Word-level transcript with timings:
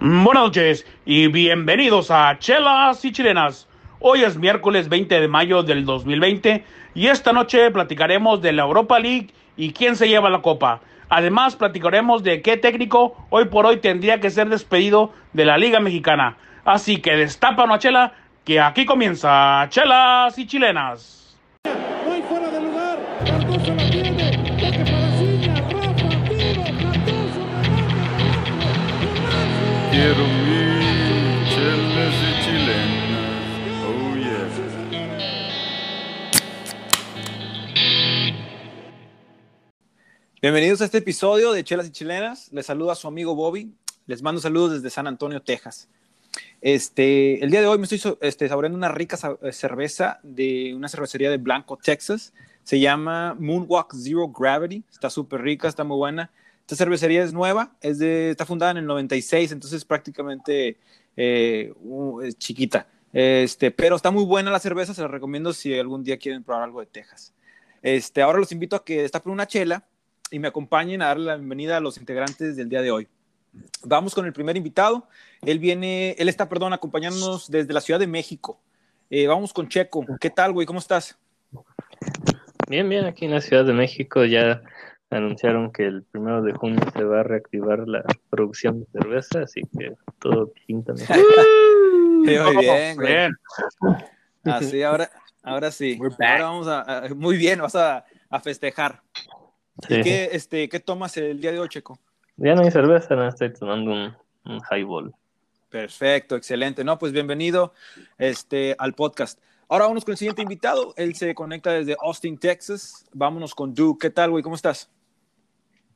Buenas 0.00 0.44
noches 0.44 0.86
y 1.04 1.26
bienvenidos 1.26 2.12
a 2.12 2.38
Chelas 2.38 3.04
y 3.04 3.10
Chilenas. 3.10 3.66
Hoy 3.98 4.22
es 4.22 4.38
miércoles 4.38 4.88
20 4.88 5.20
de 5.20 5.26
mayo 5.26 5.64
del 5.64 5.84
2020 5.84 6.64
y 6.94 7.08
esta 7.08 7.32
noche 7.32 7.68
platicaremos 7.72 8.40
de 8.40 8.52
la 8.52 8.62
Europa 8.62 9.00
League 9.00 9.34
y 9.56 9.72
quién 9.72 9.96
se 9.96 10.08
lleva 10.08 10.30
la 10.30 10.40
copa. 10.40 10.82
Además 11.08 11.56
platicaremos 11.56 12.22
de 12.22 12.42
qué 12.42 12.56
técnico 12.56 13.16
hoy 13.30 13.46
por 13.46 13.66
hoy 13.66 13.78
tendría 13.78 14.20
que 14.20 14.30
ser 14.30 14.48
despedido 14.48 15.12
de 15.32 15.44
la 15.44 15.58
Liga 15.58 15.80
Mexicana. 15.80 16.36
Así 16.64 16.98
que 16.98 17.16
destapa 17.16 17.64
una 17.64 17.80
chela 17.80 18.12
que 18.44 18.60
aquí 18.60 18.86
comienza 18.86 19.66
Chelas 19.68 20.38
y 20.38 20.46
Chilenas. 20.46 21.17
Quiero. 29.98 30.22
Oh. 30.22 30.38
Bienvenidos 40.40 40.80
a 40.82 40.84
este 40.84 40.98
episodio 40.98 41.50
de 41.50 41.64
Chelas 41.64 41.88
y 41.88 41.90
Chilenas. 41.90 42.52
Les 42.52 42.66
saluda 42.66 42.94
su 42.94 43.08
amigo 43.08 43.34
Bobby. 43.34 43.72
Les 44.06 44.22
mando 44.22 44.40
saludos 44.40 44.70
desde 44.70 44.88
San 44.88 45.08
Antonio, 45.08 45.42
Texas. 45.42 45.88
Este, 46.60 47.42
el 47.42 47.50
día 47.50 47.60
de 47.60 47.66
hoy 47.66 47.78
me 47.78 47.88
estoy 47.88 48.16
este, 48.20 48.48
saboreando 48.48 48.78
una 48.78 48.90
rica 48.90 49.18
eh, 49.42 49.50
cerveza 49.50 50.20
de 50.22 50.74
una 50.76 50.88
cervecería 50.88 51.28
de 51.28 51.38
Blanco, 51.38 51.76
Texas. 51.76 52.32
Se 52.62 52.78
llama 52.78 53.34
Moonwalk 53.36 53.92
Zero 53.96 54.28
Gravity. 54.28 54.84
Está 54.92 55.10
súper 55.10 55.42
rica, 55.42 55.66
está 55.66 55.82
muy 55.82 55.96
buena. 55.96 56.30
Esta 56.68 56.76
cervecería 56.84 57.22
es 57.24 57.32
nueva, 57.32 57.72
es 57.80 57.98
de, 57.98 58.28
está 58.28 58.44
fundada 58.44 58.72
en 58.72 58.76
el 58.76 58.84
96, 58.84 59.52
entonces 59.52 59.86
prácticamente 59.86 60.76
eh, 61.16 61.72
u- 61.80 62.20
es 62.20 62.36
chiquita. 62.36 62.86
Este, 63.10 63.70
pero 63.70 63.96
está 63.96 64.10
muy 64.10 64.26
buena 64.26 64.50
la 64.50 64.58
cerveza, 64.58 64.92
se 64.92 65.00
la 65.00 65.08
recomiendo 65.08 65.54
si 65.54 65.72
algún 65.78 66.04
día 66.04 66.18
quieren 66.18 66.44
probar 66.44 66.64
algo 66.64 66.80
de 66.80 66.86
Texas. 66.86 67.32
Este, 67.80 68.20
ahora 68.20 68.38
los 68.38 68.52
invito 68.52 68.76
a 68.76 68.84
que 68.84 69.00
destapen 69.00 69.32
una 69.32 69.46
chela 69.46 69.88
y 70.30 70.38
me 70.40 70.48
acompañen 70.48 71.00
a 71.00 71.06
darle 71.06 71.24
la 71.24 71.36
bienvenida 71.36 71.78
a 71.78 71.80
los 71.80 71.96
integrantes 71.96 72.54
del 72.56 72.68
día 72.68 72.82
de 72.82 72.90
hoy. 72.90 73.08
Vamos 73.84 74.14
con 74.14 74.26
el 74.26 74.34
primer 74.34 74.54
invitado. 74.58 75.08
Él 75.46 75.58
viene, 75.60 76.16
él 76.18 76.28
está, 76.28 76.50
perdón, 76.50 76.74
acompañándonos 76.74 77.50
desde 77.50 77.72
la 77.72 77.80
Ciudad 77.80 77.98
de 77.98 78.06
México. 78.06 78.60
Eh, 79.08 79.26
vamos 79.26 79.54
con 79.54 79.70
Checo. 79.70 80.04
¿Qué 80.20 80.28
tal, 80.28 80.52
güey? 80.52 80.66
¿Cómo 80.66 80.80
estás? 80.80 81.16
Bien, 82.68 82.86
bien, 82.90 83.06
aquí 83.06 83.24
en 83.24 83.30
la 83.30 83.40
Ciudad 83.40 83.64
de 83.64 83.72
México 83.72 84.22
ya 84.26 84.60
anunciaron 85.10 85.72
que 85.72 85.86
el 85.86 86.02
primero 86.04 86.42
de 86.42 86.52
junio 86.52 86.80
se 86.92 87.02
va 87.04 87.20
a 87.20 87.22
reactivar 87.22 87.86
la 87.88 88.04
producción 88.30 88.80
de 88.80 88.86
cerveza, 89.00 89.40
así 89.40 89.62
que 89.78 89.94
todo 90.18 90.52
pinta 90.66 90.92
mejor. 90.92 91.16
Muy 92.24 92.56
bien, 92.58 92.96
güey. 92.96 93.08
Bien. 93.08 93.32
Así, 94.44 94.82
ahora, 94.82 95.10
ahora 95.42 95.70
sí. 95.70 95.96
We're 96.00 96.14
back. 96.18 96.30
Ahora 96.32 96.44
vamos 96.44 96.68
a, 96.68 96.80
a- 97.06 97.14
muy 97.14 97.36
bien, 97.36 97.60
vas 97.60 97.74
a, 97.76 98.04
a 98.28 98.40
festejar. 98.40 99.00
Sí. 99.86 99.94
¿Y 99.94 100.02
qué, 100.02 100.28
este, 100.32 100.68
qué 100.68 100.80
tomas 100.80 101.16
el 101.16 101.40
día 101.40 101.52
de 101.52 101.60
hoy, 101.60 101.68
Checo? 101.68 101.98
Ya 102.36 102.54
no 102.54 102.62
hay 102.62 102.70
cerveza, 102.70 103.14
no 103.14 103.28
estoy 103.28 103.52
tomando 103.52 103.92
un, 103.92 104.14
un 104.44 104.60
highball. 104.70 105.14
Perfecto, 105.70 106.36
excelente. 106.36 106.82
No, 106.84 106.98
pues 106.98 107.12
bienvenido 107.12 107.72
este, 108.18 108.74
al 108.78 108.94
podcast. 108.94 109.38
Ahora 109.68 109.86
vamos 109.86 110.04
con 110.04 110.12
el 110.12 110.18
siguiente 110.18 110.42
invitado. 110.42 110.94
Él 110.96 111.14
se 111.14 111.34
conecta 111.34 111.70
desde 111.72 111.96
Austin, 112.00 112.38
Texas. 112.38 113.06
Vámonos 113.12 113.54
con 113.54 113.74
Duke. 113.74 114.08
¿Qué 114.08 114.10
tal, 114.10 114.30
güey? 114.30 114.42
¿Cómo 114.42 114.56
estás? 114.56 114.90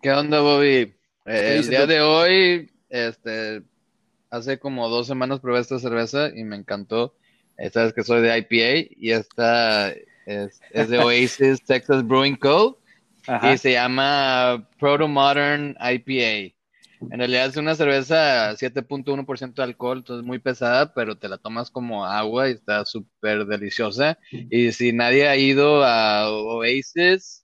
¿Qué 0.02 0.10
onda, 0.10 0.40
Bobby? 0.40 0.92
¿Qué 1.24 1.32
Eh, 1.32 1.56
el 1.58 1.68
día 1.70 1.82
tú? 1.82 1.86
de 1.86 2.00
hoy, 2.00 2.70
este, 2.90 3.62
hace 4.30 4.58
como 4.58 4.88
dos 4.88 5.06
semanas 5.06 5.40
probé 5.40 5.60
esta 5.60 5.78
cerveza 5.78 6.30
y 6.34 6.44
me 6.44 6.56
encantó. 6.56 7.14
Eh, 7.56 7.70
Sabes 7.70 7.92
que 7.92 8.02
soy 8.02 8.20
de 8.20 8.36
IPA 8.38 8.88
y 8.98 9.12
esta 9.12 9.90
es, 10.26 10.60
es 10.72 10.88
de 10.88 10.98
Oasis 10.98 11.62
Texas 11.66 12.06
Brewing 12.06 12.36
Co. 12.36 12.78
Ajá. 13.28 13.52
y 13.52 13.58
se 13.58 13.72
llama 13.72 14.68
Proto 14.80 15.06
Modern 15.06 15.76
IPA. 15.80 16.52
En 17.10 17.18
realidad 17.18 17.46
es 17.46 17.56
una 17.56 17.76
cerveza 17.76 18.56
7.1% 18.56 19.54
de 19.54 19.62
alcohol, 19.62 19.98
entonces 19.98 20.26
muy 20.26 20.40
pesada, 20.40 20.92
pero 20.94 21.16
te 21.16 21.28
la 21.28 21.38
tomas 21.38 21.70
como 21.70 22.04
agua 22.04 22.48
y 22.48 22.52
está 22.54 22.84
súper 22.84 23.46
deliciosa. 23.46 24.18
Y 24.32 24.72
si 24.72 24.92
nadie 24.92 25.28
ha 25.28 25.36
ido 25.36 25.84
a 25.84 26.30
Oasis, 26.30 27.41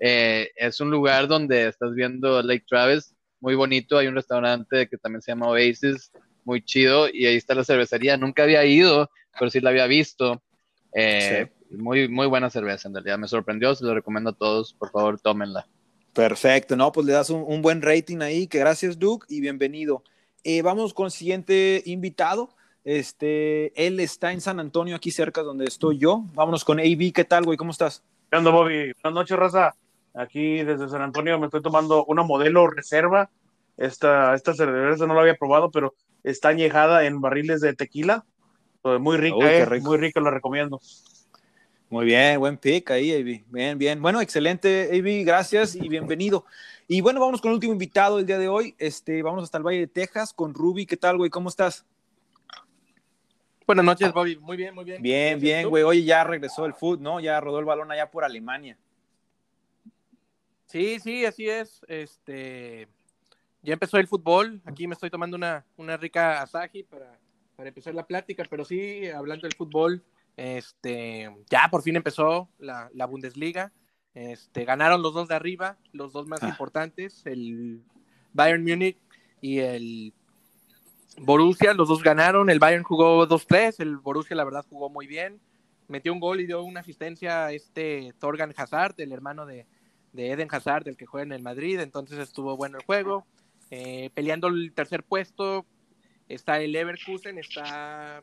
eh, 0.00 0.50
es 0.56 0.80
un 0.80 0.90
lugar 0.90 1.28
donde 1.28 1.68
estás 1.68 1.94
viendo 1.94 2.42
Lake 2.42 2.64
Travis, 2.68 3.14
muy 3.40 3.54
bonito. 3.54 3.98
Hay 3.98 4.06
un 4.06 4.14
restaurante 4.14 4.88
que 4.88 4.96
también 4.98 5.22
se 5.22 5.32
llama 5.32 5.48
Oasis, 5.48 6.12
muy 6.44 6.62
chido, 6.62 7.08
y 7.08 7.26
ahí 7.26 7.36
está 7.36 7.54
la 7.54 7.64
cervecería. 7.64 8.16
Nunca 8.16 8.42
había 8.44 8.64
ido, 8.64 9.10
pero 9.38 9.50
sí 9.50 9.60
la 9.60 9.70
había 9.70 9.86
visto. 9.86 10.42
Eh, 10.92 11.50
Muy, 11.70 12.08
muy 12.08 12.28
buena 12.28 12.50
cerveza, 12.50 12.86
en 12.86 12.94
realidad. 12.94 13.18
Me 13.18 13.26
sorprendió, 13.26 13.74
se 13.74 13.84
lo 13.84 13.94
recomiendo 13.94 14.30
a 14.30 14.34
todos. 14.34 14.74
Por 14.74 14.90
favor, 14.90 15.18
tómenla. 15.20 15.66
Perfecto, 16.12 16.76
no, 16.76 16.92
pues 16.92 17.06
le 17.06 17.12
das 17.12 17.30
un, 17.30 17.42
un 17.44 17.60
buen 17.60 17.82
rating 17.82 18.20
ahí, 18.20 18.46
que 18.46 18.60
gracias 18.60 18.96
Duke 18.96 19.26
y 19.28 19.40
bienvenido. 19.40 20.04
Eh, 20.44 20.62
vamos 20.62 20.94
con 20.94 21.06
el 21.06 21.10
siguiente 21.10 21.82
invitado. 21.86 22.54
Este, 22.84 23.72
él 23.74 23.98
está 23.98 24.30
en 24.32 24.40
San 24.40 24.60
Antonio, 24.60 24.94
aquí 24.94 25.10
cerca 25.10 25.42
donde 25.42 25.64
estoy 25.64 25.98
yo. 25.98 26.22
Vámonos 26.34 26.64
con 26.64 26.78
AB, 26.78 27.12
¿qué 27.12 27.24
tal, 27.24 27.44
güey? 27.44 27.56
¿Cómo 27.56 27.72
estás? 27.72 28.04
¿Qué 28.30 28.36
onda, 28.36 28.52
Bobby? 28.52 28.92
Buenas 29.02 29.14
noches, 29.14 29.36
raza. 29.36 29.74
Aquí 30.14 30.62
desde 30.62 30.88
San 30.88 31.02
Antonio 31.02 31.38
me 31.38 31.46
estoy 31.46 31.60
tomando 31.60 32.04
una 32.06 32.22
modelo 32.22 32.68
reserva. 32.68 33.30
Esta, 33.76 34.34
esta 34.34 34.54
cerveza 34.54 35.06
no 35.06 35.14
la 35.14 35.22
había 35.22 35.34
probado, 35.34 35.70
pero 35.70 35.94
está 36.22 36.50
añejada 36.50 37.04
en 37.04 37.20
barriles 37.20 37.60
de 37.60 37.74
tequila. 37.74 38.24
Pues 38.80 39.00
muy 39.00 39.16
rica, 39.16 39.36
Uy, 39.36 39.44
eh, 39.44 39.64
rico. 39.64 39.86
muy 39.86 39.98
rica, 39.98 40.20
la 40.20 40.30
recomiendo. 40.30 40.80
Muy 41.90 42.06
bien, 42.06 42.38
buen 42.38 42.56
pick 42.56 42.90
ahí, 42.90 43.12
AB. 43.12 43.44
Bien, 43.50 43.78
bien. 43.78 44.00
Bueno, 44.00 44.20
excelente, 44.20 44.88
AB, 44.92 45.24
gracias 45.24 45.74
y 45.74 45.88
bienvenido. 45.88 46.44
Y 46.86 47.00
bueno, 47.00 47.18
vámonos 47.18 47.40
con 47.40 47.50
el 47.50 47.54
último 47.54 47.72
invitado 47.72 48.18
del 48.18 48.26
día 48.26 48.38
de 48.38 48.48
hoy. 48.48 48.74
Este, 48.78 49.22
vamos 49.22 49.42
hasta 49.42 49.58
el 49.58 49.64
Valle 49.64 49.80
de 49.80 49.86
Texas 49.86 50.32
con 50.32 50.54
Ruby. 50.54 50.86
¿Qué 50.86 50.96
tal, 50.96 51.16
güey? 51.16 51.30
¿Cómo 51.30 51.48
estás? 51.48 51.84
Buenas 53.66 53.84
noches, 53.84 54.12
Bobby. 54.12 54.36
Muy 54.36 54.56
bien, 54.56 54.74
muy 54.74 54.84
bien. 54.84 55.02
Bien, 55.02 55.40
bien, 55.40 55.68
güey. 55.68 55.82
Oye, 55.82 56.04
ya 56.04 56.22
regresó 56.22 56.66
el 56.66 56.74
foot, 56.74 57.00
¿no? 57.00 57.20
Ya 57.20 57.40
rodó 57.40 57.58
el 57.58 57.64
balón 57.64 57.90
allá 57.90 58.10
por 58.10 58.24
Alemania. 58.24 58.76
Sí, 60.74 60.98
sí, 60.98 61.24
así 61.24 61.48
es. 61.48 61.82
Este, 61.86 62.88
ya 63.62 63.74
empezó 63.74 63.96
el 63.96 64.08
fútbol. 64.08 64.60
Aquí 64.64 64.88
me 64.88 64.94
estoy 64.94 65.08
tomando 65.08 65.36
una, 65.36 65.64
una 65.76 65.96
rica 65.96 66.42
Asahi 66.42 66.82
para, 66.82 67.16
para 67.54 67.68
empezar 67.68 67.94
la 67.94 68.04
plática, 68.04 68.42
pero 68.50 68.64
sí, 68.64 69.06
hablando 69.08 69.42
del 69.46 69.54
fútbol, 69.54 70.02
este, 70.36 71.30
ya 71.48 71.68
por 71.70 71.82
fin 71.82 71.94
empezó 71.94 72.48
la, 72.58 72.90
la 72.92 73.06
Bundesliga. 73.06 73.70
Este, 74.14 74.64
ganaron 74.64 75.00
los 75.00 75.14
dos 75.14 75.28
de 75.28 75.36
arriba, 75.36 75.78
los 75.92 76.12
dos 76.12 76.26
más 76.26 76.42
Ah. 76.42 76.48
importantes, 76.48 77.24
el 77.24 77.80
Bayern 78.32 78.64
Múnich 78.64 78.98
y 79.40 79.60
el 79.60 80.12
Borussia, 81.18 81.72
los 81.74 81.86
dos 81.86 82.02
ganaron. 82.02 82.50
El 82.50 82.58
Bayern 82.58 82.82
jugó 82.82 83.28
2-3, 83.28 83.78
el 83.78 83.98
Borussia 83.98 84.34
la 84.34 84.42
verdad 84.42 84.66
jugó 84.68 84.90
muy 84.90 85.06
bien. 85.06 85.40
Metió 85.86 86.12
un 86.12 86.18
gol 86.18 86.40
y 86.40 86.46
dio 86.46 86.64
una 86.64 86.80
asistencia 86.80 87.46
a 87.46 87.52
este 87.52 88.12
Torgan 88.18 88.52
Hazard, 88.56 88.96
el 88.98 89.12
hermano 89.12 89.46
de, 89.46 89.68
de 90.14 90.30
Eden 90.30 90.48
Hazard, 90.50 90.88
el 90.88 90.96
que 90.96 91.06
juega 91.06 91.24
en 91.24 91.32
el 91.32 91.42
Madrid, 91.42 91.80
entonces 91.80 92.18
estuvo 92.18 92.56
bueno 92.56 92.78
el 92.78 92.84
juego. 92.84 93.26
Eh, 93.70 94.10
peleando 94.14 94.46
el 94.46 94.72
tercer 94.72 95.02
puesto 95.02 95.66
está 96.28 96.60
el 96.60 96.72
Leverkusen, 96.72 97.38
está 97.38 98.22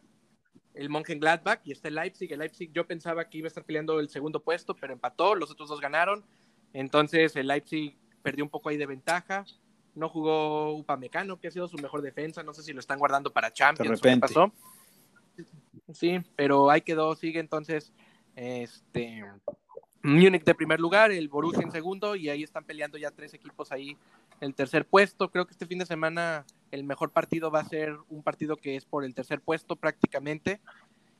el 0.73 0.89
Mönchengladbach 0.89 1.59
y 1.65 1.73
está 1.73 1.89
el 1.89 1.95
Leipzig. 1.95 2.31
El 2.31 2.39
Leipzig 2.39 2.71
yo 2.71 2.87
pensaba 2.87 3.29
que 3.29 3.39
iba 3.39 3.47
a 3.47 3.49
estar 3.49 3.65
peleando 3.65 3.99
el 3.99 4.07
segundo 4.07 4.41
puesto, 4.41 4.73
pero 4.73 4.93
empató, 4.93 5.35
los 5.35 5.51
otros 5.51 5.67
dos 5.67 5.81
ganaron. 5.81 6.23
Entonces 6.73 7.35
el 7.35 7.47
Leipzig 7.47 7.97
perdió 8.23 8.45
un 8.45 8.49
poco 8.49 8.69
ahí 8.69 8.77
de 8.77 8.85
ventaja. 8.85 9.45
No 9.93 10.07
jugó 10.07 10.73
Upamecano, 10.73 11.41
que 11.41 11.49
ha 11.49 11.51
sido 11.51 11.67
su 11.67 11.77
mejor 11.77 12.01
defensa. 12.01 12.41
No 12.41 12.53
sé 12.53 12.63
si 12.63 12.71
lo 12.71 12.79
están 12.79 12.99
guardando 12.99 13.33
para 13.33 13.51
Champions. 13.51 13.99
qué 13.99 14.07
repente. 14.07 14.27
pasó. 14.27 14.53
Sí, 15.93 16.21
pero 16.37 16.69
ahí 16.69 16.81
quedó, 16.81 17.15
sigue 17.15 17.41
entonces 17.41 17.91
este 18.35 19.25
Múnich 20.03 20.43
de 20.43 20.55
primer 20.55 20.79
lugar, 20.79 21.11
el 21.11 21.27
Borussia 21.29 21.61
en 21.63 21.71
segundo, 21.71 22.15
y 22.15 22.29
ahí 22.29 22.41
están 22.43 22.63
peleando 22.63 22.97
ya 22.97 23.11
tres 23.11 23.33
equipos 23.33 23.71
ahí 23.71 23.95
el 24.39 24.55
tercer 24.55 24.85
puesto. 24.85 25.29
Creo 25.29 25.45
que 25.45 25.51
este 25.51 25.67
fin 25.67 25.77
de 25.79 25.85
semana 25.85 26.45
el 26.71 26.83
mejor 26.83 27.11
partido 27.11 27.51
va 27.51 27.59
a 27.59 27.65
ser 27.65 27.95
un 28.09 28.23
partido 28.23 28.55
que 28.57 28.75
es 28.75 28.85
por 28.85 29.05
el 29.05 29.13
tercer 29.13 29.41
puesto 29.41 29.75
prácticamente. 29.75 30.59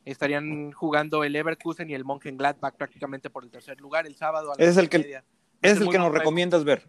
Estarían 0.04 0.72
jugando 0.72 1.22
el 1.22 1.32
Leverkusen 1.32 1.88
y 1.90 1.94
el 1.94 2.04
Mönchengladbach 2.04 2.74
prácticamente 2.74 3.30
por 3.30 3.44
el 3.44 3.50
tercer 3.50 3.80
lugar 3.80 4.06
el 4.06 4.16
sábado. 4.16 4.50
A 4.52 4.56
las 4.58 4.68
es 4.68 4.76
el 4.76 4.88
que- 4.88 4.98
media. 4.98 5.24
Es 5.60 5.80
el 5.80 5.88
que 5.88 5.98
nos 5.98 6.12
recomiendas 6.12 6.64
ver. 6.64 6.88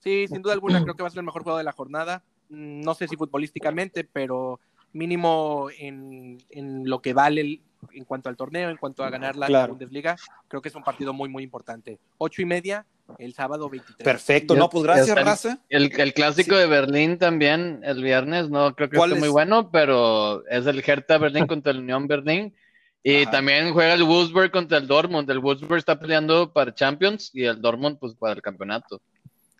Sí, 0.00 0.26
sin 0.26 0.42
duda 0.42 0.54
alguna 0.54 0.82
creo 0.82 0.96
que 0.96 1.02
va 1.02 1.08
a 1.08 1.10
ser 1.10 1.20
el 1.20 1.26
mejor 1.26 1.42
juego 1.44 1.58
de 1.58 1.64
la 1.64 1.72
jornada. 1.72 2.24
Mm, 2.48 2.80
No 2.80 2.94
sé 2.94 3.06
si 3.06 3.16
futbolísticamente, 3.16 4.02
pero 4.04 4.58
mínimo 4.92 5.68
en, 5.78 6.38
en 6.50 6.88
lo 6.88 7.00
que 7.00 7.12
vale 7.12 7.40
el- 7.42 7.62
en 7.92 8.04
cuanto 8.04 8.28
al 8.28 8.36
torneo, 8.36 8.70
en 8.70 8.76
cuanto 8.76 9.04
a 9.04 9.10
ganar 9.10 9.36
la, 9.36 9.46
Claro. 9.46 9.70
Bundesliga, 9.74 10.16
creo 10.48 10.60
que 10.62 10.68
es 10.68 10.74
un 10.74 10.82
partido 10.84 11.12
muy, 11.12 11.28
muy 11.28 11.42
importante. 11.42 11.98
Ocho 12.18 12.42
y 12.42 12.44
media 12.44 12.84
el 13.18 13.32
sábado 13.34 13.68
23. 13.70 14.04
Perfecto, 14.04 14.54
Ya- 14.54 14.60
no, 14.60 14.68
pues 14.68 14.84
gracias, 14.84 15.08
están. 15.08 15.24
raza. 15.24 15.58
El, 15.68 15.92
el 15.98 16.12
clásico 16.12 16.56
de 16.56 16.66
Berlín 16.66 17.18
también 17.18 17.80
el 17.84 18.02
viernes, 18.02 18.50
no 18.50 18.74
creo 18.74 18.90
que 18.90 18.96
¿Cuál 18.96 19.10
esté 19.10 19.20
muy 19.20 19.28
es? 19.28 19.32
bueno, 19.32 19.70
pero 19.70 20.46
es 20.48 20.66
el 20.66 20.82
Hertha 20.86 21.18
Berlín 21.18 21.46
contra 21.48 21.72
el 21.72 21.78
Unión 21.78 22.06
Berlín. 22.06 22.54
Y 23.02 23.22
Ajá. 23.22 23.30
también 23.30 23.72
juega 23.72 23.94
el 23.94 24.02
Wolfsburg 24.02 24.50
contra 24.50 24.76
el 24.76 24.86
Dortmund. 24.88 25.30
El 25.30 25.38
Wolfsburg 25.38 25.78
está 25.78 25.98
peleando 25.98 26.52
para 26.52 26.74
Champions 26.74 27.30
y 27.32 27.44
el 27.44 27.60
Dortmund 27.62 27.96
pues 27.98 28.14
para 28.14 28.34
el 28.34 28.42
campeonato. 28.42 29.00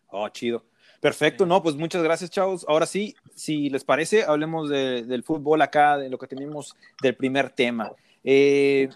Oh, 0.09 0.29
chido. 0.29 0.65
Perfecto, 1.00 1.47
no, 1.47 1.62
pues 1.62 1.76
muchas 1.76 2.03
gracias, 2.03 2.29
chavos. 2.31 2.67
Ahora 2.69 2.85
sí, 2.85 3.15
si 3.37 3.70
les 3.70 3.85
parece, 3.85 4.25
hablemos 4.25 4.69
de- 4.69 5.05
del 5.05 5.23
fútbol 5.23 5.62
acá, 5.62 5.97
de 5.97 6.11
lo 6.11 6.19
que 6.19 6.26
tenemos 6.26 6.75
del 7.00 7.15
primer 7.15 7.50
tema. 7.50 7.93
Eh, 8.31 8.91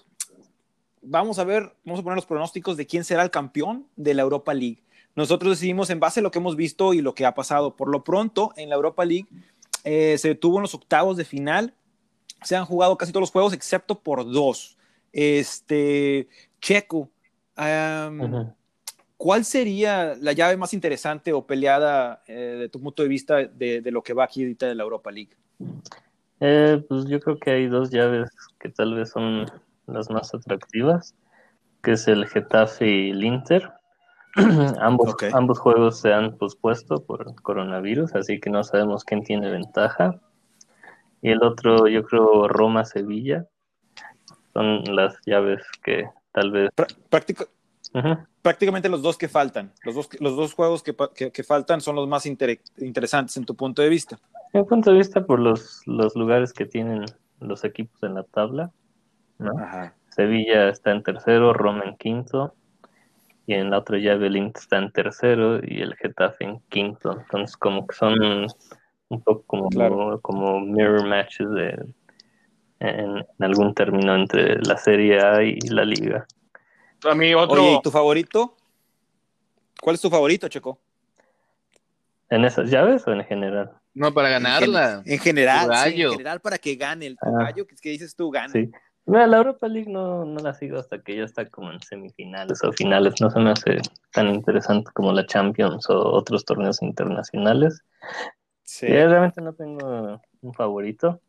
vamos 1.01 1.39
a 1.39 1.45
ver, 1.45 1.75
vamos 1.87 2.01
a 2.01 2.03
poner 2.03 2.17
los 2.17 2.27
pronósticos 2.27 2.77
de 2.77 2.87
quién 2.87 3.03
será 3.03 3.23
el 3.23 3.31
campeón 3.31 3.87
de 3.97 4.13
la 4.13 4.21
Europa 4.21 4.53
League. 4.53 4.83
Nosotros 5.17 5.53
decidimos 5.53 5.89
en 5.89 6.01
base 6.01 6.21
a 6.21 6.23
lo 6.23 6.31
que 6.31 6.39
hemos 6.39 6.55
visto 6.55 6.93
y 6.93 7.01
lo 7.01 7.15
que 7.15 7.25
ha 7.25 7.35
pasado. 7.35 7.75
Por 7.75 7.89
lo 7.89 8.05
pronto, 8.05 8.53
en 8.59 8.69
la 8.69 8.75
Europa 8.75 9.07
League 9.07 9.27
eh, 9.85 10.19
se 10.19 10.29
detuvo 10.29 10.59
en 10.59 10.63
los 10.63 10.75
octavos 10.75 11.17
de 11.17 11.25
final. 11.25 11.73
Se 12.43 12.57
han 12.57 12.67
jugado 12.67 12.99
casi 12.99 13.11
todos 13.11 13.23
los 13.23 13.31
juegos 13.31 13.55
excepto 13.55 14.01
por 14.01 14.31
dos. 14.31 14.77
Este, 15.13 16.29
Checo, 16.61 17.09
am, 17.57 18.21
Ujú. 18.21 18.55
¿Cuál 19.17 19.47
sería 19.47 20.15
la 20.21 20.33
llave 20.33 20.59
más 20.59 20.75
interesante 20.75 21.33
o 21.33 21.47
peleada 21.47 22.23
eh, 22.27 22.57
de 22.59 22.69
tu 22.69 22.83
punto 22.83 23.03
de 23.03 23.09
vista 23.09 23.37
de, 23.37 23.81
de 23.81 23.91
lo 23.91 24.03
que 24.03 24.13
va 24.13 24.25
aquí 24.25 24.43
ahorita 24.43 24.67
de 24.67 24.75
la 24.75 24.83
Europa 24.83 25.11
League? 25.11 25.31
Eh, 26.45 26.85
pues 26.89 27.05
yo 27.07 27.21
creo 27.21 27.39
que 27.39 27.53
hay 27.53 27.69
dos 27.69 27.91
llaves 27.91 28.31
que 28.59 28.69
tal 28.69 28.95
vez 28.95 29.11
son 29.11 29.47
las 29.87 30.11
más 30.11 30.35
atractivas, 30.35 31.15
que 31.85 31.93
es 31.93 32.09
el 32.09 32.27
Getafe 32.27 32.85
y 32.89 33.11
el 33.11 33.23
Inter. 33.23 33.71
ambos, 34.81 35.15
ambos 35.33 35.61
juegos 35.61 36.01
se 36.01 36.13
han 36.13 36.37
pospuesto 36.37 37.05
por 37.05 37.41
coronavirus, 37.43 38.17
así 38.17 38.41
que 38.41 38.51
no 38.51 38.65
sabemos 38.65 39.05
quién 39.05 39.23
tiene 39.23 39.51
ventaja. 39.51 40.21
Y 41.21 41.31
el 41.31 41.45
otro, 41.45 41.87
yo 41.87 42.03
creo, 42.03 42.49
Roma-Sevilla. 42.49 43.47
Son 44.53 44.83
las 44.97 45.15
llaves 45.25 45.63
que 45.85 46.11
tal 46.33 46.51
vez... 46.51 46.71
Prá- 46.75 46.93
práctica- 47.09 47.47
Ujú. 47.95 48.19
Prácticamente 48.43 48.89
los 48.89 49.03
dos 49.03 49.17
que 49.17 49.29
faltan, 49.29 49.73
los 49.85 49.95
dos, 49.95 50.09
los 50.21 50.37
dos 50.37 50.53
juegos 50.55 50.83
que, 50.83 50.95
que- 51.15 51.31
que 51.31 51.43
faltan 51.45 51.81
son 51.81 51.97
los 51.97 52.09
más 52.09 52.27
inter- 52.27 52.61
interesantes 52.79 53.37
en 53.37 53.45
tu 53.45 53.55
punto 53.55 53.81
de 53.83 53.89
vista. 53.89 54.19
Mi 54.53 54.63
punto 54.65 54.91
de 54.91 54.99
vista 54.99 55.25
por 55.25 55.39
los, 55.41 55.81
los 55.87 56.15
lugares 56.17 56.53
que 56.53 56.67
tienen 56.67 57.05
los 57.41 57.65
equipos 57.65 58.03
en 58.03 58.15
la 58.15 58.25
tabla, 58.25 58.71
¿no? 59.39 59.53
Ajá. 59.59 59.95
Sevilla 60.11 60.69
está 60.69 60.91
en 60.93 61.03
tercero, 61.03 61.55
Roma 61.55 61.85
en 61.87 61.97
quinto, 61.97 62.55
y 63.47 63.55
en 63.55 63.71
la 63.71 63.79
otra 63.79 63.99
llave 63.99 64.27
el 64.27 64.37
Inter 64.37 64.61
está 64.61 64.79
en 64.79 64.93
tercero 64.93 65.59
y 65.65 65.81
el 65.81 65.95
Getafe 65.97 66.45
en 66.45 66.61
quinto. 66.69 67.13
Entonces 67.19 67.57
como 67.57 67.87
que 67.87 67.97
son 67.97 68.47
un 69.09 69.23
poco 69.23 69.43
como, 69.47 69.69
Claro. 69.71 70.21
como 70.21 70.61
mirror 70.61 71.07
matches 71.09 71.51
de, 71.51 71.87
en, 72.81 73.17
en 73.19 73.25
algún 73.41 73.75
término 73.75 74.15
entre 74.15 74.61
la 74.63 74.77
Serie 74.77 75.21
A 75.21 75.43
y 75.43 75.59
la 75.71 75.85
Liga. 75.85 76.27
A 77.05 77.15
mí 77.15 77.35
otro, 77.35 77.63
Oye, 77.63 77.75
¿y 77.75 77.83
tu 77.83 77.91
favorito? 77.91 78.57
¿Cuál 79.81 79.95
es 79.95 80.01
tu 80.01 80.11
favorito, 80.11 80.49
Checo? 80.49 80.79
¿En 82.31 82.45
esas 82.45 82.71
llaves 82.71 83.07
o 83.07 83.13
en 83.13 83.25
general? 83.25 83.73
No, 83.95 84.15
para 84.15 84.29
ganarla. 84.31 85.03
En 85.05 85.19
general, 85.19 85.65
sí, 85.65 85.69
gallo. 85.71 86.07
en 86.07 86.13
general 86.13 86.41
para 86.41 86.59
que 86.59 86.77
gane 86.77 87.07
el 87.07 87.17
tu 87.19 87.27
Ah. 87.29 87.45
gallo, 87.45 87.67
que, 87.67 87.77
que 87.77 87.91
dices 87.91 88.15
tú 88.17 88.31
gane. 88.31 88.49
Sí. 88.53 88.71
Mira, 89.05 89.27
la 89.27 89.39
Europa 89.39 89.67
League 89.67 89.91
no, 89.91 90.25
no 90.25 90.41
la 90.41 90.55
sigo 90.55 90.79
hasta 90.79 91.03
que 91.03 91.17
ya 91.17 91.25
está 91.25 91.51
como 91.51 91.73
en 91.73 91.81
semifinales 91.83 92.63
o 92.63 92.73
finales. 92.73 93.15
No 93.21 93.31
se 93.31 93.41
me 93.41 93.51
hace 93.51 93.79
tan 94.13 94.29
interesante 94.33 94.91
como 94.95 95.13
la 95.13 95.27
Champions 95.27 95.91
o 95.91 95.99
otros 95.99 96.45
torneos 96.45 96.81
internacionales. 96.83 97.83
Sí. 98.63 98.87
Y 98.87 98.91
realmente 98.91 99.41
no 99.41 99.53
tengo 99.55 100.21
un 100.41 100.55
favorito. 100.55 101.21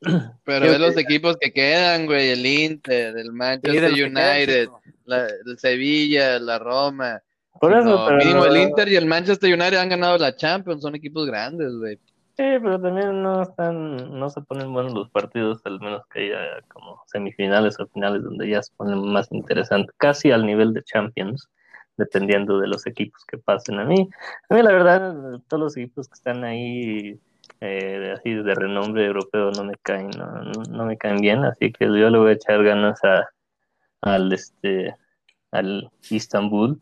Pero 0.00 0.60
Creo 0.60 0.72
ve 0.72 0.78
los 0.78 0.94
que- 0.94 1.00
equipos 1.00 1.36
que 1.40 1.52
quedan, 1.52 2.06
güey. 2.06 2.30
El 2.30 2.46
Inter, 2.46 3.16
el 3.16 3.32
Manchester 3.32 3.92
quedan, 3.92 4.16
United, 4.16 4.68
la- 5.06 5.26
el 5.46 5.58
Sevilla, 5.58 6.38
la 6.38 6.58
Roma. 6.58 7.20
Por 7.60 7.72
eso, 7.72 7.84
No, 7.88 8.06
pero 8.06 8.18
mínimo 8.18 8.44
el 8.44 8.56
Inter 8.56 8.88
y 8.88 8.96
el 8.96 9.06
Manchester 9.06 9.52
United 9.52 9.76
han 9.78 9.88
ganado 9.88 10.16
la 10.18 10.34
Champions. 10.36 10.82
Son 10.82 10.94
equipos 10.94 11.26
grandes, 11.26 11.72
güey. 11.76 11.96
Sí, 12.36 12.44
pero 12.62 12.80
también 12.80 13.20
no 13.20 13.42
están, 13.42 14.16
no 14.16 14.30
se 14.30 14.40
ponen 14.42 14.72
buenos 14.72 14.94
los 14.94 15.10
partidos, 15.10 15.60
al 15.64 15.80
menos 15.80 16.02
que 16.06 16.20
haya 16.20 16.62
como 16.68 17.02
semifinales 17.06 17.80
o 17.80 17.86
finales 17.88 18.22
donde 18.22 18.48
ya 18.48 18.62
se 18.62 18.72
ponen 18.76 19.00
más 19.10 19.26
interesantes, 19.32 19.92
casi 19.98 20.30
al 20.30 20.46
nivel 20.46 20.72
de 20.72 20.84
Champions, 20.84 21.48
dependiendo 21.96 22.60
de 22.60 22.68
los 22.68 22.86
equipos 22.86 23.24
que 23.24 23.38
pasen. 23.38 23.80
A 23.80 23.84
mí, 23.84 24.08
a 24.48 24.54
mí 24.54 24.62
la 24.62 24.70
verdad, 24.72 25.40
todos 25.48 25.60
los 25.64 25.76
equipos 25.76 26.06
que 26.08 26.14
están 26.14 26.44
ahí 26.44 27.18
eh, 27.60 28.14
así 28.16 28.34
de 28.34 28.54
renombre 28.54 29.06
europeo 29.06 29.50
no 29.50 29.64
me 29.64 29.74
caen, 29.82 30.10
no, 30.16 30.26
no- 30.42 30.62
no 30.70 30.84
me 30.86 30.96
caen 30.96 31.18
bien, 31.20 31.44
así 31.44 31.72
que 31.72 31.86
yo 31.86 32.10
le 32.10 32.18
voy 32.18 32.30
a 32.30 32.34
echar 32.34 32.62
ganas 32.62 33.02
a, 33.04 33.28
al 34.02 34.32
este 34.32 34.94
al 35.50 35.90
Istanbul, 36.10 36.78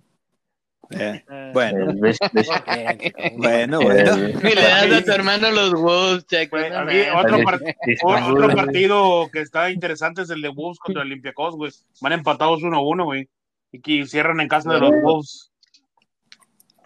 Eh, 0.90 1.24
Eh, 1.28 1.50
bueno, 1.52 1.92
bien, 1.94 2.12
chico. 2.14 3.32
bueno, 3.38 3.80
bueno. 3.80 4.14
el- 4.14 4.34
Ni 4.42 4.50
le 4.54 4.62
das 4.62 4.92
a 4.92 5.04
tu 5.04 5.10
hermano 5.12 5.50
los 5.50 5.72
Wolves, 5.74 6.26
checo. 6.26 6.56
Güey, 6.58 6.70
no 6.70 6.78
a 6.78 6.84
mí 6.84 6.92
mames. 7.12 7.24
otro, 7.24 7.36
el 7.38 7.44
par- 7.44 7.60
Istanbul, 7.86 8.44
otro 8.44 8.56
partido 8.56 9.28
que 9.32 9.40
está 9.40 9.70
interesante 9.72 10.22
es 10.22 10.30
el 10.30 10.42
de 10.42 10.48
Wolves 10.50 10.78
contra 10.78 11.02
el 11.02 11.08
Olympiacos, 11.08 11.56
güey. 11.56 11.72
Van 12.00 12.12
empatados 12.12 12.62
1-1, 12.62 13.04
güey. 13.04 13.28
Y 13.72 13.80
que 13.80 14.06
cierran 14.06 14.38
en 14.40 14.46
casa 14.48 14.72
de 14.74 14.78
los 14.80 14.90
Wolves. 15.02 15.50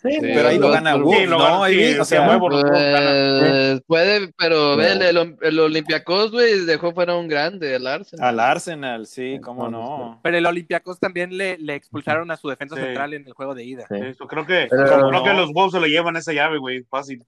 Sí, 0.02 0.18
Pero 0.20 0.48
ahí 0.48 0.58
lo 0.58 0.70
gana 0.70 0.96
lo 0.96 1.04
¿no? 1.26 1.62
Ahí, 1.62 1.94
o 1.98 2.04
sea. 2.06 2.38
Pues, 2.38 3.82
puede, 3.86 4.32
pero 4.38 4.76
No. 4.76 4.82
el, 4.82 5.02
el, 5.02 5.36
el 5.42 5.60
Olympiacos, 5.60 6.30
güey, 6.32 6.64
dejó 6.64 6.92
fuera 6.92 7.14
un 7.16 7.28
grande, 7.28 7.74
el 7.74 7.86
Arsenal. 7.86 8.28
Al 8.28 8.40
Arsenal, 8.40 9.06
sí, 9.06 9.38
cómo 9.42 9.68
no. 9.68 10.18
Pero 10.22 10.38
el 10.38 10.46
Olympiacos 10.46 10.98
también 10.98 11.36
le, 11.36 11.58
le 11.58 11.74
expulsaron 11.74 12.30
a 12.30 12.36
su 12.36 12.48
defensa 12.48 12.76
Sí. 12.76 12.82
central 12.82 13.12
en 13.14 13.26
el 13.26 13.32
juego 13.34 13.54
de 13.54 13.64
ida. 13.64 13.84
Sí. 13.88 13.96
Eso, 14.02 14.26
creo 14.26 14.46
que, 14.46 14.68
Pero 14.70 14.84
creo 14.84 15.10
no. 15.10 15.22
que 15.22 15.34
los 15.34 15.52
Wolves 15.52 15.72
se 15.72 15.80
lo 15.80 15.86
llevan 15.86 16.16
esa 16.16 16.32
llave, 16.32 16.58
güey. 16.58 16.82
Fácil. 16.84 17.22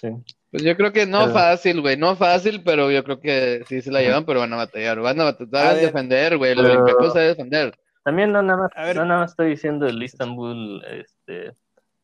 sí. 0.00 0.08
Pues 0.50 0.62
yo 0.62 0.74
creo 0.76 0.90
que 0.92 1.04
no 1.04 1.20
Pero- 1.22 1.32
fácil, 1.34 1.80
güey, 1.82 1.98
no 1.98 2.16
fácil, 2.16 2.62
pero 2.64 2.90
yo 2.90 3.04
creo 3.04 3.20
que 3.20 3.62
sí 3.68 3.82
se 3.82 3.90
la 3.90 4.00
llevan, 4.00 4.24
pero 4.24 4.40
van 4.40 4.52
a 4.54 4.56
batallar, 4.56 5.00
van 5.00 5.20
a 5.20 5.24
batallar 5.24 5.66
a 5.66 5.72
ver. 5.74 5.82
defender, 5.86 6.38
güey, 6.38 6.52
el 6.52 6.58
Pero- 6.58 6.70
Olympiacos 6.72 7.12
sabe 7.12 7.26
defender. 7.26 7.76
También 8.04 8.32
no 8.32 8.40
nada 8.40 8.60
más, 8.62 8.70
A 8.74 8.84
ver. 8.84 8.96
no 8.96 9.04
nada 9.04 9.20
más 9.20 9.32
estoy 9.32 9.50
diciendo 9.50 9.86
el 9.86 10.02
Istanbul, 10.02 10.82
este, 10.90 11.50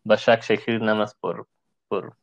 Başak 0.05 0.43
Shehir 0.43 0.81
nada 0.81 0.95
más 0.95 1.15
por, 1.15 1.47
por, 1.89 2.17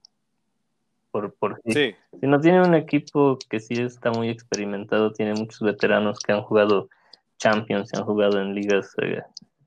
por, 1.11 1.33
por 1.35 1.61
sí. 1.65 1.73
Sí, 1.73 1.95
Sino 2.19 2.39
tiene 2.39 2.61
un 2.61 2.75
equipo 2.75 3.37
que 3.49 3.59
sí 3.59 3.75
está 3.75 4.11
muy 4.11 4.29
experimentado, 4.29 5.11
tiene 5.13 5.33
muchos 5.33 5.61
veteranos 5.61 6.19
que 6.19 6.33
han 6.33 6.43
jugado 6.43 6.89
Champions, 7.37 7.91
y 7.93 7.97
han 7.97 8.05
jugado 8.05 8.41
en 8.41 8.53
ligas 8.53 8.93
eh, 9.01 9.21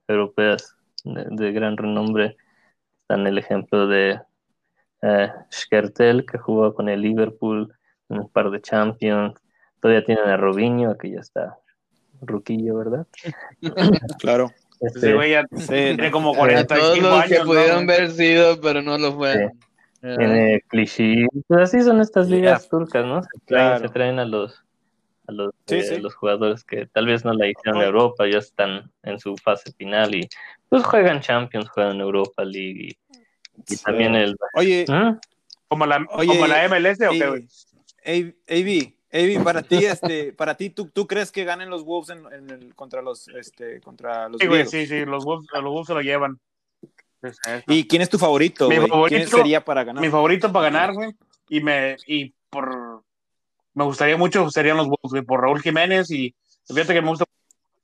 europeas 0.09 0.76
de, 1.04 1.26
de 1.31 1.52
gran 1.52 1.76
renombre. 1.76 2.37
Está 3.02 3.14
en 3.14 3.26
el 3.26 3.38
ejemplo 3.38 3.87
de 3.87 4.21
eh, 5.02 5.33
Skertel, 5.52 6.25
que 6.26 6.38
jugó 6.38 6.75
con 6.75 6.88
el 6.88 7.00
Liverpool 7.00 7.73
en 8.09 8.21
un 8.21 8.28
par 8.28 8.50
de 8.50 8.61
Champions. 8.61 9.35
Todavía 9.81 10.04
tienen 10.04 10.28
a 10.28 10.37
Robinho, 10.37 10.97
que 10.97 11.11
ya 11.11 11.21
está 11.21 11.59
ruquillo, 12.21 12.76
¿verdad? 12.76 13.07
claro. 14.21 14.50
Este, 14.82 14.98
Ese 14.98 15.14
güey 15.14 15.30
ya 15.30 15.44
tiene 15.68 16.10
como 16.10 16.30
A 16.30 16.34
todos 16.34 16.66
45 16.66 17.08
los 17.08 17.24
que 17.26 17.34
años. 17.34 17.46
¿no? 17.46 17.52
pudieron 17.52 17.82
haber 17.90 18.10
sido, 18.10 18.60
pero 18.60 18.82
no 18.82 18.98
lo 18.98 19.12
fueron. 19.14 19.52
Eh, 20.02 20.16
Tiene 20.18 20.60
cliché. 20.68 21.26
Pues 21.46 21.60
así 21.60 21.82
son 21.82 22.00
estas 22.00 22.28
ligas 22.28 22.68
turcas, 22.68 23.04
¿no? 23.06 23.22
Se 23.22 23.28
traen, 23.46 23.68
Claro. 23.68 23.78
se 23.86 23.92
traen 23.94 24.18
a 24.18 24.24
los 24.24 24.62
a 25.28 25.32
los, 25.32 25.54
Sí, 25.68 25.76
eh, 25.76 25.82
sí. 25.84 26.00
los 26.00 26.16
jugadores 26.16 26.64
que 26.64 26.86
tal 26.86 27.06
vez 27.06 27.24
no 27.24 27.32
la 27.32 27.46
hicieron 27.46 27.80
en. 27.80 27.86
Europa, 27.86 28.26
ya 28.28 28.38
están 28.38 28.90
en 29.04 29.20
su 29.20 29.36
fase 29.36 29.70
final 29.72 30.12
y 30.16 30.28
pues 30.68 30.82
juegan 30.82 31.20
Champions, 31.20 31.68
juegan 31.68 32.00
Europa 32.00 32.44
League 32.44 32.88
y, 32.88 33.72
y 33.72 33.76
también 33.76 34.16
el 34.16 34.34
Oye, 34.54 34.84
¿Mm? 34.88 35.18
Como 35.68 35.86
la, 35.86 36.04
Oye, 36.10 36.26
como 36.26 36.48
la 36.48 36.64
MLS 36.68 36.98
o 37.06 37.10
qué, 37.12 37.28
güey. 37.28 37.46
AB, 38.48 38.94
AB, 39.12 39.45
para 39.45 39.62
ti, 39.62 39.85
este, 39.85 40.33
para 40.33 40.57
ti, 40.57 40.71
¿tú, 40.71 40.87
tú 40.88 41.07
crees 41.07 41.31
que 41.31 41.45
ganen 41.45 41.69
los 41.71 41.85
Wolves 41.85 42.11
en, 42.11 42.33
en 42.33 42.50
el, 42.50 42.75
contra 42.75 43.02
los, 43.02 43.28
este, 43.28 43.81
contra 43.81 44.28
los 44.28 44.40
Sí, 44.40 44.47
güey, 44.47 44.66
sí, 44.66 44.87
sí, 44.87 45.04
los 45.04 45.25
Wolves, 45.25 45.49
los 45.52 45.64
Wolves 45.64 45.87
se 45.87 45.95
lo 45.95 46.00
llevan. 46.00 46.40
¿Y 47.69 47.87
quién 47.87 48.02
es 48.02 48.09
tu 48.09 48.19
favorito, 48.19 48.69
Mi 48.69 48.76
favorito- 48.76 49.09
¿Quién 49.09 49.28
sería 49.28 49.64
para 49.64 49.85
ganar? 49.85 50.02
Mi 50.02 50.11
favorito 50.11 50.50
para 50.52 50.64
ganar, 50.71 50.92
güey. 50.95 51.12
Y 51.49 51.61
me, 51.61 51.97
y 52.07 52.33
por, 52.50 53.02
me 53.75 53.85
gustaría 53.85 54.16
mucho 54.16 54.50
serían 54.50 54.76
los 54.76 54.87
Wolves, 54.87 55.11
güey, 55.11 55.23
por 55.23 55.40
Raúl 55.40 55.61
Jiménez 55.61 56.11
y 56.11 56.35
fíjate 56.66 56.95
que 56.95 57.02
me 57.02 57.09
gusta 57.09 57.25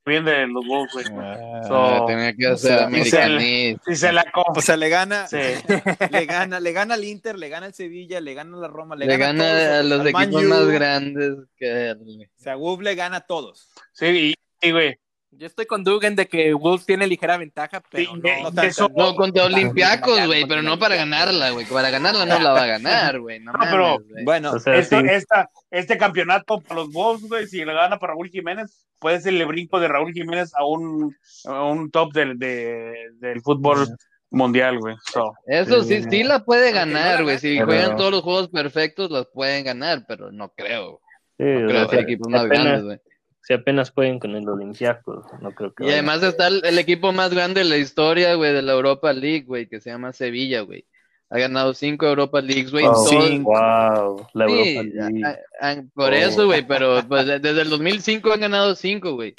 bien 0.09 0.25
de 0.25 0.47
los 0.49 0.67
Wolves, 0.67 0.93
güey. 1.11 1.17
ah, 1.21 1.61
So, 1.69 2.07
tenía 2.07 2.35
que 2.35 2.47
o 2.49 2.55
hacer 2.55 2.83
americanista. 2.83 3.83
Si 3.87 3.97
se 3.97 4.13
la 4.13 4.23
O 4.23 4.43
compra. 4.45 4.63
sea, 4.63 4.77
le 4.77 4.89
gana, 4.89 5.27
Sí. 5.29 5.37
le 6.11 6.27
gana, 6.27 6.59
le 6.59 6.73
gana 6.73 6.95
al 6.95 7.05
Inter, 7.05 7.39
le 7.39 7.49
gana 7.49 7.67
al 7.67 7.75
Sevilla, 7.75 8.21
le 8.21 8.35
gana 8.35 8.57
a 8.57 8.61
la 8.63 8.69
Roma, 8.69 8.97
le, 8.97 9.07
Le 9.07 9.17
gana, 9.17 9.45
gana 9.45 9.59
a, 9.59 9.79
a 9.79 9.83
todos, 9.83 9.87
los 9.91 10.07
equipos 10.07 10.43
más 10.45 10.67
grandes 10.69 11.35
que 11.57 11.91
él. 11.91 12.29
O 12.39 12.43
sea, 12.43 12.57
Wolves 12.57 12.85
le 12.85 12.95
gana 12.97 13.19
a 13.19 13.27
todos. 13.27 13.69
Sí, 13.93 14.35
y, 14.61 14.67
y, 14.67 14.73
güey, 14.73 14.99
Yo 15.31 15.47
estoy 15.47 15.67
con 15.67 15.85
Dugan 15.85 16.17
de 16.17 16.27
que 16.27 16.55
Wolves 16.55 16.87
tiene 16.87 17.07
ligera 17.07 17.37
ventaja, 17.37 17.83
pero 17.91 18.03
Sí, 18.03 18.21
no, 18.21 18.43
no 18.45 18.53
tanto. 18.53 19.15
contra. 19.15 19.45
Olympiacos, 19.45 20.27
güey, 20.27 20.47
pero 20.47 20.63
no 20.63 20.79
para 20.79 20.97
ganarla, 20.97 21.51
güey. 21.51 21.67
Para 21.67 21.91
ganarla 21.91 22.25
no 22.25 22.39
la 22.41 22.53
va 22.53 22.63
a 22.63 22.67
ganar, 22.67 23.21
güey. 23.21 23.39
No, 23.41 23.53
No, 23.53 23.59
pero-. 23.71 23.99
Bueno, 24.25 24.53
O 24.53 24.59
sea, 24.59 24.77
Esto- 24.77 25.01
sí. 25.01 25.07
esta- 25.11 25.51
este 25.71 25.99
campeonato 25.99 26.61
para 26.61 26.81
los 26.81 26.91
Wolves, 26.93 27.29
güey, 27.29 27.47
si 27.47 27.59
le 27.65 27.73
gana 27.75 27.99
para 27.99 28.15
Raúl 28.15 28.31
Jiménez, 28.31 28.87
puede 28.99 29.21
ser 29.21 29.35
el 29.35 29.45
brinco 29.47 29.79
de 29.79 29.89
Raúl 29.89 30.13
Jiménez 30.13 30.53
a 30.55 30.65
un, 30.65 31.15
a 31.45 31.63
un 31.65 31.91
top 31.91 32.13
del, 32.15 32.39
de- 32.39 32.95
del 33.21 33.43
fútbol 33.43 33.87
mundial, 34.31 34.79
güey. 34.79 34.97
So, 35.13 35.35
Eso 35.47 35.83
sí, 35.85 36.03
sí 36.11 36.23
la 36.25 36.43
puede 36.45 36.73
la 36.73 36.79
ganar, 36.85 37.23
güey. 37.23 37.39
Si 37.39 37.55
Pero- 37.55 37.67
juegan 37.67 37.97
todos 37.97 38.11
los 38.13 38.23
juegos 38.23 38.49
perfectos, 38.49 39.11
las 39.11 39.27
pueden 39.27 39.65
ganar, 39.65 40.05
pero 40.09 40.33
no 40.33 40.49
creo. 40.57 41.01
Sí, 41.37 41.45
No 41.45 41.67
o 41.67 41.69
creo 41.69 41.89
sea, 41.89 41.99
que 41.99 42.05
equipos 42.05 42.29
más 42.33 42.47
grandes, 42.47 42.83
güey. 42.83 42.99
Si 43.49 43.55
apenas 43.55 43.91
jueguen 43.91 44.19
con 44.19 44.37
el 44.37 44.47
Olympiacos, 44.47 45.25
no 45.41 45.53
creo 45.53 45.73
que 45.73 45.85
Y 45.85 45.87
vayan. 45.87 46.07
además 46.11 46.23
está 46.23 46.49
el, 46.49 46.61
el 46.67 46.79
equipo 46.79 47.13
más 47.13 47.33
grande 47.33 47.61
de 47.63 47.65
la 47.71 47.79
historia, 47.79 48.35
güey, 48.35 48.53
de 48.53 48.61
la 48.61 48.73
Europa 48.75 49.11
League, 49.15 49.45
güey, 49.47 49.67
que 49.67 49.81
se 49.81 49.89
llama 49.89 50.13
Sevilla, 50.13 50.61
güey. 50.61 50.85
Ha 51.31 51.39
ganado 51.39 51.73
cinco 51.73 52.05
Europa 52.07 52.43
Leagues, 52.43 52.71
güey. 52.71 52.85
Wow, 52.85 52.95
todos- 52.95 53.43
wow, 53.43 54.27
la 54.35 54.47
Sí, 54.49 54.53
Europa 54.77 54.83
League. 55.09 55.23
a- 55.25 55.71
a- 55.71 55.83
por 55.95 56.13
Oh. 56.13 56.17
eso, 56.17 56.45
güey, 56.45 56.67
pero 56.67 57.03
pues, 57.09 57.27
de- 57.27 57.39
desde 57.39 57.63
el 57.63 57.71
2005 57.71 58.33
han 58.35 58.41
ganado 58.41 58.75
cinco, 58.75 59.15
güey. 59.15 59.35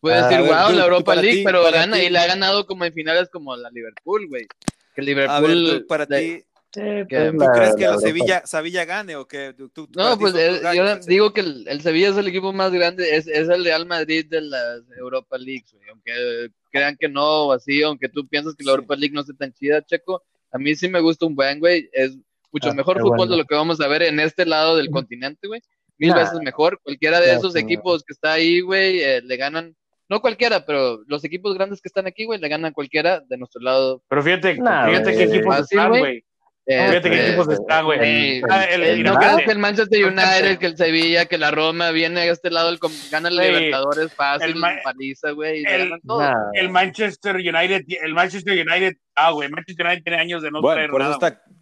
Puedes 0.00 0.22
Ah, 0.22 0.28
decir, 0.28 0.38
a 0.38 0.42
ver, 0.42 0.50
wow, 0.52 0.70
tú- 0.70 0.76
la 0.78 0.84
Europa 0.84 1.14
League, 1.16 1.38
ti- 1.38 1.44
pero 1.44 1.64
gana 1.72 1.96
ti- 1.96 2.02
y 2.04 2.08
la 2.10 2.22
ha 2.22 2.26
ganado 2.28 2.66
como 2.66 2.84
en 2.84 2.92
finales 2.92 3.28
como 3.30 3.56
la 3.56 3.68
Liverpool, 3.70 4.28
güey. 4.28 4.46
Que 4.94 5.00
a 5.00 5.04
Liverpool. 5.04 5.64
ver, 5.72 5.80
tú, 5.82 5.86
para 5.88 6.06
de- 6.06 6.20
ti, 6.20 6.44
Sí, 6.72 6.80
pues, 7.08 7.32
¿tú 7.32 7.38
¿tú 7.38 7.44
la- 7.44 7.52
crees 7.52 7.74
que 7.74 7.80
la 7.82 7.88
la 7.88 7.94
Europa- 7.94 8.00
Sevilla, 8.06 8.42
Sevilla 8.46 8.84
gane 8.84 9.16
o 9.16 9.26
que 9.26 9.54
tú, 9.54 9.68
tú- 9.70 9.88
No, 9.96 10.16
pues 10.18 10.34
yo 10.34 10.96
digo 11.06 11.32
que 11.32 11.40
el, 11.40 11.66
el 11.66 11.80
Sevilla 11.80 12.10
es 12.10 12.16
el 12.16 12.28
equipo 12.28 12.52
más 12.52 12.70
grande, 12.72 13.16
es, 13.16 13.26
es 13.26 13.48
el 13.48 13.64
Real 13.64 13.86
Madrid 13.86 14.26
de 14.28 14.40
las 14.42 14.82
Europa 14.96 15.36
Leagues, 15.36 15.72
güey. 15.72 15.88
Aunque 15.88 16.52
crean 16.70 16.96
que 16.96 17.08
no, 17.08 17.46
o 17.46 17.52
así, 17.52 17.82
aunque 17.82 18.08
tú 18.08 18.28
piensas 18.28 18.54
que 18.54 18.62
la 18.64 18.70
Sí. 18.70 18.74
Europa 18.76 18.94
League 18.96 19.12
no 19.14 19.22
esté 19.22 19.34
tan 19.34 19.52
chida, 19.52 19.82
Checo, 19.82 20.22
a 20.52 20.58
mí 20.58 20.74
sí 20.76 20.88
me 20.88 21.00
gusta 21.00 21.26
un 21.26 21.34
buen, 21.34 21.58
güey. 21.58 21.88
Es 21.92 22.16
mucho 22.52 22.70
Ah, 22.70 22.74
mejor 22.74 22.98
fútbol 23.00 23.16
bueno. 23.16 23.32
de 23.32 23.38
lo 23.38 23.44
que 23.46 23.54
vamos 23.56 23.80
a 23.80 23.88
ver 23.88 24.02
en 24.02 24.20
este 24.20 24.46
lado 24.46 24.76
del 24.76 24.90
continente, 24.90 25.48
güey. 25.48 25.60
Mil 25.98 26.10
Nah. 26.10 26.16
veces 26.18 26.38
mejor. 26.40 26.80
Cualquiera 26.82 27.20
de 27.20 27.34
esos 27.34 27.52
sí. 27.54 27.58
equipos 27.58 28.04
que 28.04 28.12
está 28.12 28.32
ahí, 28.34 28.60
güey, 28.60 29.00
eh, 29.02 29.20
le 29.22 29.36
ganan. 29.36 29.74
No 30.08 30.20
cualquiera, 30.20 30.64
pero 30.66 31.02
los 31.06 31.22
equipos 31.24 31.54
grandes 31.54 31.80
que 31.80 31.88
están 31.88 32.06
aquí, 32.06 32.24
güey, 32.24 32.40
le 32.40 32.48
ganan 32.48 32.72
cualquiera 32.72 33.20
de 33.28 33.36
nuestro 33.38 33.60
lado. 33.60 34.02
pero 34.08 34.22
fíjate, 34.22 34.54
Nah, 34.58 34.88
fíjate 34.88 35.16
qué 35.16 35.22
equipos 35.24 35.58
están, 35.58 35.88
güey. 35.90 36.24
Güey. 36.66 36.78
Eh, 36.78 36.88
Fíjate 36.88 37.10
qué 37.10 37.16
eh, 37.16 37.26
equipos 37.28 37.48
están, 37.48 37.84
güey. 37.84 38.00
Ey, 38.00 38.42
Ah, 38.50 38.64
eh, 38.64 38.78
no 39.02 39.18
el- 39.20 39.44
que 39.44 39.50
el 39.50 39.58
Manchester. 39.58 40.04
United, 40.06 40.58
que 40.58 40.66
el 40.66 40.76
Sevilla, 40.76 41.24
que 41.26 41.38
la 41.38 41.50
Roma 41.50 41.90
viene 41.90 42.20
a 42.20 42.24
este 42.26 42.50
lado, 42.50 42.68
el, 42.70 42.78
gana 43.10 43.28
el 43.28 43.34
Güey, 43.36 43.52
Libertadores 43.52 44.14
fácil, 44.14 44.54
paliza, 44.84 45.30
güey, 45.32 45.64
el- 45.66 46.70
Manchester 46.70 47.36
United, 47.36 47.82
el 48.02 48.14
Manchester 48.14 48.52
United, 48.66 48.96
ah, 49.16 49.30
güey, 49.32 49.48
Manchester 49.48 49.86
United 49.86 50.02
tiene 50.04 50.20
años 50.20 50.42
de 50.42 50.50
no 50.50 50.60
Bueno, 50.60 50.74
traer 50.76 50.90
por 50.90 51.02
eso 51.02 51.12
está, 51.12 51.30
güey. 51.30 51.60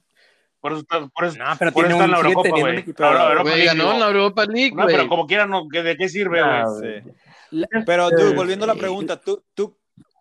Por 0.61 0.73
eso 0.73 0.81
está, 0.81 1.07
por 1.07 1.25
eso, 1.25 1.39
No, 1.39 1.45
pero 1.59 1.73
por 1.73 1.85
eso 1.87 1.97
tiene 1.97 2.05
está 2.05 2.05
en 2.05 2.11
la 2.11 2.19
güey. 2.19 2.33
Europa 2.33 3.43
Güey, 3.43 3.55
League, 3.55 3.67
ganó 3.67 3.83
en 3.85 3.89
digo. 3.97 3.99
la 4.01 4.07
Europa 4.09 4.45
League, 4.47 4.73
No, 4.75 4.83
güey. 4.83 4.97
pero 4.97 5.09
como 5.09 5.27
quiera, 5.27 5.47
no, 5.47 5.67
¿de 5.71 5.97
qué 5.97 6.09
sirve, 6.09 6.41
güey? 6.43 6.53
nah, 6.53 6.67
sí. 6.67 7.11
güey. 7.53 7.85
Pero 7.87 8.09
Eh, 8.09 8.15
tú, 8.19 8.35
volviendo 8.35 8.65
a 8.65 8.69
la 8.69 8.75
pregunta, 8.75 9.21
tú, 9.21 9.45
tú, 9.55 9.79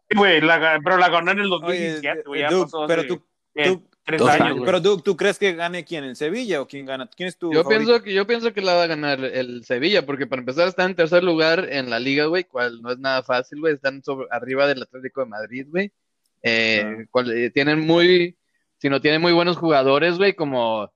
Sí, 0.10 0.16
güey, 0.16 0.40
pero 0.40 0.96
la 0.98 1.10
ganó 1.10 1.32
en 1.32 1.40
el 1.40 1.52
oye, 1.52 1.60
2017, 2.00 2.24
güey, 2.28 2.42
ya 2.42 2.50
Duke, 2.50 2.64
pasó 2.66 2.86
pero 2.88 3.06
tú, 3.08 3.26
tres 4.08 4.20
dos 4.20 4.30
años, 4.30 4.60
pero 4.66 4.80
Duke, 4.80 5.04
¿tú 5.04 5.16
crees 5.16 5.38
que 5.38 5.54
gane 5.54 5.86
quién? 5.86 6.04
¿El 6.06 6.16
Sevilla 6.16 6.62
o 6.62 6.68
quién 6.68 6.86
gana? 6.88 7.08
¿Quién 7.16 7.28
es 7.30 7.38
tu 7.38 7.54
Yo 7.54 7.62
favorito? 7.64 7.86
pienso 7.86 8.04
que 8.04 8.14
yo 8.14 8.26
pienso 8.26 8.54
que 8.54 8.62
la 8.62 8.74
va 8.74 8.84
a 8.84 8.88
ganar 8.88 9.24
el 9.24 9.64
Sevilla, 9.66 10.06
porque 10.06 10.26
para 10.26 10.40
empezar 10.40 10.68
está 10.68 10.86
en 10.86 10.96
tercer 10.96 11.24
lugar 11.24 11.68
en 11.72 11.90
la 11.90 12.00
liga, 12.00 12.26
güey, 12.26 12.46
cual 12.46 12.82
no 12.82 12.92
es 12.92 12.98
nada 12.98 13.22
fácil, 13.22 13.60
güey. 13.60 13.74
Están 13.76 14.04
sobre, 14.04 14.28
arriba 14.32 14.66
del 14.68 14.82
Atlético 14.82 15.22
de 15.22 15.28
Madrid, 15.28 15.68
güey. 15.70 15.92
Eh, 16.42 16.84
Ah. 16.86 17.04
cual- 17.12 17.32
eh, 17.32 17.50
tienen 17.52 17.80
muy, 17.82 18.38
si 18.78 18.90
no 18.90 19.02
tienen 19.02 19.22
muy 19.22 19.34
buenos 19.34 19.58
jugadores, 19.58 20.18
güey, 20.18 20.34
como 20.34 20.92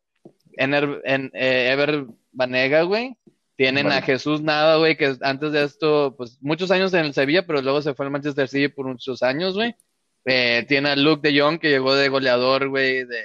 Ener, 0.58 1.02
en, 1.04 1.30
eh, 1.34 1.70
Ever 1.72 2.06
Banega, 2.32 2.84
güey. 2.84 3.18
Tienen 3.58 3.92
a. 3.92 4.02
Jesús 4.02 4.42
Nava, 4.42 4.78
güey, 4.78 4.98
que 4.98 5.16
antes 5.22 5.52
de 5.52 5.64
esto, 5.64 6.16
pues 6.18 6.38
muchos 6.42 6.72
años 6.72 6.94
en 6.94 7.06
el 7.06 7.14
Sevilla, 7.14 7.46
pero 7.46 7.62
luego 7.62 7.82
se 7.82 7.94
fue 7.94 8.06
al 8.08 8.12
Manchester 8.12 8.48
City 8.48 8.70
por 8.70 8.88
muchos 8.88 9.22
años, 9.22 9.54
güey. 9.54 9.76
Eh, 10.26 10.66
tiene 10.68 10.90
a 10.90 10.96
Luke 10.96 11.28
de 11.28 11.40
Jong, 11.40 11.60
que 11.60 11.70
llegó 11.70 11.96
de 11.96 12.10
goleador, 12.10 12.68
güey, 12.70 13.06
de, 13.06 13.24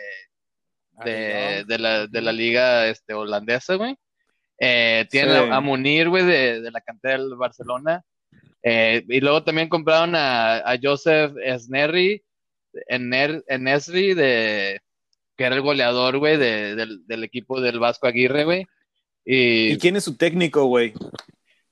de, 1.04 1.64
de 1.66 1.78
la, 1.78 2.06
de 2.06 2.20
la 2.22 2.32
liga 2.32 2.88
este, 2.88 3.12
holandesa, 3.14 3.74
güey. 3.74 3.96
Eh, 4.58 5.06
tienen 5.10 5.32
Sí. 5.44 5.50
a, 5.50 5.56
a 5.56 5.60
Munir, 5.60 6.08
güey, 6.08 6.24
de, 6.24 6.60
de 6.62 6.70
la 6.70 6.80
cantera 6.80 7.18
del 7.18 7.34
Barcelona. 7.36 8.02
Eh, 8.62 9.04
y 9.08 9.20
luego 9.20 9.44
también 9.44 9.68
compraron 9.68 10.14
a, 10.14 10.56
a 10.58 10.76
Joseph 10.82 11.34
Esnerri, 11.44 12.22
Ener, 12.88 13.44
Enesri, 13.46 14.14
de, 14.14 14.80
que 15.36 15.44
era 15.44 15.54
el 15.54 15.60
goleador, 15.62 16.18
güey, 16.18 16.36
de- 16.38 16.74
del, 16.74 17.06
del 17.06 17.24
equipo 17.24 17.60
del 17.60 17.78
Vasco 17.78 18.06
Aguirre, 18.06 18.44
güey. 18.44 18.66
Y, 19.24 19.72
¿Y 19.72 19.78
quién 19.78 19.96
es 19.96 20.04
su 20.04 20.16
técnico, 20.16 20.64
güey? 20.66 20.94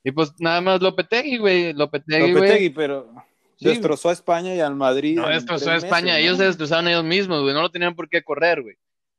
y 0.07 0.11
pues 0.13 0.33
nada 0.39 0.61
más 0.61 0.83
Lopetegui, 0.83 1.39
güey. 1.39 1.73
Lopetegui, 1.73 2.33
Lopetegui, 2.33 2.59
güey. 2.69 2.71
pero 2.71 3.11
Sí. 3.57 3.67
destrozó 3.67 4.09
a 4.09 4.13
España 4.13 4.55
y 4.55 4.61
al 4.61 4.75
Madrid. 4.75 5.17
No, 5.17 5.29
destrozó 5.29 5.71
a 5.71 5.77
España. 5.77 6.15
meses, 6.15 6.21
Ellos 6.23 6.33
¿no? 6.33 6.39
se 6.39 6.45
destrozaron 6.47 6.89
ellos 6.89 7.05
mismos, 7.05 7.43
güey. 7.43 7.55
No 7.55 7.63
lo 7.63 7.71
tenían 7.71 7.95
por 7.95 8.09
qué 8.09 8.23
correr, 8.23 8.63
güey. 8.63 8.77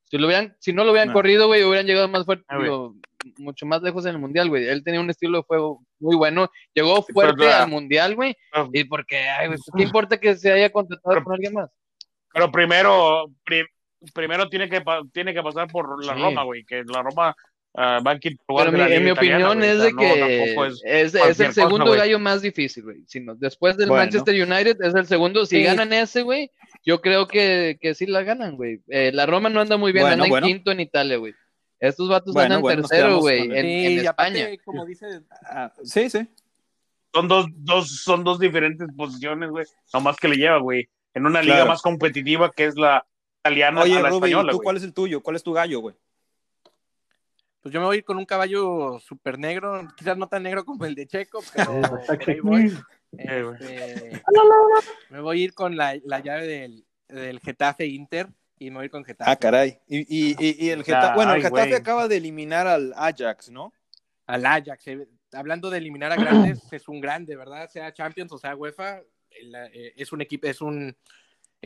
Si, 0.10 0.18
lo 0.18 0.27
hubieran, 0.27 0.56
si 0.60 0.72
no 0.74 0.84
lo 0.84 0.92
hubieran 0.92 1.08
No. 1.10 1.13
corrido, 1.13 1.48
güey, 1.48 1.63
hubieran 1.63 1.88
llegado 1.88 2.08
más 2.08 2.25
fuerte, 2.25 2.46
Ah, 2.48 2.60
digo, 2.62 2.96
mucho 3.38 3.65
más 3.65 3.82
lejos 3.82 4.06
en 4.06 4.12
el 4.12 4.20
Mundial, 4.20 4.50
güey. 4.50 4.68
Él 4.68 4.84
tenía 4.84 5.00
un 5.00 5.10
estilo 5.10 5.39
de 5.39 5.44
juego 5.46 5.84
muy 6.00 6.15
bueno. 6.15 6.50
Llegó 6.75 6.98
Sí, 7.04 7.12
fuerte 7.13 7.36
pero 7.39 7.54
al 7.56 7.70
Mundial, 7.70 8.15
güey. 8.15 8.36
Ah. 8.54 8.68
Y 8.72 8.84
porque, 8.84 9.18
ay, 9.18 9.48
güey, 9.48 9.60
¿qué 9.75 9.84
importa 9.84 10.20
que 10.20 10.36
se 10.36 10.51
haya 10.51 10.70
contratado 10.72 11.24
con 11.24 11.34
alguien 11.34 11.54
más? 11.54 11.70
Pero 12.34 12.51
primero, 12.51 13.32
pri- 13.44 13.65
primero 14.13 14.48
tiene 14.50 14.70
que, 14.70 14.84
tiene 15.12 15.34
que 15.34 15.42
pasar 15.42 15.68
por 15.70 16.04
la 16.06 16.13
Sí. 16.13 16.22
Roma, 16.22 16.44
güey, 16.44 16.63
que 16.65 16.84
la 16.86 17.01
Roma 17.01 17.36
va 17.77 18.12
a 18.12 18.20
Pero 18.20 18.65
de 18.65 18.72
mi- 18.72 18.77
la 18.77 18.96
en 18.96 19.03
mi 19.03 19.12
italiana, 19.12 19.50
opinión 19.51 19.63
es 19.70 19.79
de 19.79 19.91
no, 19.91 19.98
que 19.98 20.13
es- 20.13 20.82
es, 20.86 21.15
es 21.15 21.22
cualquier 21.22 21.48
el 21.48 21.53
segundo 21.53 21.86
cosa, 21.88 21.98
gallo 21.98 22.20
más 22.20 22.41
difícil, 22.41 22.84
güey. 22.84 23.03
Si 23.08 23.20
no- 23.20 23.36
después 23.36 23.75
del 23.77 23.89
Bueno. 23.89 24.03
Manchester 24.03 24.34
United 24.36 24.77
es 24.82 24.96
el 24.96 25.05
segundo. 25.08 25.46
Si 25.46 25.58
Sí. 25.58 25.63
ganan 25.63 25.91
ese, 25.94 26.22
güey, 26.22 26.51
yo 26.86 27.01
creo 27.01 27.27
que, 27.27 27.77
que 27.82 27.94
sí 27.94 28.05
la 28.05 28.24
ganan, 28.24 28.55
güey. 28.55 28.79
Eh, 28.88 29.12
la 29.13 29.25
Roma 29.25 29.50
no 29.50 29.60
anda 29.60 29.75
muy 29.77 29.91
bien, 29.91 30.05
Bueno, 30.05 30.24
anda 30.24 30.38
en 30.38 30.44
quinto 30.44 30.72
en 30.72 30.79
Italia, 30.79 31.17
güey. 31.17 31.34
Estos 31.79 32.08
vatos 32.08 32.34
Bueno, 32.34 32.55
andan 32.55 32.75
tercero, 32.77 33.20
güey, 33.20 33.41
en, 33.44 34.08
aparte, 34.08 34.39
España. 34.39 34.58
como 34.63 34.86
dice, 34.86 35.05
Ah, 35.50 35.72
sí, 35.84 36.10
sí. 36.10 36.25
son 37.13 37.27
dos, 37.27 37.46
dos, 37.55 37.89
son 38.03 38.24
dos 38.24 38.39
diferentes 38.39 38.88
posiciones, 38.96 39.50
güey, 39.50 39.65
nomás 39.94 40.15
que 40.17 40.27
le 40.29 40.38
lleva, 40.38 40.58
güey, 40.60 40.88
en 41.13 41.25
una 41.25 41.41
liga 41.41 41.65
más 41.65 41.82
competitiva 41.82 42.51
que 42.55 42.65
es 42.65 42.75
la 42.77 43.05
italiana 43.41 43.82
Oye, 43.82 43.98
a 43.98 44.01
la 44.01 44.10
Ruby, 44.10 44.27
¿y 44.29 44.32
española, 44.32 44.51
¿tú 44.51 44.58
güey. 44.58 44.63
cuál 44.63 44.77
es 44.77 44.84
el 44.84 44.94
tuyo? 44.94 45.22
¿Cuál 45.22 45.36
es 45.36 45.44
tu 45.44 45.51
gallo, 45.53 45.79
güey? 45.82 45.96
Pues 47.65 47.74
yo 47.74 47.79
me 47.79 47.88
voy 47.88 47.95
a 47.95 47.98
ir 47.98 48.05
con 48.05 48.17
un 48.17 48.27
caballo 48.27 49.00
súper 49.00 49.39
negro, 49.39 49.88
quizás 49.98 50.15
no 50.15 50.27
tan 50.27 50.43
negro 50.43 50.63
como 50.63 50.86
el 50.86 50.93
de 50.93 51.07
Checo, 51.07 51.41
pero, 51.55 51.81
ahí 52.27 52.39
voy. 52.39 52.77
Este, 53.17 54.22
me 55.10 55.19
voy 55.19 55.41
a 55.41 55.43
ir 55.45 55.53
con 55.55 55.75
la, 55.75 56.00
la 56.03 56.19
llave 56.19 56.45
del, 56.45 56.86
del 57.07 57.39
Getafe 57.39 57.88
Inter 57.88 58.27
y 58.60 58.69
me 58.69 58.75
voy 58.75 58.84
a 58.84 58.86
ir 58.86 58.91
con 58.91 59.03
Getafe. 59.03 59.31
Ah, 59.31 59.36
caray. 59.36 59.79
Y, 59.88 60.01
y, 60.01 60.36
y, 60.38 60.67
y 60.67 60.69
el 60.69 60.84
Getafe, 60.84 61.15
bueno, 61.15 61.34
el 61.34 61.41
Getafe 61.41 61.75
acaba 61.75 62.07
de 62.07 62.17
eliminar 62.17 62.67
al 62.67 62.93
Ajax, 62.95 63.50
¿no? 63.50 63.74
Al 64.27 64.45
Ajax. 64.45 64.88
eh, 64.89 65.07
Hablando 65.31 65.72
de 65.72 65.79
eliminar 65.79 66.12
a 66.12 66.17
grandes, 66.17 66.62
es 66.72 66.88
un 66.88 67.01
grande, 67.01 67.36
¿verdad? 67.36 67.67
Sea 67.67 67.91
Champions 67.91 68.31
o 68.31 68.38
sea 68.38 68.55
UEFA, 68.55 69.01
el, 69.31 69.55
eh, 69.74 69.91
es 69.98 70.13
un 70.13 70.22
equipo, 70.22 70.45
es 70.45 70.62
un, 70.62 70.95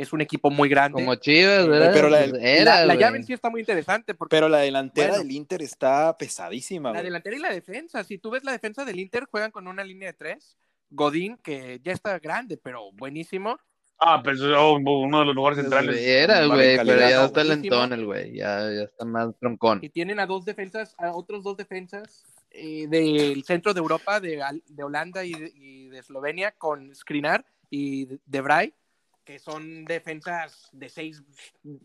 es 0.01 0.13
un 0.13 0.21
equipo 0.21 0.49
muy 0.49 0.69
grande. 0.69 0.93
Como 0.95 1.15
Chivas, 1.15 1.67
¿verdad? 1.67 1.91
pero 1.93 2.09
la- 2.09 2.19
Pues 2.29 2.41
era, 2.41 2.85
la, 2.85 2.95
llave 2.95 3.17
en 3.17 3.23
sí 3.25 3.33
está 3.33 3.49
muy 3.49 3.59
interesante 3.61 4.13
porque 4.15 4.35
Pero 4.35 4.47
la 4.49 4.59
delantera 4.59 5.09
Bueno. 5.09 5.23
del 5.23 5.31
Inter 5.33 5.61
está 5.61 6.15
pesadísima, 6.17 6.89
la 6.89 6.93
güey. 6.99 7.05
delantera 7.05 7.35
y 7.35 7.39
la 7.39 7.51
defensa, 7.51 8.03
si 8.03 8.17
tú 8.17 8.29
ves 8.29 8.43
la 8.43 8.51
defensa 8.51 8.85
del 8.85 8.99
Inter, 8.99 9.25
juegan 9.29 9.51
con 9.51 9.67
una 9.67 9.83
línea 9.83 10.07
de 10.07 10.13
tres. 10.13 10.57
Godín, 10.91 11.37
que 11.37 11.79
ya 11.83 11.91
está 11.93 12.17
grande, 12.17 12.57
pero 12.57 12.91
buenísimo. 12.93 13.59
Ah, 13.99 14.21
pues 14.23 14.39
oh, 14.41 14.75
uno 14.77 15.19
de 15.19 15.25
los 15.25 15.35
lugares 15.35 15.59
centrales. 15.59 15.99
Era, 15.99 16.45
güey, 16.45 16.77
pero 16.77 16.97
ya 16.99 17.25
está 17.25 17.43
lentón 17.43 17.91
el 17.93 18.05
güey. 18.05 18.33
Ya, 18.37 18.59
ya 18.71 18.83
está 18.83 19.03
más 19.05 19.35
troncón. 19.39 19.79
Y 19.83 19.89
tienen 19.89 20.19
a 20.21 20.25
dos 20.25 20.45
defensas, 20.45 20.95
a 20.97 21.11
otros 21.11 21.43
dos 21.43 21.57
defensas 21.57 22.23
eh, 22.49 22.87
del 22.87 23.43
centro 23.43 23.73
de 23.73 23.79
Europa, 23.79 24.19
de, 24.21 24.41
de 24.67 24.83
Holanda 24.83 25.25
y 25.25 25.33
de, 25.33 25.51
y 25.53 25.89
de 25.89 25.99
Eslovenia, 25.99 26.51
con 26.51 26.95
Skriniar 26.95 27.45
y 27.69 28.07
De 28.25 28.41
Vrij, 28.41 28.73
que 29.29 29.37
son 29.37 29.85
defensas 29.85 30.69
de 30.71 30.89
seis 30.89 31.21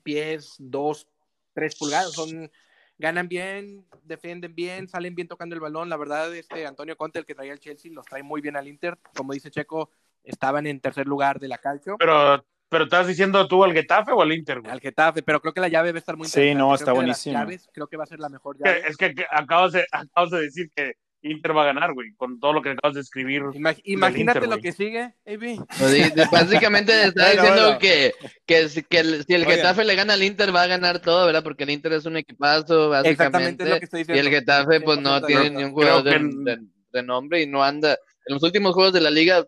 pies, 0.03 0.55
dos, 0.59 1.07
tres 1.53 1.77
pulgadas. 1.77 2.15
Son, 2.15 2.51
ganan 2.97 3.29
bien, 3.29 3.85
defienden 4.03 4.55
bien, 4.55 4.89
salen 4.89 5.15
bien 5.15 5.29
tocando 5.29 5.55
el 5.55 5.61
balón. 5.61 5.91
La 5.91 5.99
verdad, 5.99 6.35
este 6.35 6.67
Antonio 6.67 6.97
Conte, 6.97 7.19
el 7.19 7.27
que 7.27 7.35
traía 7.35 7.53
el 7.53 7.61
Chelsea, 7.61 7.93
los 7.93 8.07
trae 8.07 8.23
muy 8.23 8.41
bien 8.41 8.57
al 8.57 8.67
Inter. 8.67 8.99
Como 9.15 9.35
dice 9.35 9.51
Checo, 9.51 9.91
estaban 10.23 10.67
en 10.67 10.81
tercer 10.81 11.07
lugar 11.07 11.39
de 11.39 11.49
la 11.49 11.59
calcio. 11.59 11.97
Pero, 11.99 12.43
pero 12.71 12.85
estás 12.85 13.07
diciendo 13.07 13.47
tú 13.47 13.63
al 13.63 13.75
Getafe 13.75 14.13
o 14.13 14.23
al 14.23 14.33
Inter, 14.33 14.63
güey. 14.63 14.73
Al 14.73 14.81
Getafe, 14.81 15.23
pero 15.23 15.43
creo 15.43 15.53
que 15.53 15.61
la 15.61 15.69
llave 15.69 15.93
va 15.93 15.97
a 15.97 15.99
estar 15.99 16.17
muy 16.17 16.27
Sí, 16.27 16.55
no, 16.55 16.75
Creo 16.75 17.03
está 17.03 17.31
llaves, 17.31 17.69
creo 17.75 17.89
que 17.89 17.99
va 17.99 18.05
a 18.05 18.07
ser 18.07 18.21
la 18.21 18.31
mejor 18.31 18.57
llave. 18.57 18.89
Es 18.89 18.97
que, 18.97 19.15
que 19.15 19.27
acabas, 19.31 19.73
de, 19.73 19.85
acabas 19.93 20.31
de 20.31 20.41
decir 20.41 20.71
que 20.75 20.95
Inter 21.25 21.57
va 21.57 21.63
a 21.63 21.67
ganar, 21.67 21.93
güey, 21.95 22.13
con 22.17 22.39
todo 22.39 22.53
lo 22.53 22.61
que 22.63 22.71
acabas 22.71 22.95
de 22.95 23.01
escribir. 23.01 23.43
Ima- 23.55 23.75
imagínate 23.85 24.39
Inter, 24.41 24.51
lo 24.51 24.59
que 24.63 24.73
sigue, 24.73 25.15
AB. 25.27 25.65
Pues 25.79 26.13
básicamente 26.31 26.93
está 27.05 27.25
Bueno, 27.27 27.43
diciendo 27.43 27.63
bueno. 27.65 27.79
que, 27.79 28.13
que, 28.47 28.69
si- 28.69 28.83
que 28.83 28.99
el- 28.99 29.25
si 29.25 29.35
el 29.35 29.43
Oigan. 29.43 29.57
Getafe 29.57 29.85
le 29.85 29.95
gana 29.95 30.13
al 30.15 30.23
Inter 30.23 30.55
va 30.55 30.63
a 30.63 30.67
ganar 30.67 30.99
todo, 31.01 31.25
¿verdad? 31.27 31.43
Porque 31.43 31.65
el 31.65 31.71
Inter 31.71 31.95
es 31.95 32.05
un 32.05 32.17
equipazo, 32.19 32.95
Exactamente 32.95 33.65
básicamente. 33.65 33.69
lo 33.71 33.79
que 33.79 33.85
estoy 33.85 34.05
Y 34.17 34.19
el 34.19 34.29
Getafe, 34.29 34.81
pues 34.83 34.99
no 35.01 35.11
100% 35.19 35.21
de 35.23 35.27
tiene 35.27 35.51
ni 35.51 35.65
un 35.65 35.73
jugador 35.73 36.03
de, 36.05 36.11
Creo 36.11 36.31
que- 36.31 36.37
de- 36.45 36.59
de 36.93 37.03
nombre 37.03 37.43
y 37.43 37.47
no 37.47 37.65
anda. 37.65 37.93
En 38.27 38.35
los 38.35 38.43
últimos 38.43 38.75
juegos 38.75 38.93
de 38.93 39.01
la 39.01 39.11
liga, 39.11 39.45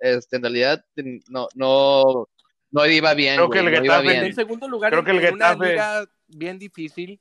este, 0.00 0.36
en 0.36 0.42
realidad, 0.42 0.84
no, 1.28 1.48
no, 1.54 2.28
no 2.70 2.86
iba 2.86 3.14
bien. 3.14 3.36
Creo 3.36 3.50
que 3.50 3.58
el 3.58 3.64
no 3.66 3.70
Getafe- 3.72 4.26
En 4.26 4.34
segundo 4.34 4.68
lugar, 4.68 4.92
Creo 4.92 5.04
que 5.04 5.10
el 5.10 5.24
en 5.24 5.34
una 5.34 5.54
Getafe- 5.54 5.70
liga 5.70 6.04
bien 6.28 6.58
difícil. 6.58 7.20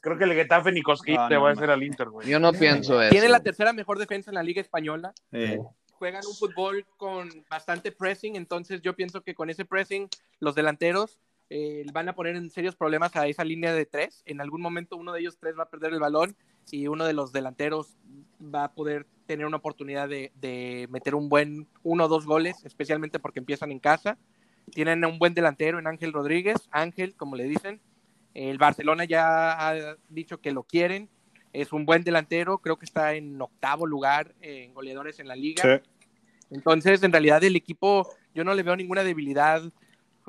Creo 0.00 0.18
que 0.18 0.24
el 0.24 0.32
Getafe 0.34 0.72
ni 0.72 0.82
cosquilla 0.82 1.28
le 1.28 1.36
no, 1.36 1.42
va 1.42 1.50
a 1.50 1.52
hacer 1.52 1.70
al 1.70 1.82
Inter, 1.82 2.08
güey. 2.08 2.28
Yo 2.28 2.40
no 2.40 2.52
pienso 2.52 3.00
eso. 3.00 3.10
Tiene 3.10 3.28
la 3.28 3.40
tercera 3.40 3.72
mejor 3.72 3.98
defensa 3.98 4.30
en 4.30 4.34
la 4.34 4.42
liga 4.42 4.60
española. 4.60 5.12
Eh, 5.32 5.60
Juegan 5.92 6.22
un 6.26 6.34
fútbol 6.34 6.86
con 6.96 7.28
bastante 7.50 7.92
pressing, 7.92 8.34
entonces 8.34 8.80
yo 8.82 8.96
pienso 8.96 9.22
que 9.22 9.34
con 9.34 9.50
ese 9.50 9.66
pressing 9.66 10.08
los 10.38 10.54
delanteros 10.54 11.18
eh, 11.50 11.84
van 11.92 12.08
a 12.08 12.14
poner 12.14 12.36
en 12.36 12.50
serios 12.50 12.74
problemas 12.74 13.14
a 13.16 13.26
esa 13.26 13.44
línea 13.44 13.74
de 13.74 13.84
tres. 13.84 14.22
En 14.24 14.40
algún 14.40 14.62
momento 14.62 14.96
uno 14.96 15.12
de 15.12 15.20
ellos 15.20 15.36
tres 15.38 15.54
va 15.58 15.64
a 15.64 15.70
perder 15.70 15.92
el 15.92 16.00
balón 16.00 16.36
y 16.70 16.86
uno 16.86 17.04
de 17.04 17.12
los 17.12 17.32
delanteros 17.32 17.96
va 18.42 18.64
a 18.64 18.72
poder 18.72 19.06
tener 19.26 19.46
una 19.46 19.58
oportunidad 19.58 20.08
de, 20.08 20.32
de 20.36 20.88
meter 20.90 21.14
un 21.14 21.28
buen 21.28 21.68
uno 21.82 22.06
o 22.06 22.08
dos 22.08 22.24
goles, 22.24 22.64
especialmente 22.64 23.18
porque 23.18 23.40
empiezan 23.40 23.70
en 23.70 23.78
casa. 23.78 24.16
Tienen 24.72 25.04
un 25.04 25.18
buen 25.18 25.34
delantero 25.34 25.78
en 25.78 25.86
Ángel 25.86 26.12
Rodríguez, 26.12 26.68
Ángel, 26.70 27.14
como 27.14 27.36
le 27.36 27.44
dicen. 27.44 27.80
El 28.34 28.58
Barcelona 28.58 29.04
ya 29.04 29.68
ha 29.68 29.96
dicho 30.08 30.40
que 30.40 30.52
lo 30.52 30.62
quieren. 30.62 31.08
Es 31.52 31.72
un 31.72 31.84
buen 31.84 32.04
delantero, 32.04 32.58
creo 32.58 32.78
que 32.78 32.84
está 32.84 33.14
en 33.14 33.40
octavo 33.40 33.86
lugar 33.86 34.34
en 34.40 34.72
goleadores 34.72 35.18
en 35.18 35.28
la 35.28 35.36
liga. 35.36 35.62
sí. 35.62 35.90
Entonces, 36.50 37.02
en 37.02 37.12
realidad, 37.12 37.42
el 37.44 37.56
equipo, 37.56 38.08
yo 38.34 38.44
no 38.44 38.54
le 38.54 38.62
veo 38.62 38.76
ninguna 38.76 39.04
debilidad. 39.04 39.62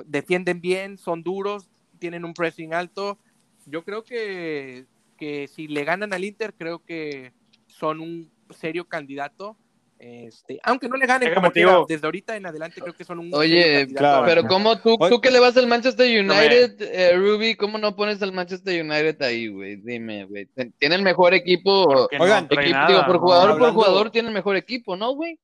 Defienden 0.05 0.61
bien, 0.61 0.97
son 0.97 1.23
duros, 1.23 1.67
tienen 1.99 2.23
un 2.25 2.33
pressing 2.33 2.73
alto. 2.73 3.17
Yo 3.65 3.83
creo 3.83 4.03
que, 4.03 4.85
que 5.17 5.47
si 5.47 5.67
le 5.67 5.83
ganan 5.83 6.13
al 6.13 6.23
Inter, 6.23 6.53
creo 6.53 6.83
que 6.83 7.33
son 7.67 7.99
un 7.99 8.31
serio 8.51 8.87
candidato. 8.87 9.57
Este, 10.03 10.59
aunque 10.63 10.89
no 10.89 10.97
le 10.97 11.05
ganen 11.05 11.29
Déjame 11.29 11.35
como 11.49 11.53
quiera, 11.53 11.79
desde 11.87 12.07
ahorita 12.07 12.35
en 12.35 12.47
adelante 12.47 12.81
creo 12.81 12.95
que 12.95 13.03
son 13.03 13.19
un 13.19 13.29
Oye, 13.35 13.87
claro. 13.95 14.25
Pero 14.25 14.47
¿cómo 14.47 14.81
tú, 14.81 14.97
tú 14.97 15.21
que 15.21 15.29
le 15.29 15.39
vas 15.39 15.55
al 15.57 15.67
Manchester 15.67 16.07
No 16.23 16.33
me- 16.33 16.39
United, 16.47 16.81
eh, 16.81 17.15
Ruby, 17.15 17.53
cómo 17.55 17.77
no 17.77 17.95
pones 17.95 18.19
al 18.23 18.31
Manchester 18.31 18.83
United 18.83 19.21
ahí, 19.21 19.47
güey? 19.47 19.75
Dime, 19.75 20.25
güey. 20.25 20.47
Tiene 20.79 20.95
el 20.95 21.03
mejor 21.03 21.35
equipo. 21.35 22.07
No 22.11 22.23
Oigan, 22.23 22.47
trae 22.47 22.63
equipo 22.65 22.77
nada, 22.79 22.87
digo, 22.87 23.05
por 23.05 23.13
¿no? 23.15 23.19
jugador 23.21 23.45
por 23.49 23.55
Hablando- 23.57 23.73
jugador 23.75 24.09
tiene 24.09 24.27
el 24.29 24.33
mejor 24.33 24.55
equipo, 24.55 24.95
¿no, 24.95 25.11
güey? 25.13 25.37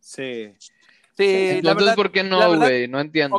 Sí. 0.00 0.54
Sí, 1.16 1.26
la 1.26 1.50
Entonces, 1.56 1.76
verdad, 1.76 1.94
¿por 1.94 2.10
qué 2.10 2.24
no, 2.24 2.56
güey? 2.56 2.88
No 2.88 3.00
entiendo. 3.00 3.38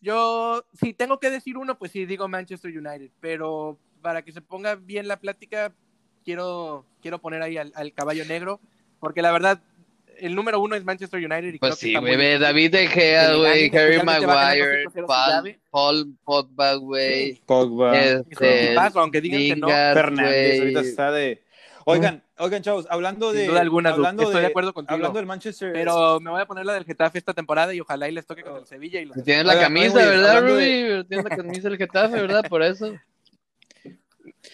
Yo, 0.00 0.64
si 0.80 0.94
tengo 0.94 1.18
que 1.20 1.28
decir 1.30 1.56
uno, 1.58 1.78
pues 1.78 1.92
sí, 1.92 2.06
digo 2.06 2.26
Manchester 2.28 2.70
United, 2.70 3.10
pero 3.20 3.78
para 4.02 4.22
que 4.22 4.32
se 4.32 4.40
ponga 4.40 4.76
bien 4.76 5.08
la 5.08 5.18
plática, 5.18 5.74
quiero, 6.26 6.84
quiero 7.00 7.20
poner 7.20 7.40
ahí 7.40 7.56
al, 7.56 7.72
al 7.74 7.94
caballo 7.94 8.24
negro, 8.26 8.60
porque 9.00 9.22
la 9.22 9.32
verdad, 9.32 9.60
el 10.18 10.34
número 10.34 10.60
uno 10.60 10.74
es 10.74 10.84
Manchester 10.84 11.20
United. 11.20 11.54
Y 11.54 11.58
Pues 11.58 11.78
creo 11.78 12.02
que 12.02 12.10
sí, 12.10 12.16
güey, 12.16 12.38
David 12.38 12.72
De 12.72 12.88
Gea, 12.88 13.34
güey, 13.34 13.74
Harry 13.74 14.02
Maguire, 14.02 14.84
5-0 14.86 14.92
sin 14.92 15.06
Paul. 15.06 15.56
Paul 15.70 16.16
Pogba, 16.24 16.74
güey. 16.74 17.40
Pogba. 17.46 17.98
Este, 17.98 18.64
equipazo, 18.66 19.00
aunque 19.00 19.20
digan 19.20 19.40
que 19.40 19.56
no. 19.56 19.68
Fernández 19.68 20.60
ahorita 20.60 20.80
está 20.80 21.10
de. 21.12 21.42
Oigan, 21.88 22.24
oigan, 22.38 22.62
chavos, 22.62 22.88
hablando 22.90 23.30
Sin 23.30 23.42
de. 23.42 23.46
duda 23.46 23.60
alguna, 23.60 23.90
hablando 23.90 24.24
estoy 24.24 24.40
de 24.40 24.48
acuerdo 24.48 24.74
contigo. 24.74 24.94
Hablando 24.94 25.18
del 25.18 25.26
Manchester. 25.26 25.72
Pero 25.72 26.18
me 26.18 26.30
voy 26.30 26.40
a 26.40 26.46
poner 26.46 26.66
la 26.66 26.74
del 26.74 26.84
Getafe 26.84 27.18
esta 27.18 27.32
temporada 27.32 27.72
y 27.72 27.80
ojalá 27.80 28.08
y 28.08 28.12
les 28.12 28.26
toque 28.26 28.42
con 28.42 28.56
el 28.56 28.66
Sevilla. 28.66 29.00
Y 29.00 29.04
los... 29.04 29.22
Tienes 29.22 29.44
la 29.44 29.60
camisa, 29.60 29.94
¿verdad, 29.94 30.42
Ruby? 30.42 31.04
Tienes 31.06 31.24
la 31.24 31.36
camisa 31.36 31.68
del 31.68 31.78
Getafe, 31.78 32.20
¿verdad? 32.20 32.44
Por 32.48 32.64
eso. 32.64 32.92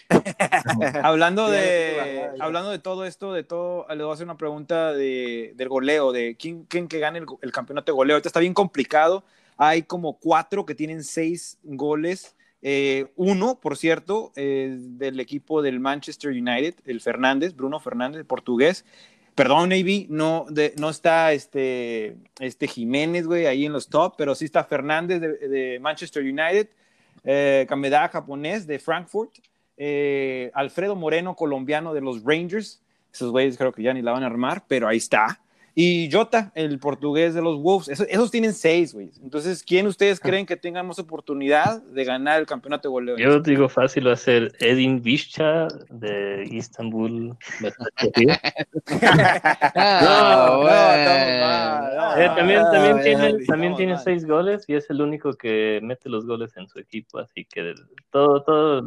Hablando 1.03 1.51
de, 1.51 2.31
hablando 2.41 2.71
de 2.71 2.79
todo 2.79 3.05
esto, 3.05 3.33
de 3.33 3.45
todo, 3.45 3.87
le 3.89 4.03
voy 4.03 4.11
a 4.11 4.15
hacer 4.15 4.25
una 4.25 4.37
pregunta 4.37 4.93
de, 4.93 5.53
del 5.57 5.69
goleo, 5.69 6.13
de 6.13 6.37
quién, 6.37 6.65
quién 6.65 6.89
que 6.89 6.99
gane 6.99 7.19
el, 7.19 7.27
el 7.41 7.53
campeonato 7.53 7.93
de 7.93 7.97
goleo. 7.97 8.17
Ahorita 8.17 8.29
está 8.29 8.41
bien 8.41 8.55
complicado. 8.55 9.25
Hay 9.57 9.83
como 9.83 10.19
cuatro 10.19 10.67
que 10.67 10.75
tienen 10.75 11.05
seis 11.05 11.59
goles. 11.63 12.37
Eh, 12.63 13.07
uno, 13.17 13.59
por 13.61 13.77
cierto, 13.77 14.33
eh, 14.37 14.77
del 14.79 15.19
equipo 15.19 15.63
del 15.63 15.81
Manchester 15.81 16.31
United, 16.31 16.75
el 16.85 17.01
Fernández, 17.01 17.55
Bruno 17.55 17.81
Fernández, 17.81 18.21
el 18.21 18.27
portugués. 18.27 18.85
Perdón, 19.35 19.71
Navy, 19.71 20.07
no, 20.11 20.47
de, 20.49 20.75
no 20.79 20.91
está 20.91 21.33
este, 21.33 22.17
este 22.39 22.69
Jiménez, 22.69 23.27
güey, 23.27 23.47
ahí 23.47 23.67
en 23.67 23.73
los 23.73 23.89
top, 23.89 24.15
pero 24.17 24.35
sí 24.35 24.45
está 24.45 24.63
Fernández 24.63 25.21
de, 25.21 25.49
de 25.49 25.81
Manchester 25.81 26.23
United, 26.23 26.69
eh, 27.25 27.67
Kameda, 27.69 28.09
japonés, 28.09 28.67
de 28.67 28.79
Frankfurt, 28.79 29.39
eh, 29.77 30.51
Alfredo 30.55 30.97
Moreno, 30.97 31.37
colombiano 31.37 31.95
de 31.95 32.01
los 32.01 32.25
Rangers. 32.25 32.83
Esos 33.13 33.31
güeyes 33.31 33.59
creo 33.59 33.73
que 33.73 33.83
ya 33.83 33.93
ni 33.93 34.03
la 34.03 34.13
van 34.13 34.23
a 34.23 34.27
armar, 34.27 34.65
pero 34.67 34.89
ahí 34.89 34.97
está. 34.97 35.42
Y 35.75 36.11
Jota, 36.13 36.53
el 36.55 36.79
portugués 36.79 37.33
de 37.35 37.41
los 37.41 37.59
Wolves. 37.61 37.89
Esos, 37.89 38.07
esos 38.11 38.31
tienen 38.31 38.53
seis, 38.53 38.93
güey. 38.93 39.11
Entonces, 39.23 39.63
¿quién 39.63 39.87
ustedes 39.87 40.21
creen 40.21 40.45
que 40.45 40.57
tengan 40.57 40.87
más 40.87 40.99
oportunidad 40.99 41.83
de 41.83 42.05
ganar 42.05 42.41
el 42.41 42.47
campeonato 42.47 42.89
de 42.89 42.93
goleo? 42.93 43.17
Yo 43.17 43.41
digo 43.41 43.69
fácil 43.71 44.07
va 44.07 44.13
a 44.13 44.17
ser 44.17 44.53
Edin 44.61 45.03
Visca 45.03 45.69
de 45.91 46.47
Istanbul. 46.51 47.37
Ah, 49.75 50.59
no, 51.95 52.17
no. 52.17 52.23
Eh, 52.23 52.31
también 52.37 52.63
tiene, 53.03 53.45
también 53.47 53.77
tiene 53.77 53.99
seis 53.99 54.27
goles 54.27 54.65
y 54.69 54.75
es 54.75 54.89
el 54.91 55.01
único 55.01 55.33
que 55.35 55.81
mete 55.83 56.09
los 56.09 56.27
goles 56.27 56.55
en 56.57 56.69
su 56.69 56.79
equipo, 56.79 57.19
así 57.19 57.45
que 57.45 57.75
todo, 58.11 58.43
todo, 58.43 58.83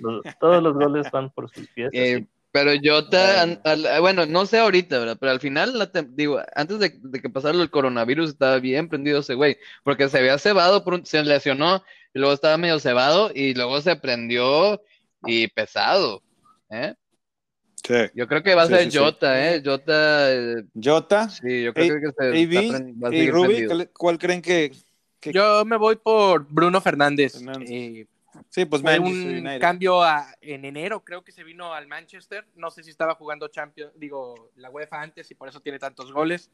los- 0.00 0.22
todos 0.40 0.62
los 0.62 0.74
goles 0.74 1.10
van 1.10 1.30
por 1.30 1.48
sus 1.50 1.66
pies. 1.68 1.90
Eh, 1.92 2.14
así 2.16 2.26
pero 2.56 2.70
Jota, 2.82 3.42
an- 3.42 3.60
al- 3.64 4.00
bueno, 4.00 4.24
no 4.24 4.46
sé 4.46 4.58
ahorita, 4.58 4.98
¿verdad? 4.98 5.18
Pero 5.20 5.32
al 5.32 5.40
final, 5.40 5.78
la 5.78 5.90
digo, 6.08 6.40
antes 6.54 6.78
de, 6.78 6.94
de 7.02 7.20
que 7.20 7.28
pasara 7.28 7.60
el 7.60 7.68
coronavirus, 7.70 8.30
estaba 8.30 8.58
bien 8.60 8.88
prendido 8.88 9.20
ese 9.20 9.34
güey, 9.34 9.58
porque 9.84 10.08
se 10.08 10.16
había 10.18 10.38
cebado, 10.38 10.82
por 10.82 10.94
un- 10.94 11.04
se 11.04 11.22
lesionó, 11.22 11.84
y 12.14 12.18
luego 12.18 12.32
estaba 12.32 12.56
medio 12.56 12.78
cebado, 12.80 13.30
y 13.34 13.52
luego 13.52 13.78
se 13.82 13.96
prendió 13.96 14.82
y 15.26 15.48
pesado, 15.48 16.22
¿eh? 16.70 16.94
Sí. 17.86 17.94
Yo 18.14 18.26
creo 18.26 18.42
que 18.42 18.54
va 18.54 18.62
a 18.62 18.66
Sí, 18.66 18.72
ser 18.72 18.84
sí, 18.84 18.90
sí. 18.92 18.98
Jota, 18.98 19.48
¿eh? 19.54 19.62
Jota, 19.64 20.32
eh, 20.34 20.54
Jota, 20.82 21.28
sí, 21.28 21.62
yo 21.64 21.74
creo 21.74 22.00
que 22.00 22.06
se 22.06 22.08
está 22.08 22.24
AB 22.24 22.72
pren- 22.72 23.04
va 23.04 23.08
a 23.10 23.14
y 23.14 23.30
Ruby. 23.30 23.66
¿cuál- 23.66 23.90
¿cuál 23.92 24.18
creen 24.18 24.40
que, 24.40 24.72
que- 25.20 25.32
Yo 25.32 25.62
me 25.66 25.76
voy 25.76 25.96
por 25.96 26.46
Bruno 26.50 26.80
Fernández. 26.80 27.34
Fernández. 27.34 27.68
Eh, 27.70 28.06
Sí, 28.50 28.64
pues 28.64 28.82
fue 28.82 28.98
Manchester 28.98 29.26
un 29.32 29.38
United. 29.46 29.60
cambio 29.60 30.02
a- 30.02 30.34
en 30.40 30.64
enero, 30.64 31.02
creo 31.04 31.22
que 31.24 31.32
se 31.32 31.44
vino 31.44 31.72
al 31.74 31.86
Manchester. 31.86 32.46
No 32.54 32.70
sé 32.70 32.82
si 32.82 32.90
estaba 32.90 33.14
jugando 33.14 33.48
Champions, 33.48 33.92
digo, 33.96 34.50
la 34.56 34.70
UEFA 34.70 35.00
antes 35.02 35.30
y 35.30 35.34
por 35.34 35.48
eso 35.48 35.60
tiene 35.60 35.78
tantos 35.78 36.12
goles. 36.12 36.50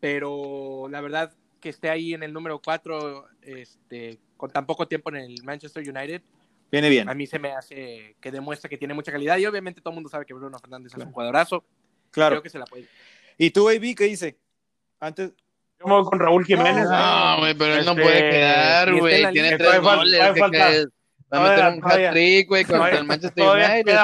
Pero 0.00 0.86
la 0.90 1.00
verdad 1.00 1.32
que 1.60 1.70
esté 1.70 1.88
ahí 1.88 2.12
en 2.14 2.22
el 2.22 2.32
número 2.32 2.60
4, 2.60 3.26
este, 3.42 4.18
con 4.36 4.50
tan 4.50 4.66
poco 4.66 4.86
tiempo 4.86 5.08
en 5.10 5.16
el 5.16 5.42
Manchester 5.44 5.82
United, 5.88 6.22
Viene 6.70 6.90
bien. 6.90 7.08
a 7.08 7.14
mí 7.14 7.26
se 7.26 7.38
me 7.38 7.52
hace 7.52 8.16
que 8.20 8.30
demuestra 8.30 8.68
que 8.68 8.76
tiene 8.76 8.92
mucha 8.94 9.12
calidad. 9.12 9.38
Y 9.38 9.46
obviamente 9.46 9.80
todo 9.80 9.90
el 9.92 9.94
mundo 9.96 10.10
sabe 10.10 10.26
que 10.26 10.34
Bruno 10.34 10.58
Fernández 10.58 10.92
es 10.94 11.02
un 11.04 11.12
jugadorazo. 11.12 11.64
Claro. 12.10 12.34
Creo 12.34 12.42
que 12.42 12.50
se 12.50 12.58
la 12.58 12.66
puede. 12.66 12.86
¿Y 13.38 13.50
tú, 13.50 13.68
AB, 13.68 13.94
qué 13.96 14.04
dice? 14.04 14.38
Antes, 15.00 15.32
Yo 15.84 15.88
me 15.88 15.94
voy 15.96 16.04
con 16.04 16.18
Raúl 16.18 16.44
Jiménez. 16.46 16.88
No, 16.88 17.36
güey, 17.40 17.54
pero 17.54 17.74
él 17.74 17.84
no 17.84 17.90
Este, 17.92 18.02
puede 18.02 18.30
quedar, 18.30 18.88
y 18.88 18.90
está 18.92 19.00
güey. 19.00 19.32
Tiene 19.32 19.58
tres 19.58 19.80
goles. 19.80 20.20
Va 20.20 20.26
a 20.26 20.34
Todavía- 20.34 21.70
meter 21.70 21.78
un 21.78 21.84
hat-trick, 21.84 22.48
güey, 22.48 22.62
contra 22.64 22.78
todavía- 22.78 22.98
el 23.00 23.06
Manchester 23.06 23.44
todavía 23.44 23.66
United. 23.72 23.96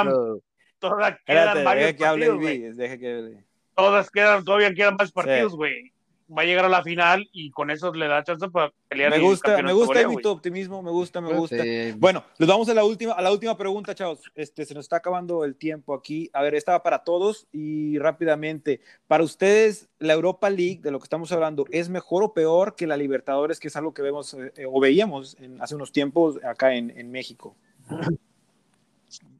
Todas 0.78 1.08
espérate, 1.12 1.22
quedan 1.26 1.64
varios 1.64 1.86
deja 1.86 1.98
que 1.98 2.04
hable 2.06 2.26
partidos, 2.26 2.40
güey. 2.42 2.66
AB, 2.66 2.74
deja 2.74 2.98
que 2.98 3.12
hable. 3.14 3.44
Todas 3.76 4.10
quedan, 4.10 4.44
todavía 4.44 4.74
quedan 4.74 4.96
más 4.98 5.12
partidos, 5.12 5.54
güey. 5.54 5.92
Va 6.32 6.42
a 6.42 6.44
llegar 6.44 6.64
a 6.64 6.68
la 6.68 6.82
final 6.84 7.28
y 7.32 7.50
con 7.50 7.70
eso 7.72 7.92
le 7.92 8.06
da 8.06 8.22
chance 8.22 8.48
para 8.50 8.72
pelear 8.88 9.10
Me 9.10 9.16
el 9.16 9.22
gusta, 9.22 9.48
me 9.48 9.54
campeonato 9.56 9.76
gusta 9.86 10.08
mi 10.08 10.16
optimismo, 10.26 10.80
me 10.80 10.90
gusta, 10.92 11.20
me 11.20 11.32
gusta. 11.34 11.62
sí. 11.62 11.92
Bueno, 11.98 12.22
nos 12.38 12.48
vamos 12.48 12.68
a 12.68 12.74
la 12.74 12.84
última, 12.84 13.14
a 13.14 13.20
la 13.22 13.32
última 13.32 13.56
pregunta, 13.56 13.94
chavos. 13.96 14.20
Este, 14.36 14.64
se 14.64 14.72
nos 14.74 14.84
está 14.84 14.96
acabando 14.98 15.44
el 15.44 15.56
tiempo 15.56 15.92
aquí. 15.92 16.30
A 16.32 16.42
ver, 16.42 16.54
estaba 16.54 16.84
para 16.84 17.02
todos 17.02 17.48
y 17.50 17.98
rápidamente. 17.98 18.80
Para 19.08 19.24
ustedes, 19.24 19.88
la 19.98 20.12
Europa 20.12 20.48
League, 20.50 20.78
de 20.82 20.92
lo 20.92 21.00
que 21.00 21.04
estamos 21.04 21.32
hablando, 21.32 21.64
¿es 21.72 21.88
mejor 21.88 22.22
o 22.22 22.32
peor 22.32 22.76
que 22.76 22.86
la 22.86 22.96
Libertadores, 22.96 23.58
que 23.58 23.66
es 23.66 23.74
algo 23.74 23.92
que 23.92 24.02
vemos 24.02 24.34
eh, 24.34 24.52
o 24.70 24.78
veíamos 24.80 25.36
en- 25.40 25.60
hace 25.60 25.74
unos 25.74 25.90
tiempos 25.90 26.38
acá 26.44 26.74
en, 26.76 26.90
en 26.96 27.10
México? 27.10 27.56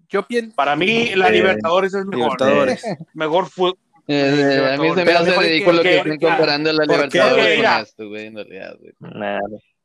Yo 0.09 0.27
pienso. 0.27 0.57
Para 0.57 0.75
mí, 0.75 1.15
la 1.15 1.29
Eh, 1.29 1.33
Libertadores 1.35 1.95
es 1.95 2.05
mejor. 2.05 2.17
Libertadores. 2.25 2.83
Mejor 3.15 3.49
fútbol. 3.49 3.79
Eh, 4.13 4.73
a 4.75 4.77
mí 4.77 4.89
se 4.95 5.05
me 5.05 5.13
hace 5.13 5.39
ridículo 5.39 5.83
que, 5.83 5.99
estén 5.99 6.19
comparando 6.19 6.73
la. 6.73 6.85
Libertadores 6.85 7.63
con 7.63 7.83
esto, 7.83 8.09
güey, 8.09 8.27
en 8.27 8.35
realidad, 8.37 8.77
güey. 8.81 8.93
Nada. 8.99 9.41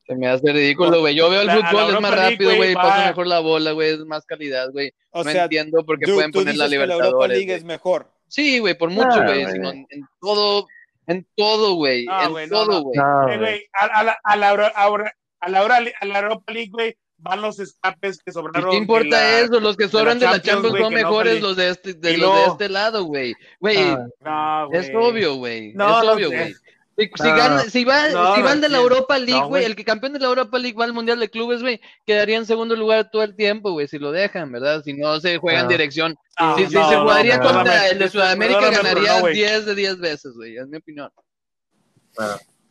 Se 0.08 0.16
me 0.16 0.28
hace 0.28 0.52
ridículo, 0.54 1.00
güey. 1.00 1.16
Yo 1.16 1.30
veo 1.30 1.42
el 1.42 1.48
La- 1.48 1.56
la 1.58 1.68
fútbol, 1.68 1.96
es 1.96 2.02
más 2.02 2.16
rápido, 2.16 2.56
güey, 2.56 2.74
pasa 2.74 3.08
mejor 3.08 3.28
la 3.28 3.40
bola, 3.40 3.72
güey, 3.72 3.90
es 3.94 4.00
más 4.00 4.26
calidad, 4.26 4.72
güey. 4.72 4.92
O 5.12 5.24
no 5.24 5.32
sea, 5.32 5.44
entiendo 5.44 5.84
por 5.86 5.98
qué 6.00 6.06
dude, 6.06 6.16
pueden 6.16 6.32
poner 6.32 6.56
la 6.58 6.66
dices 6.66 6.80
que 6.80 6.86
la 6.88 6.94
Europa 6.94 7.06
Libertadores. 7.06 7.38
League 7.38 7.54
es 7.56 7.64
mejor. 7.64 8.12
Sí, 8.28 8.60
güey, 8.60 8.76
por 8.78 8.90
mucho, 8.90 9.08
Ah, 9.12 9.26
güey, 9.26 9.42
en, 9.44 9.66
en 9.90 10.06
todo, 10.20 10.68
en 11.08 11.28
todo, 11.36 11.76
güey, 11.76 12.06
No, 12.06 12.40
en 12.40 12.50
todo, 12.50 12.82
güey. 12.84 13.00
Eh, 13.00 13.68
a, 13.74 14.04
la, 14.04 14.18
a, 14.24 14.36
la, 14.36 14.50
a, 14.50 15.50
la, 15.50 15.68
a 16.02 16.06
la 16.06 16.20
Europa 16.20 16.54
League, 16.54 16.72
güey, 16.72 16.96
van 17.26 17.42
los 17.42 17.60
escapes 17.60 18.20
que 18.24 18.30
¿Y 18.30 18.34
sobraron. 18.34 18.70
¿Qué 18.72 18.78
importa 18.78 19.18
de 19.20 19.32
la- 19.34 19.40
eso? 19.42 19.60
Los 19.60 19.76
que 19.76 19.88
sobran 19.90 20.20
de 20.20 20.26
la 20.26 20.34
Champions, 20.42 20.46
Champions 20.64 20.72
güey, 20.72 20.84
son 20.84 20.94
no 20.94 20.98
mejores 20.98 21.42
los 21.42 21.56
de 21.58 21.70
este, 21.70 21.94
de 21.96 22.18
los 22.18 22.36
de 22.36 22.44
este 22.46 22.70
lado, 22.70 23.04
güey. 23.04 23.34
Güey, 23.60 23.78
No, 23.78 24.08
Ah, 24.24 24.68
es 24.72 24.92
obvio, 24.96 25.36
güey. 25.36 25.74
No, 25.74 26.02
es 26.02 26.08
obvio, 26.10 26.30
güey. 26.30 26.54
Si, 26.98 27.08
si 27.08 27.24
si 27.72 27.84
va- 27.84 28.08
No, 28.10 28.36
si 28.36 28.40
no 28.42 28.46
van 28.46 28.62
de 28.62 28.70
la. 28.70 28.78
Europa 28.78 29.18
League, 29.20 29.46
güey, 29.48 29.66
el 29.66 29.76
que 29.76 29.84
campeón 29.84 30.14
de 30.14 30.20
la 30.20 30.28
Europa 30.28 30.58
League 30.58 30.78
va 30.80 30.86
al 30.86 30.94
Mundial 30.94 31.20
de 31.20 31.30
Clubes, 31.30 31.62
güey, 31.62 31.82
quedaría 32.06 32.38
en 32.38 32.46
segundo 32.46 32.74
lugar 32.78 33.10
todo 33.12 33.22
el 33.24 33.36
tiempo, 33.36 33.72
güey, 33.74 33.90
si 33.90 34.00
lo 34.00 34.14
dejan, 34.14 34.50
¿verdad? 34.52 34.82
Si 34.82 34.94
no 34.94 35.20
se 35.20 35.38
juega 35.38 35.60
en 35.60 35.66
No. 35.66 35.70
dirección. 35.72 36.16
No, 36.40 36.56
si 36.58 36.68
si 36.68 36.76
no, 36.76 36.90
se 36.90 36.96
jugaría 36.96 37.38
no, 37.38 37.44
contra 37.52 37.90
el 37.90 38.00
de 38.00 38.10
Sudamérica, 38.10 38.70
ganaría 38.72 39.16
no, 39.16 39.20
güey. 39.22 39.34
10 39.34 39.66
de 39.66 39.76
10 39.76 40.00
veces, 40.00 40.34
güey, 40.36 40.56
es 40.56 40.68
mi 40.70 40.78
opinión. 40.78 41.10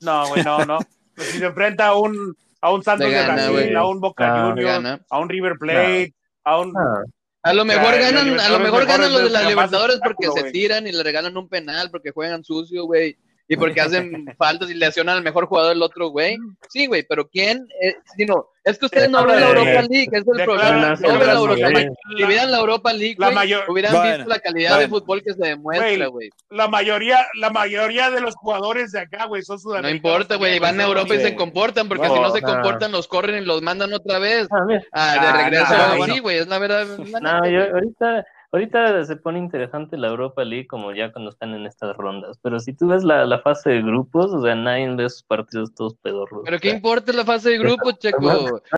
No, 0.00 0.28
güey, 0.28 0.42
no, 0.42 0.64
no. 0.64 0.78
Pues 1.14 1.28
si 1.28 1.38
se 1.38 1.44
enfrenta 1.44 1.88
a 1.88 1.96
un, 1.98 2.36
a 2.64 2.72
un 2.72 2.82
Santos 2.82 3.06
Le 3.06 3.14
de 3.14 3.20
gana, 3.20 3.50
Brasil, 3.50 3.76
a 3.76 3.86
un 3.86 4.00
Boca 4.00 4.24
Ah, 4.26 4.48
Juniors, 4.48 4.72
gana. 4.72 5.00
a 5.10 5.18
un 5.20 5.28
River 5.28 5.52
Plate, 5.58 6.14
a 6.44 6.60
un... 6.60 6.72
Ah, 6.74 7.02
A 7.42 7.52
lo 7.52 7.66
mejor 7.66 7.92
sea, 7.92 8.10
ganan, 8.10 8.34
los 8.36 8.42
a 8.42 8.48
lo 8.48 8.58
mejor 8.58 8.86
ganan 8.86 9.12
los 9.12 9.20
de 9.20 9.26
es 9.26 9.32
la 9.32 9.38
lo 9.40 9.44
más 9.44 9.50
Libertadores 9.54 10.00
porque 10.02 10.28
se 10.34 10.50
tiran 10.50 10.86
y 10.86 10.92
le 10.92 11.02
regalan 11.02 11.36
un 11.36 11.46
penal, 11.46 11.90
porque 11.90 12.10
juegan 12.10 12.42
sucio, 12.42 12.86
güey. 12.86 13.18
Y 13.46 13.56
porque 13.56 13.80
hacen 13.82 14.24
faltas 14.38 14.70
y 14.70 14.74
lesionan 14.74 15.18
al 15.18 15.22
mejor 15.22 15.46
jugador 15.46 15.70
del 15.74 15.82
otro, 15.82 16.08
güey. 16.08 16.38
Sí, 16.70 16.86
güey, 16.86 17.04
pero 17.06 17.28
¿quién? 17.28 17.66
Eh, 17.82 17.94
si 18.16 18.24
no, 18.24 18.46
es 18.64 18.78
que 18.78 18.86
ustedes 18.86 19.10
no 19.10 19.26
ven 19.26 19.38
la 19.38 19.46
Eh, 19.46 19.50
Europa 19.50 19.82
League, 19.90 20.08
es 20.10 20.24
el 20.26 20.44
problema. 20.44 20.96
No 20.96 21.18
la 21.18 21.32
Europa 21.34 21.68
League. 21.68 21.90
Si 22.16 22.24
vieran 22.24 22.50
la 22.50 22.58
Europa 22.58 22.92
League, 22.94 23.16
La 23.18 23.26
güey, 23.26 23.34
mayor- 23.34 23.64
hubieran 23.68 23.92
Bueno, 23.92 24.16
visto 24.16 24.28
la 24.30 24.38
calidad 24.38 24.78
de 24.78 24.88
fútbol 24.88 25.22
que 25.22 25.34
se 25.34 25.46
demuestra, 25.46 26.06
güey. 26.06 26.30
La 26.48 26.68
mayoría, 26.68 27.26
la 27.34 27.50
mayoría 27.50 28.10
de 28.10 28.22
los 28.22 28.34
jugadores 28.34 28.92
de 28.92 29.00
acá, 29.00 29.26
güey, 29.26 29.42
son 29.42 29.56
No 29.56 29.60
sudamericanos. 29.60 29.96
importa, 29.96 30.36
güey, 30.36 30.58
van 30.58 30.80
a 30.80 30.84
Europa 30.84 31.14
y 31.14 31.20
se 31.20 31.34
comportan, 31.34 31.86
porque 31.86 32.08
No, 32.08 32.14
si 32.14 32.20
no 32.22 32.30
se 32.32 32.40
no. 32.40 32.48
comportan, 32.48 32.92
los 32.92 33.08
corren 33.08 33.42
y 33.42 33.44
los 33.46 33.60
mandan 33.60 33.92
otra 33.92 34.18
vez. 34.18 34.48
ah, 34.50 34.64
de 34.66 34.80
Ah, 34.92 35.42
regreso, 35.44 35.76
no, 35.76 35.92
sí, 35.92 35.98
bueno. 35.98 36.22
güey, 36.22 36.38
es 36.38 36.46
la 36.48 36.58
verdad. 36.58 36.86
la 36.98 37.20
No, 37.20 37.40
neta, 37.42 37.50
yo, 37.50 37.74
ahorita, 37.74 38.26
ahorita 38.54 39.04
se 39.04 39.16
pone 39.16 39.38
interesante 39.38 39.96
la 39.96 40.08
Europa 40.08 40.44
League 40.44 40.66
como 40.68 40.92
ya 40.92 41.10
cuando 41.12 41.30
están 41.30 41.54
en 41.54 41.66
estas 41.66 41.96
rondas. 41.96 42.38
Pero 42.40 42.60
si 42.60 42.72
tú 42.72 42.86
ves 42.86 43.02
la, 43.02 43.24
la 43.26 43.40
fase 43.40 43.70
de 43.70 43.82
grupos, 43.82 44.32
o 44.32 44.40
sea, 44.42 44.54
nadie 44.54 44.88
ve 44.94 45.06
esos 45.06 45.24
partidos 45.24 45.74
todos 45.74 45.94
pedorros. 45.96 46.42
Pero 46.44 46.58
¿qué 46.60 46.70
importa 46.70 47.12
la 47.12 47.24
fase 47.24 47.50
de 47.50 47.58
grupo, 47.58 47.90
Checo? 47.92 48.20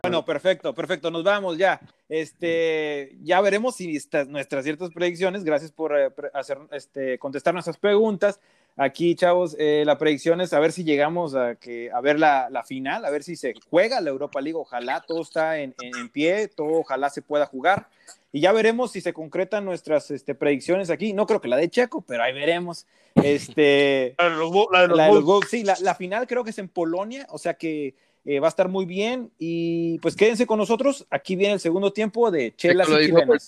Bueno, 0.03 0.25
perfecto, 0.25 0.73
perfecto. 0.73 1.11
Nos 1.11 1.23
vamos 1.23 1.57
ya. 1.57 1.79
Este, 2.09 3.15
ya 3.21 3.39
veremos 3.41 3.75
si 3.75 3.95
estas, 3.95 4.27
nuestras 4.27 4.63
ciertas 4.63 4.89
predicciones. 4.91 5.43
Gracias 5.43 5.71
por 5.71 5.97
eh, 5.97 6.09
hacer, 6.33 6.57
este, 6.71 7.19
contestar 7.19 7.53
nuestras 7.53 7.77
preguntas. 7.77 8.39
Aquí, 8.79 9.15
chavos, 9.15 9.55
eh, 9.57 9.83
la 9.85 9.97
predicción 9.97 10.39
es 10.39 10.53
a 10.53 10.59
ver 10.59 10.71
si 10.71 10.83
llegamos 10.83 11.33
a, 11.33 11.55
que, 11.55 11.89
a 11.91 11.99
ver 11.99 12.19
la, 12.19 12.47
la 12.51 12.63
final, 12.63 13.05
a 13.05 13.09
ver 13.09 13.23
si 13.23 13.35
se 13.35 13.53
juega 13.71 14.01
la 14.01 14.09
Europa 14.11 14.39
League. 14.39 14.57
Ojalá 14.57 15.01
todo 15.07 15.21
está 15.21 15.57
en, 15.59 15.73
en- 15.81 15.95
en 15.97 16.09
pie, 16.09 16.47
todo 16.47 16.81
ojalá 16.81 17.09
se 17.09 17.21
pueda 17.23 17.45
jugar. 17.47 17.87
Y 18.31 18.41
ya 18.41 18.51
veremos 18.51 18.91
si 18.91 19.01
se 19.01 19.13
concretan 19.13 19.63
nuestras 19.65 20.11
este, 20.11 20.35
predicciones 20.35 20.89
aquí. 20.89 21.13
No 21.13 21.25
creo 21.25 21.39
que 21.41 21.47
la 21.47 21.55
de 21.57 21.69
Checo, 21.69 22.01
pero 22.01 22.23
ahí 22.23 22.33
veremos. 22.33 22.85
Este, 23.15 24.15
La 24.19 24.29
de 24.29 24.35
los, 24.35 24.51
Bu- 24.51 24.67
la 24.71 24.81
de 24.81 24.87
los 24.89 24.97
la 24.97 25.03
de 25.05 25.09
los 25.13 25.23
Bulls. 25.23 25.25
Wolves, 25.25 25.49
sí, 25.49 25.63
la, 25.63 25.77
la 25.81 25.95
final 25.95 26.27
creo 26.27 26.43
que 26.43 26.49
es 26.51 26.57
en 26.59 26.67
Polonia, 26.67 27.25
o 27.29 27.37
sea 27.37 27.53
que 27.55 27.95
eh, 28.25 28.39
va 28.39 28.47
a 28.47 28.49
estar 28.49 28.67
muy 28.67 28.85
bien. 28.85 29.31
Y 29.39 29.97
pues 29.99 30.15
quédense 30.15 30.45
con 30.45 30.59
nosotros. 30.59 31.07
Aquí 31.09 31.35
viene 31.35 31.53
el 31.53 31.59
segundo 31.61 31.93
tiempo 31.93 32.29
de 32.29 32.53
Chelas 32.55 32.87
y 32.89 32.91
por 32.91 32.99
Chilenas. 32.99 33.47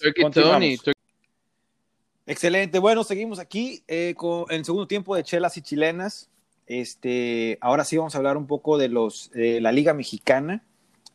Excelente. 2.26 2.80
Bueno, 2.80 3.04
seguimos 3.04 3.40
aquí 3.40 3.84
eh, 3.88 4.14
con 4.16 4.46
el 4.50 4.64
segundo 4.64 4.88
tiempo 4.88 5.16
de 5.16 5.24
Chelas 5.24 5.58
y 5.58 5.62
Chilenas. 5.62 6.30
Este, 6.68 7.58
ahora 7.62 7.84
sí 7.84 7.98
vamos 7.98 8.14
a 8.14 8.20
hablar 8.20 8.38
un 8.38 8.46
poco 8.46 8.78
de 8.78 8.88
los 8.88 9.32
de 9.32 9.60
la 9.60 9.72
Liga 9.72 9.94
Mexicana. 9.94 10.64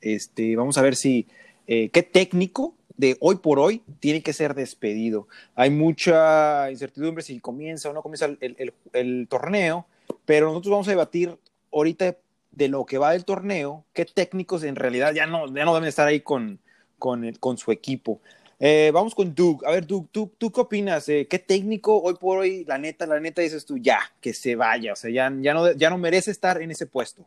Este, 0.01 0.57
vamos 0.57 0.77
a 0.77 0.83
ver 0.83 0.97
si 0.97 1.29
eh, 1.69 1.89
qué 1.91 2.03
técnico 2.03 2.75
de 2.97 3.17
hoy 3.21 3.37
por 3.37 3.59
hoy 3.59 3.83
tiene 4.01 4.23
que 4.23 4.33
ser 4.33 4.55
despedido. 4.55 5.29
Hay 5.55 5.71
mucha 5.71 6.71
incertidumbre 6.71 7.23
si 7.23 7.41
comienza 7.41 7.91
o 7.91 7.93
no 7.93 8.03
comienza 8.03 8.29
el, 8.41 9.27
torneo, 9.29 9.87
pero 10.25 10.49
nosotros 10.49 10.71
vamos 10.71 10.89
a 10.89 10.93
debatir 10.93 11.37
ahorita 11.73 12.17
de 12.53 12.69
lo 12.69 12.87
que 12.87 12.99
va 12.99 13.13
del 13.13 13.25
torneo, 13.25 13.85
qué 13.93 14.05
técnicos 14.05 14.63
en 14.63 14.77
realidad 14.77 15.13
ya 15.13 15.27
no, 15.27 15.53
ya 15.53 15.65
no 15.65 15.75
deben 15.75 15.89
estar 15.89 16.07
ahí 16.07 16.21
con, 16.21 16.61
con, 16.99 17.25
el- 17.25 17.41
con 17.41 17.59
su 17.59 17.73
equipo. 17.73 18.21
Eh, 18.61 18.93
vamos 18.95 19.15
con 19.15 19.35
Doug. 19.35 19.67
A 19.67 19.73
ver, 19.73 19.87
Doug, 19.87 20.09
¿tú, 20.13 20.31
tú 20.39 20.53
qué 20.53 20.61
opinas? 20.61 21.09
Eh, 21.09 21.27
¿Qué 21.29 21.41
técnico 21.41 22.01
hoy 22.01 22.15
por 22.15 22.39
hoy, 22.39 22.65
la 22.65 22.79
neta, 22.79 23.07
la 23.07 23.19
neta, 23.19 23.43
dices 23.43 23.67
tú, 23.67 23.77
ya, 23.79 24.01
que 24.21 24.33
se 24.33 24.55
vaya? 24.55 24.93
O 24.93 24.97
sea, 24.97 25.11
ya, 25.11 25.33
ya, 25.41 25.53
no, 25.53 25.73
ya 25.73 25.91
no 25.91 25.99
merece 25.99 26.31
estar 26.31 26.63
en 26.63 26.71
ese 26.71 26.87
puesto. 26.87 27.27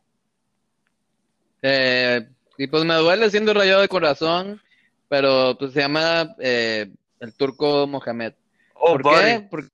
Eh, 1.62 2.26
y 2.58 2.68
pues 2.68 2.86
me 2.86 2.96
duele 2.96 3.30
siendo 3.30 3.54
rayado 3.54 3.82
de 3.82 3.88
corazón, 3.90 4.62
pero 5.08 5.56
pues 5.58 5.74
se 5.74 5.82
llama 5.82 6.36
eh, 6.40 6.92
el 7.20 7.34
turco 7.36 7.88
Mohamed. 7.88 8.34
Oh, 8.74 8.94
¿Por 8.94 9.04
buddy. 9.04 9.24
qué? 9.24 9.48
Porque 9.50 9.70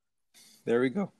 There 0.64 0.80
we 0.80 0.90
go. 0.90 1.12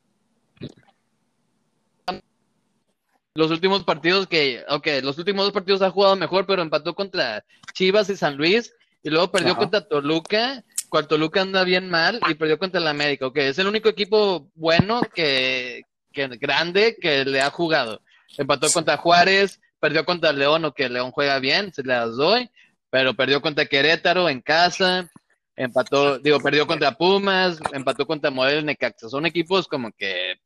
los 3.37 3.51
últimos 3.51 3.83
partidos 3.83 4.29
que, 4.29 4.65
ok, 4.69 4.87
los 5.03 5.19
últimos 5.19 5.45
dos 5.45 5.53
partidos 5.53 5.83
ha 5.83 5.91
jugado 5.91 6.15
mejor, 6.15 6.47
pero 6.47 6.63
empató 6.63 6.95
contra 6.95 7.45
Chivas 7.73 8.09
y 8.09 8.17
San 8.17 8.37
Luis, 8.37 8.73
y 9.03 9.11
luego 9.11 9.33
perdió 9.33 9.53
Ajá. 9.53 9.61
contra 9.61 9.89
Toluca, 9.89 10.63
cual 10.89 11.09
Toluca 11.09 11.43
anda 11.43 11.65
bien 11.65 11.91
mal, 11.91 12.21
y 12.31 12.35
perdió 12.35 12.61
contra 12.61 12.81
el 12.81 12.87
América, 12.87 13.27
ok, 13.27 13.39
es 13.39 13.59
el 13.59 13.67
único 13.67 13.89
equipo 13.89 14.49
bueno 14.55 15.01
que, 15.13 15.83
que 16.13 16.29
grande 16.29 16.97
que 17.01 17.25
le 17.25 17.41
ha 17.41 17.51
jugado. 17.51 18.01
Empató 18.39 18.71
contra 18.71 18.97
Juárez, 18.97 19.61
perdió 19.81 20.05
contra 20.05 20.33
León, 20.33 20.65
o 20.65 20.73
que 20.73 20.89
León 20.89 21.11
juega 21.11 21.41
bien, 21.41 21.73
se 21.73 21.83
las 21.83 22.15
doy, 22.17 22.49
pero 22.95 23.13
perdió 23.13 23.43
contra 23.43 23.67
Querétaro 23.67 24.29
en 24.29 24.41
casa, 24.41 25.11
empató, 25.57 26.21
digo, 26.21 26.39
perdió 26.39 26.65
contra 26.65 26.93
Pumas, 26.93 27.59
empató 27.73 28.07
contra 28.07 28.31
Morelia 28.31 28.61
y 28.61 28.65
Necaxa. 28.67 29.09
Son 29.09 29.27
equipos 29.27 29.67
como 29.67 29.91
que 29.91 30.37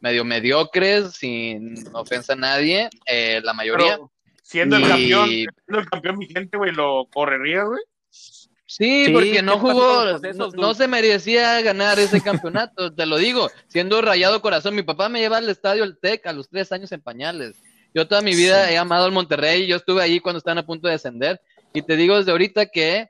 medio 0.00 0.22
mediocres, 0.22 1.12
sin 1.12 1.82
ofensa 1.94 2.34
a 2.34 2.36
nadie, 2.36 2.90
eh, 3.06 3.40
la 3.42 3.54
mayoría. 3.54 3.94
Pero 3.94 4.12
siendo 4.42 4.76
el 4.76 4.86
campeón, 4.86 5.28
siendo 5.28 5.78
el 5.78 5.88
campeón 5.88 6.18
vigente, 6.18 6.58
güey, 6.58 6.72
lo 6.72 7.08
correría, 7.10 7.62
güey. 7.62 7.80
Sí, 8.10 9.06
Sí, 9.06 9.10
porque 9.10 9.40
no 9.40 9.52
¿qué 9.52 9.60
pasa 9.62 9.62
con 9.62 9.72
jugó, 9.72 10.18
no, 10.34 10.48
no 10.50 10.74
se 10.74 10.86
merecía 10.86 11.62
ganar 11.62 11.98
ese 11.98 12.20
campeonato, 12.20 12.92
te 12.94 13.06
lo 13.06 13.16
digo, 13.16 13.48
siendo 13.68 14.02
rayado 14.02 14.42
corazón. 14.42 14.74
Mi 14.74 14.82
papá 14.82 15.08
me 15.08 15.20
lleva 15.20 15.38
al 15.38 15.48
estadio 15.48 15.84
el 15.84 15.96
TEC 15.98 16.26
a 16.26 16.34
los 16.34 16.50
tres 16.50 16.70
años 16.70 16.92
en 16.92 17.00
pañales. 17.00 17.56
Yo 17.94 18.06
toda 18.06 18.20
mi 18.20 18.34
vida 18.34 18.70
he 18.70 18.76
amado 18.76 19.06
el 19.06 19.12
Monterrey, 19.12 19.66
yo 19.66 19.76
estuve 19.76 20.02
ahí 20.02 20.20
cuando 20.20 20.36
estaban 20.36 20.58
a 20.58 20.66
punto 20.66 20.86
de 20.86 20.94
descender, 20.94 21.40
y 21.74 21.82
te 21.82 21.96
digo 21.96 22.16
desde 22.16 22.30
ahorita 22.30 22.66
que, 22.66 23.08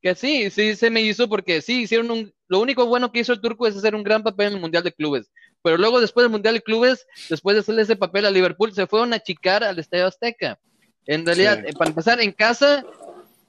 que 0.00 0.14
sí, 0.14 0.50
sí 0.50 0.76
se 0.76 0.90
me 0.90 1.00
hizo 1.00 1.28
porque 1.28 1.60
sí, 1.62 1.82
hicieron 1.82 2.10
un, 2.10 2.32
lo 2.48 2.60
único 2.60 2.86
bueno 2.86 3.10
que 3.10 3.20
hizo 3.20 3.32
el 3.32 3.40
turco 3.40 3.66
es 3.66 3.76
hacer 3.76 3.94
un 3.94 4.02
gran 4.04 4.22
papel 4.22 4.48
en 4.48 4.52
el 4.54 4.60
Mundial 4.60 4.84
de 4.84 4.92
Clubes. 4.92 5.30
Pero 5.62 5.78
luego 5.78 6.00
después 6.00 6.24
del 6.24 6.30
Mundial 6.30 6.54
de 6.54 6.60
Clubes, 6.62 7.06
después 7.30 7.54
de 7.54 7.60
hacerle 7.60 7.82
ese 7.82 7.96
papel 7.96 8.26
a 8.26 8.30
Liverpool, 8.30 8.72
se 8.74 8.86
fueron 8.86 9.12
a 9.12 9.16
achicar 9.16 9.64
al 9.64 9.78
Estadio 9.78 10.06
Azteca. 10.06 10.58
En 11.06 11.24
realidad, 11.24 11.58
Sí. 11.62 11.68
eh, 11.68 11.72
para 11.78 11.88
empezar, 11.90 12.20
en 12.20 12.32
casa 12.32 12.84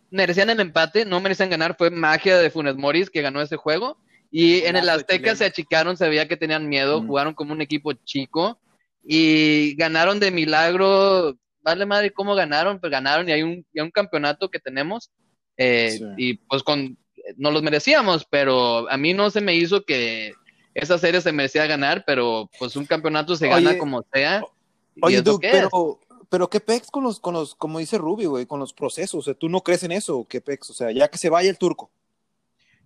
merecían 0.10 0.50
el 0.52 0.60
empate, 0.60 1.06
no 1.06 1.20
merecían 1.20 1.50
ganar, 1.50 1.76
fue 1.78 1.90
magia 1.90 2.38
de 2.38 2.50
Funes 2.52 2.76
Moris 2.76 3.10
que 3.10 3.22
ganó 3.22 3.42
ese 3.42 3.58
juego. 3.58 3.98
Y 4.32 4.60
en 4.62 4.76
el 4.76 4.88
Azteca 4.90 5.36
se 5.36 5.46
achicaron, 5.46 5.98
se 5.98 6.08
veía 6.08 6.28
que 6.28 6.38
tenían 6.38 6.70
miedo, 6.70 7.02
Mm. 7.02 7.08
jugaron 7.08 7.34
como 7.34 7.52
un 7.54 7.62
equipo 7.62 7.94
chico 7.94 8.60
y 9.04 9.76
ganaron 9.76 10.20
de 10.20 10.32
milagro. 10.32 11.36
Vale 11.64 11.86
madre 11.86 12.12
cómo 12.12 12.36
ganaron, 12.36 12.80
pues 12.80 12.92
ganaron 12.92 13.28
y 13.28 13.32
hay 13.32 13.42
un, 13.44 13.66
y 13.74 13.80
hay 13.80 13.86
un 13.86 13.92
campeonato 13.92 14.50
que 14.50 14.60
tenemos 14.60 15.12
eh, 15.58 15.92
Sí. 15.98 16.06
y 16.18 16.34
pues 16.36 16.62
con 16.64 16.98
no 17.38 17.52
los 17.52 17.64
merecíamos, 17.64 18.26
pero 18.30 18.90
a 18.90 18.98
mí 18.98 19.14
no 19.14 19.30
se 19.30 19.42
me 19.42 19.56
hizo 19.56 19.86
que 19.86 20.34
esa 20.74 20.98
serie 20.98 21.22
se 21.22 21.32
merecía 21.32 21.66
ganar, 21.68 22.04
pero 22.06 22.50
pues 22.60 22.76
un 22.76 22.86
campeonato 22.86 23.36
se 23.36 23.48
gana 23.48 23.72
Oye, 23.72 23.78
como 23.80 24.04
sea. 24.12 24.44
Oye, 25.02 25.18
es. 25.18 25.24
pero, 25.40 26.00
pero 26.30 26.50
¿qué 26.50 26.60
pex 26.60 26.90
con 26.90 27.04
los, 27.04 27.20
con 27.20 27.34
los, 27.34 27.56
como 27.56 27.80
dice 27.80 27.98
Ruby, 27.98 28.26
güey, 28.26 28.46
con 28.46 28.60
los 28.60 28.74
procesos? 28.74 29.20
O 29.20 29.22
sea, 29.22 29.34
¿tú 29.34 29.50
no 29.50 29.62
crees 29.62 29.84
en 29.84 29.92
eso? 29.92 30.26
¿Qué 30.28 30.42
pex? 30.42 30.70
O 30.70 30.74
sea, 30.74 30.92
ya 30.92 31.08
que 31.08 31.18
se 31.18 31.30
vaya 31.30 31.50
el 31.50 31.58
turco. 31.58 31.92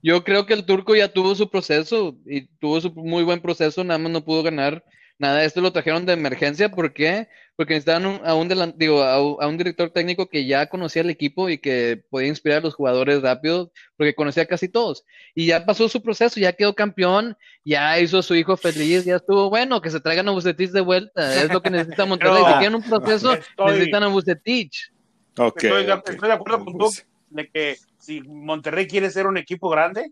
Yo 0.04 0.24
creo 0.24 0.46
que 0.46 0.54
el 0.54 0.66
turco 0.66 0.96
ya 0.96 1.12
tuvo 1.12 1.34
su 1.34 1.50
proceso 1.50 2.16
y 2.26 2.46
tuvo 2.60 2.80
su 2.80 2.92
muy 2.94 3.24
buen 3.24 3.42
proceso, 3.42 3.84
nada 3.84 3.98
más 3.98 4.12
no 4.12 4.24
pudo 4.24 4.44
ganar 4.44 4.84
nada. 5.18 5.44
Esto 5.44 5.62
lo 5.62 5.72
trajeron 5.74 6.06
de 6.06 6.14
emergencia, 6.14 6.70
¿por 6.70 6.94
qué? 6.94 7.28
Porque 7.58 7.74
necesitaban 7.74 8.06
un- 8.06 8.22
a, 8.26 8.36
un 8.36 8.48
delan- 8.48 8.76
digo, 8.78 9.02
a, 9.04 9.22
un- 9.22 9.44
a 9.44 9.48
un 9.48 9.58
director 9.58 9.90
técnico 9.90 10.30
que 10.30 10.46
ya 10.46 10.68
conocía 10.70 11.02
el 11.02 11.10
equipo 11.10 11.50
y 11.50 11.58
que 11.58 12.02
podía 12.10 12.30
inspirar 12.30 12.60
a 12.60 12.62
los 12.62 12.76
jugadores 12.76 13.22
rápido, 13.22 13.72
porque 13.98 14.16
conocía 14.16 14.46
casi 14.46 14.70
todos. 14.70 15.04
Y 15.36 15.48
ya 15.48 15.66
pasó 15.66 15.90
su 15.90 16.02
proceso, 16.02 16.40
ya 16.40 16.54
quedó 16.54 16.74
campeón, 16.76 17.36
ya 17.66 18.00
hizo 18.00 18.20
a 18.20 18.24
su 18.24 18.36
hijo 18.36 18.56
feliz, 18.56 19.04
ya 19.04 19.18
estuvo 19.18 19.50
bueno, 19.50 19.82
que 19.82 19.90
se 19.90 20.00
traigan 20.00 20.30
a 20.30 20.32
Bucetich 20.32 20.70
de 20.72 20.82
vuelta, 20.82 21.36
es 21.44 21.52
lo 21.52 21.62
que 21.62 21.70
necesita 21.72 22.06
Monterrey. 22.06 22.44
Si 22.46 22.54
quieren 22.54 22.76
un 22.76 22.84
proceso, 22.84 23.34
Estoy- 23.34 23.72
necesitan 23.72 24.04
a 24.04 24.08
Bucetich. 24.08 24.92
Ok. 25.38 25.64
Estoy, 25.64 25.86
de, 25.86 25.92
ok. 25.94 26.10
estoy 26.10 26.30
de 26.30 26.34
acuerdo 26.36 26.64
con 26.64 26.78
tú 26.78 26.92
de 27.32 27.50
que 27.50 27.76
si 28.00 28.22
Monterrey 28.22 28.88
quiere 28.88 29.10
ser 29.10 29.28
un 29.28 29.38
equipo 29.38 29.68
grande, 29.70 30.12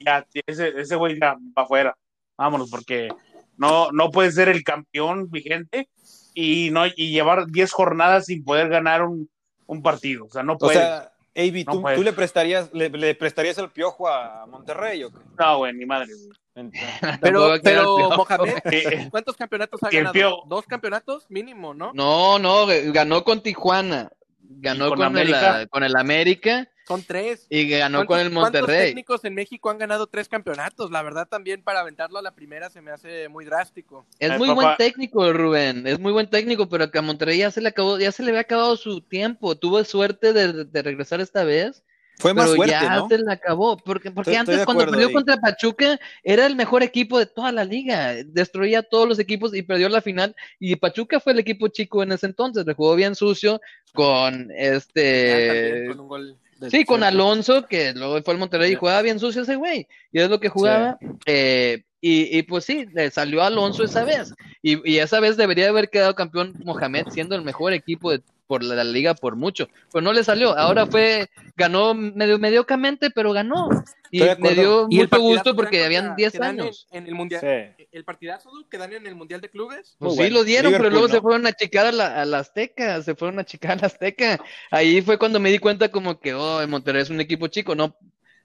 ya 0.00 0.26
ese, 0.46 0.68
ese 0.80 0.96
güey 0.96 1.18
ya 1.18 1.34
va 1.56 1.62
afuera. 1.62 1.96
Vámonos, 2.36 2.68
porque 2.70 3.08
no, 3.56 3.92
no 3.92 4.10
puede 4.10 4.32
ser 4.32 4.48
el 4.48 4.64
campeón 4.64 5.30
vigente 5.30 5.88
y 6.34 6.70
no 6.70 6.86
y 6.86 7.10
llevar 7.10 7.46
10 7.46 7.70
jornadas 7.72 8.26
sin 8.26 8.44
poder 8.44 8.68
ganar 8.68 9.02
un, 9.02 9.28
un 9.66 9.82
partido. 9.82 10.26
O 10.26 10.30
sea, 10.30 10.42
no 10.42 10.54
O 10.54 10.58
puede. 10.58 10.74
sea, 10.78 11.12
AB, 11.34 11.64
No 11.66 11.72
¿tú, 11.72 11.82
puede. 11.82 11.96
tú 11.96 12.02
le 12.02 12.12
prestarías 12.12 12.70
le, 12.74 12.88
le 12.90 13.14
prestarías 13.14 13.56
el 13.58 13.70
piojo 13.70 14.08
a 14.08 14.46
Monterrey 14.46 15.02
o 15.04 15.10
qué? 15.10 15.18
no, 15.38 15.58
güey, 15.58 15.72
ni 15.74 15.86
madre. 15.86 16.08
güey. 16.14 16.38
Pero, 17.22 17.54
pero. 17.62 17.96
Mohamed, 18.16 18.54
Eh, 18.64 19.08
¿cuántos 19.10 19.36
campeonatos 19.38 19.82
ha 19.82 19.88
ganado? 19.88 20.12
Piojo- 20.12 20.46
Dos 20.48 20.66
campeonatos 20.66 21.24
mínimo, 21.30 21.72
¿no? 21.72 21.92
No, 21.94 22.38
no, 22.38 22.66
ganó 22.92 23.24
con 23.24 23.42
Tijuana, 23.42 24.10
ganó 24.38 24.86
¿Y 24.86 24.88
con 24.90 24.98
con, 24.98 25.06
América? 25.06 25.62
el, 25.62 25.68
con 25.70 25.82
el 25.82 25.96
América 25.96 26.68
Son 26.86 27.02
tres. 27.02 27.46
y 27.48 27.68
ganó 27.68 27.98
con 27.98 28.06
¿Cuántos- 28.08 28.26
el 28.26 28.32
¿Cuántos 28.34 28.60
Monterrey. 28.62 28.86
técnicos 28.88 29.24
en 29.24 29.34
México 29.34 29.70
han 29.70 29.78
ganado 29.78 30.06
tres 30.08 30.28
campeonatos? 30.28 30.90
La 30.90 31.02
verdad 31.02 31.28
también 31.28 31.62
para 31.62 31.80
aventarlo 31.80 32.18
a 32.18 32.22
la 32.22 32.34
primera 32.34 32.70
se 32.70 32.80
me 32.82 32.90
hace 32.90 33.28
muy 33.28 33.44
drástico. 33.44 34.04
Es 34.18 34.30
Ay, 34.32 34.38
muy 34.38 34.48
papá. 34.48 34.62
buen 34.62 34.76
técnico, 34.76 35.32
Rubén. 35.32 35.86
Es 35.86 35.98
muy 36.00 36.12
buen 36.12 36.28
técnico, 36.28 36.68
pero 36.68 36.90
que 36.90 36.98
a 36.98 37.02
Monterrey 37.02 37.38
ya 37.38 37.50
se 37.50 37.60
le 37.60 37.68
acabó, 37.68 37.98
ya 37.98 38.10
se 38.12 38.22
le 38.22 38.30
había 38.30 38.40
acabado 38.42 38.76
su 38.76 39.00
tiempo. 39.00 39.54
Tuvo 39.56 39.82
suerte 39.84 40.32
de, 40.32 40.64
de 40.64 40.82
regresar 40.82 41.20
esta 41.20 41.44
vez, 41.44 41.84
fue 42.18 42.34
más 42.34 42.44
pero 42.46 42.56
fuerte, 42.56 42.72
ya 42.74 42.96
¿no? 42.96 43.08
se 43.08 43.18
le 43.18 43.32
acabó. 43.32 43.76
Porque, 43.76 44.10
porque 44.10 44.30
Estoy- 44.32 44.40
estoy 44.40 44.54
antes, 44.54 44.64
cuando 44.66 44.84
perdió 44.86 45.06
ahí. 45.08 45.12
contra 45.14 45.36
Pachuca, 45.38 45.98
era 46.22 46.46
el 46.46 46.56
mejor 46.56 46.82
equipo 46.82 47.18
de 47.18 47.26
toda 47.26 47.52
la 47.52 47.64
liga. 47.64 48.14
Destruía 48.26 48.80
a 48.80 48.82
todos 48.82 49.08
los 49.08 49.18
equipos 49.18 49.54
y 49.54 49.62
perdió 49.62 49.88
la 49.88 50.02
final. 50.02 50.34
Y 50.60 50.76
Pachuca 50.76 51.20
fue 51.20 51.32
el 51.32 51.38
equipo 51.38 51.68
chico 51.68 52.02
en 52.02 52.12
ese 52.12 52.26
entonces. 52.26 52.66
Le 52.66 52.74
jugó 52.74 52.94
bien 52.96 53.14
sucio 53.14 53.60
con 53.94 54.50
Ah, 54.50 54.54
este. 54.56 55.46
también 55.46 55.88
con 55.88 56.00
un 56.00 56.08
gol 56.08 56.38
Sí, 56.70 56.84
con 56.84 57.02
Alonso, 57.02 57.66
que 57.66 57.92
luego 57.92 58.22
fue 58.22 58.34
al 58.34 58.40
Monterrey 58.40 58.72
y 58.72 58.76
jugaba 58.76 59.02
bien 59.02 59.18
sucio 59.18 59.42
ese 59.42 59.56
güey. 59.56 59.86
Y 60.12 60.20
es 60.20 60.28
lo 60.28 60.40
que 60.40 60.48
jugaba. 60.48 60.98
Eh, 61.26 61.82
y, 62.00 62.36
y 62.36 62.42
pues 62.42 62.64
sí, 62.64 62.86
le 62.92 63.10
salió 63.10 63.42
Alonso 63.42 63.84
esa 63.84 64.04
vez. 64.04 64.34
Y, 64.62 64.90
y 64.90 64.98
esa 64.98 65.20
vez 65.20 65.36
debería 65.36 65.68
haber 65.68 65.88
quedado 65.88 66.14
campeón 66.14 66.54
Mohamed, 66.64 67.06
siendo 67.10 67.34
el 67.36 67.42
mejor 67.42 67.72
equipo 67.72 68.10
de, 68.10 68.22
por 68.46 68.62
la, 68.62 68.74
la 68.74 68.84
liga 68.84 69.14
por 69.14 69.36
mucho. 69.36 69.68
Pero 69.92 70.02
no 70.02 70.12
le 70.12 70.24
salió. 70.24 70.56
Ahora 70.56 70.86
fue, 70.86 71.28
ganó 71.56 71.94
medio 71.94 72.38
mediocamente, 72.38 73.10
pero 73.10 73.32
ganó. 73.32 73.68
Y 74.10 74.20
me 74.38 74.54
dio 74.54 74.86
Y 74.90 74.98
mucho 74.98 75.20
gusto 75.20 75.52
que 75.52 75.56
porque 75.56 75.84
habían 75.84 76.08
contra- 76.08 76.16
10 76.16 76.32
que 76.32 76.38
dan 76.38 76.54
en- 76.56 76.60
años. 76.62 76.86
En, 76.90 77.06
el 77.06 77.14
mundial. 77.14 77.40
Sí. 77.40 77.86
El 77.92 78.04
partidazo 78.04 78.50
que 78.70 78.76
dan 78.78 78.92
en 78.92 79.06
el 79.06 79.14
mundial 79.14 79.40
de 79.40 79.48
clubes. 79.48 79.96
Pues 79.98 80.12
sí, 80.12 80.18
bueno. 80.18 80.34
lo 80.36 80.44
dieron, 80.44 80.72
pero 80.72 80.90
luego 80.90 81.08
¿no? 81.08 81.14
se 81.14 81.20
fueron 81.20 81.46
a 81.46 81.52
chicar 81.52 81.86
a 81.86 81.92
la, 81.92 82.20
a 82.20 82.24
la 82.26 82.40
Azteca, 82.40 83.02
se 83.02 83.14
fueron 83.14 83.38
a 83.38 83.44
chicar 83.44 83.72
a 83.72 83.76
la 83.76 83.86
Azteca. 83.86 84.38
Ahí 84.70 85.00
fue 85.00 85.18
cuando 85.18 85.40
me 85.40 85.50
di 85.50 85.58
cuenta 85.58 85.90
como 85.90 86.20
que, 86.20 86.34
oh, 86.34 86.60
el 86.60 86.68
Monterrey 86.68 87.02
es 87.02 87.10
un 87.10 87.20
equipo 87.20 87.46
chico, 87.48 87.74
no, 87.74 87.96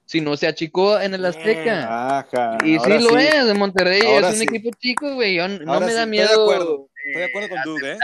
si 0.06 0.22
no 0.22 0.38
se 0.38 0.46
achicó 0.46 0.98
en 0.98 1.12
el 1.12 1.24
Azteca. 1.26 2.18
Ajá. 2.20 2.56
Y 2.64 2.78
sí 2.78 2.98
lo 2.98 3.18
es, 3.18 3.34
el 3.34 3.58
Monterrey 3.58 4.00
Ahora 4.06 4.28
es 4.28 4.34
un 4.34 4.40
sí. 4.40 4.44
equipo 4.48 4.70
chico, 4.78 5.14
güey, 5.16 5.34
yo- 5.34 5.48
no 5.48 5.70
Ahora 5.74 5.86
me 5.86 5.92
da 5.92 6.04
sí, 6.04 6.10
miedo. 6.10 6.24
Estoy 6.30 6.38
de 6.38 6.44
acuerdo. 6.54 6.88
Estoy 6.96 7.20
de 7.20 7.26
eh, 7.26 7.28
acuerdo 7.30 7.48
con 7.50 7.62
Doug, 7.64 7.84
¿eh? 7.84 7.98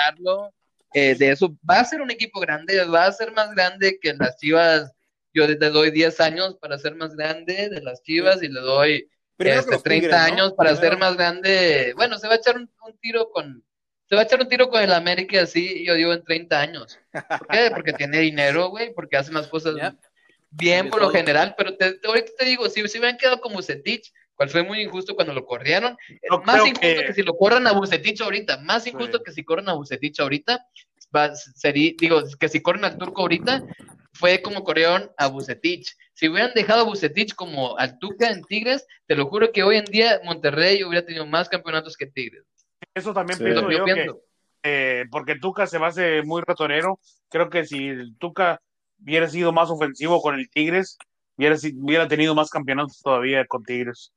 Eh, 0.95 1.15
de 1.17 1.31
eso. 1.33 1.55
Va 1.69 1.81
a 1.81 1.85
ser 1.85 2.01
un 2.01 2.11
equipo 2.11 2.41
grande, 2.41 2.83
va 2.85 3.07
a 3.07 3.13
ser 3.13 3.33
más 3.33 3.51
grande 3.55 3.99
que 4.01 4.15
las 4.15 4.37
Chivas. 4.39 4.93
Yo 5.33 5.47
le 5.47 5.57
doy 5.57 5.91
10 5.91 6.21
años 6.21 6.57
para 6.61 6.79
ser 6.79 6.95
más 6.95 7.15
grande 7.17 7.69
de 7.69 7.81
las 7.83 8.03
Chivas 8.03 8.43
y 8.43 8.49
le 8.49 8.61
doy 8.61 9.09
este, 9.39 9.65
que 9.65 9.71
los 9.73 9.83
30 9.83 9.85
Tigres, 9.85 10.11
¿no? 10.11 10.17
años 10.35 10.53
para 10.55 10.71
Primero- 10.71 10.91
ser 10.91 10.99
más 10.99 11.17
grande. 11.17 11.93
Bueno, 11.97 12.19
se 12.19 12.29
va 12.29 12.35
a 12.35 12.37
echar 12.37 12.57
un, 12.57 12.71
un 12.87 12.99
tiro 13.01 13.31
con. 13.31 13.65
Se 14.09 14.15
va 14.15 14.21
a 14.21 14.25
echar 14.25 14.41
un 14.41 14.49
tiro 14.49 14.69
con 14.69 14.83
el 14.83 14.93
América 14.93 15.43
así, 15.43 15.85
yo 15.85 15.95
digo, 15.95 16.13
en 16.13 16.23
30 16.23 16.61
años. 16.61 16.99
¿Por 17.11 17.49
qué? 17.49 17.71
Porque 17.75 17.93
tiene 17.95 18.21
dinero, 18.21 18.69
güey, 18.69 18.93
porque 18.95 19.17
hace 19.17 19.33
las 19.33 19.47
cosas 19.49 19.75
Ya. 19.77 19.97
bien 20.51 20.91
por 20.91 21.01
lo 21.01 21.09
general, 21.11 21.55
pero 21.59 21.77
te, 21.77 21.95
te- 21.95 22.07
ahorita 22.07 22.31
te 22.39 22.45
digo, 22.45 22.69
si 22.69 22.87
se 22.87 22.99
hubieran 22.99 23.17
quedado 23.17 23.41
con 23.41 23.55
Bucetich, 23.55 24.13
cual 24.35 24.51
fue 24.51 24.63
muy 24.63 24.81
injusto 24.83 25.15
cuando 25.15 25.33
lo 25.33 25.45
corrieron, 25.45 25.97
más 26.45 26.57
injusto 26.67 26.81
que- 26.81 27.05
que... 27.07 27.13
si 27.15 27.23
lo 27.23 27.37
corran 27.37 27.67
a 27.67 27.73
Bucetich 27.73 28.21
ahorita, 28.21 28.59
más 28.59 28.87
injusto 28.87 29.23
que 29.23 29.33
si 29.33 29.45
corren 29.45 29.69
a 29.69 29.75
Bucetich 29.75 30.21
ahorita, 30.21 30.67
va, 31.15 31.35
sería, 31.35 31.93
digo, 31.99 32.23
que 32.39 32.49
si 32.49 32.61
corren 32.61 32.85
al 32.85 32.99
Turco 32.99 33.23
ahorita, 33.23 33.65
fue 34.13 34.43
como 34.43 34.63
corrieron 34.65 35.11
a 35.19 35.27
Bucetich. 35.29 35.95
Si 36.13 36.29
hubieran 36.29 36.53
dejado 36.55 36.83
a 36.83 36.85
Bucetich 36.85 37.35
como 37.35 37.77
al 37.79 37.99
Tuca 37.99 38.31
en 38.31 38.43
Tigres, 38.45 38.87
te 39.07 39.17
lo 39.17 39.27
juro 39.27 39.51
que 39.53 39.63
hoy 39.65 39.77
en 39.77 39.85
día 39.87 40.21
Monterrey 40.25 40.85
hubiera 40.85 41.05
tenido 41.05 41.27
más 41.27 41.49
campeonatos 41.49 41.97
que 41.97 42.07
Tigres. 42.07 42.45
Eso 42.95 43.13
también 43.13 43.39
Sí. 43.39 43.45
Pienso 43.45 43.63
yo 43.71 43.79
yo 43.79 43.85
que, 43.85 43.95
pienso. 43.95 44.21
eh, 44.63 45.05
porque 45.11 45.37
Tuca 45.37 45.67
se 45.67 45.79
me 45.81 45.87
hace 45.87 46.23
muy 46.23 46.43
ratonero. 46.47 47.01
Creo 47.29 47.51
que 47.51 47.65
si 47.65 47.89
el 47.89 48.17
Tuca 48.19 48.61
hubiera 49.03 49.29
sido 49.29 49.53
más 49.53 49.69
ofensivo 49.71 50.23
con 50.23 50.37
el 50.39 50.49
Tigres, 50.49 50.97
hubiera, 51.37 51.57
hubiera 51.77 52.07
tenido 52.09 52.35
más 52.37 52.51
campeonatos 52.51 53.01
todavía 53.03 53.45
con 53.47 53.65
Tigres. 53.65 54.13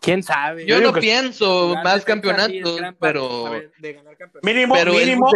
¿Quién 0.00 0.22
sabe? 0.22 0.66
Yo 0.66 0.80
no 0.80 0.92
pienso 0.92 1.74
más 1.84 2.00
sí 2.00 2.06
campeonatos, 2.06 2.76
gran 2.76 2.96
pero, 3.00 3.44
de 3.78 3.92
ganar 3.92 4.16
campeonatos. 4.16 4.42
mínimo, 4.42 4.74
pero 4.74 4.92
el 4.92 5.06
mínimo, 5.06 5.30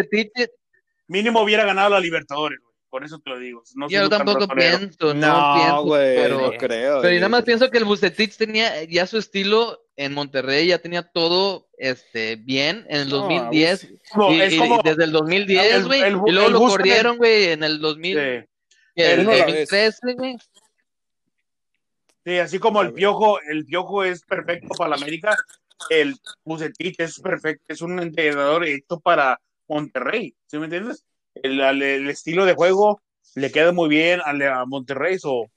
mínimo 1.09 1.41
hubiera 1.43 1.65
ganado 1.65 1.91
la 1.91 2.01
Libertadores, 2.01 2.59
güey. 2.61 2.67
Por 2.89 3.05
eso 3.05 3.19
te 3.19 3.31
lo 3.31 3.39
digo. 3.39 3.63
No 3.75 3.89
yo 3.89 4.09
tampoco 4.09 4.47
pienso, 4.49 5.13
no, 5.13 5.15
No, 5.15 5.55
pienso, 5.57 5.83
güey, 5.85 6.17
pero... 6.17 6.41
no 6.41 6.51
creo. 6.53 6.61
Pero 6.61 6.99
y 6.99 7.01
güey. 7.03 7.15
nada 7.17 7.29
más 7.29 7.43
pienso 7.43 7.71
que 7.71 7.79
el 7.79 7.85
Bucetich 7.85 8.37
tenía 8.37 8.85
ya 8.85 9.07
su 9.07 9.19
estilo 9.19 9.83
en 9.97 10.15
Monterrey, 10.15 10.69
ya 10.69 10.79
tenía 10.79 11.03
todo 11.03 11.69
este 11.77 12.37
bien 12.37 12.87
en 12.89 13.01
el 13.03 13.09
No, 13.11 13.17
2010 13.19 13.89
No, 14.15 14.33
y, 14.33 14.41
es 14.41 14.53
y 14.55 14.59
como 14.59 14.83
desde 14.83 15.05
el 15.05 15.13
2010, 15.13 15.75
el- 15.75 15.85
güey, 15.87 16.01
el- 16.03 16.21
y 16.27 16.31
luego 16.33 16.47
el 16.47 16.53
lo 16.53 16.59
corrieron, 16.61 17.17
güey, 17.19 17.49
en 17.51 17.65
el 17.65 17.81
2000, 17.81 18.19
eh, 18.19 18.47
el 18.95 19.27
la 19.27 19.37
2013, 19.37 20.15
güey. 20.15 20.37
Sí, 22.27 22.39
así 22.41 22.59
como 22.59 22.83
el 22.83 22.93
piojo, 22.93 23.41
el 23.41 23.65
piojo 23.65 24.03
es 24.03 24.25
perfecto 24.25 24.75
para 24.77 24.91
la 24.91 24.97
América, 24.97 25.37
el 25.91 26.17
Bucetich 26.45 26.99
es 26.99 27.21
perfecto, 27.21 27.67
es 27.69 27.83
un 27.83 28.01
entrenador 28.01 28.65
hecho 28.65 28.99
para 28.99 29.41
Monterrey, 29.69 30.35
¿sí 30.47 30.59
me 30.59 30.65
entiendes? 30.65 31.07
El, 31.35 31.61
estilo 32.09 32.45
de 32.45 32.55
juego 32.55 33.01
le 33.37 33.53
queda 33.53 33.71
muy 33.71 33.89
bien 33.89 34.21
al- 34.25 34.43
a, 34.43 34.67
Monterrey, 34.67 35.21
so, 35.21 35.53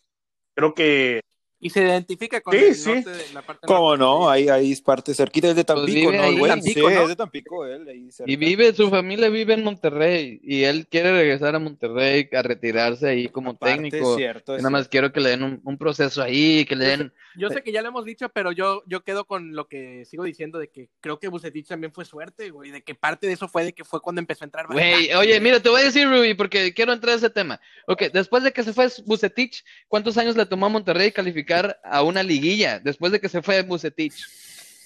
creo 0.54 0.76
que 0.76 1.24
Y 1.62 1.70
se 1.70 1.82
identifica 1.82 2.40
con 2.40 2.54
Sí, 2.54 2.60
el 2.66 2.76
sí. 2.76 2.90
norte 2.90 3.10
de 3.10 3.34
la 3.34 3.42
parte 3.42 3.68
¿Cómo 3.68 3.98
norte. 3.98 4.00
no? 4.00 4.30
Ahí, 4.30 4.48
ahí 4.48 4.72
es 4.72 4.82
parte 4.82 5.14
cerquita, 5.14 5.50
es 5.50 5.56
de 5.58 5.66
Tampico, 5.66 6.10
¿no? 6.12 6.32
güey? 6.38 6.52
Tampico, 6.52 6.88
sí, 6.90 6.96
¿no? 6.96 7.02
es 7.02 7.08
de 7.10 7.16
Tampico 7.18 7.66
él, 7.66 7.88
ahí 7.88 8.12
cerca. 8.12 8.32
Y 8.32 8.36
vive, 8.38 8.74
su 8.74 8.90
familia 8.90 9.28
vive 9.28 9.56
en 9.56 9.64
Monterrey 9.66 10.40
y 10.42 10.64
él 10.64 10.88
quiere 10.90 11.12
regresar 11.12 11.56
a 11.56 11.60
Monterrey 11.60 12.30
a 12.32 12.42
retirarse 12.42 13.10
ahí 13.10 13.28
como 13.28 13.52
Aparte, 13.52 13.76
técnico. 13.76 14.12
Es 14.12 14.16
cierto, 14.16 14.56
es 14.56 14.62
Nada 14.62 14.70
más 14.70 14.82
cierto. 14.84 14.92
quiero 14.92 15.12
que 15.12 15.20
le 15.20 15.30
den 15.32 15.44
un, 15.44 15.62
un 15.66 15.78
proceso 15.78 16.22
ahí, 16.22 16.64
que 16.64 16.78
le 16.78 16.86
den 16.86 17.14
Yo 17.38 17.50
sé 17.50 17.62
que 17.62 17.74
ya 17.74 17.82
lo 17.82 17.90
hemos 17.90 18.06
dicho, 18.06 18.30
pero 18.30 18.54
yo, 18.54 18.82
yo 18.86 19.04
quedo 19.04 19.26
con 19.26 19.54
lo 19.54 19.68
que 19.68 20.06
sigo 20.06 20.24
diciendo 20.24 20.60
de 20.60 20.70
que 20.70 20.88
creo 21.02 21.20
que 21.20 21.28
Bucetich 21.28 21.68
también 21.68 21.92
fue 21.92 22.06
suerte, 22.06 22.52
güey, 22.52 22.72
de 22.72 22.82
que 22.84 22.96
parte 22.96 23.28
de 23.28 23.34
eso 23.34 23.50
fue 23.50 23.66
de 23.66 23.74
que 23.74 23.84
fue 23.84 24.00
cuando 24.02 24.20
empezó 24.22 24.46
a 24.46 24.48
entrar. 24.48 24.66
Güey, 24.68 25.14
oye, 25.14 25.38
mira, 25.42 25.60
te 25.60 25.68
voy 25.68 25.82
a 25.82 25.86
decir, 25.86 26.08
Ruby, 26.08 26.36
porque 26.36 26.74
quiero 26.74 26.94
entrar 26.94 27.16
a 27.16 27.18
ese 27.18 27.30
tema. 27.30 27.60
Ok, 27.86 28.04
después 28.14 28.44
de 28.44 28.54
que 28.54 28.64
se 28.64 28.72
fue 28.72 28.88
Bucetich, 29.06 29.66
¿cuántos 29.90 30.18
años 30.18 30.38
le 30.38 30.46
tomó 30.46 30.68
a 30.68 30.70
Monterrey 30.70 31.12
calificar 31.12 31.49
a 31.84 32.04
una 32.04 32.24
liguilla? 32.24 32.80
Después 32.80 33.12
de 33.12 33.20
que 33.20 33.30
se 33.30 33.42
fue 33.42 33.62
Bucetich. 33.64 34.14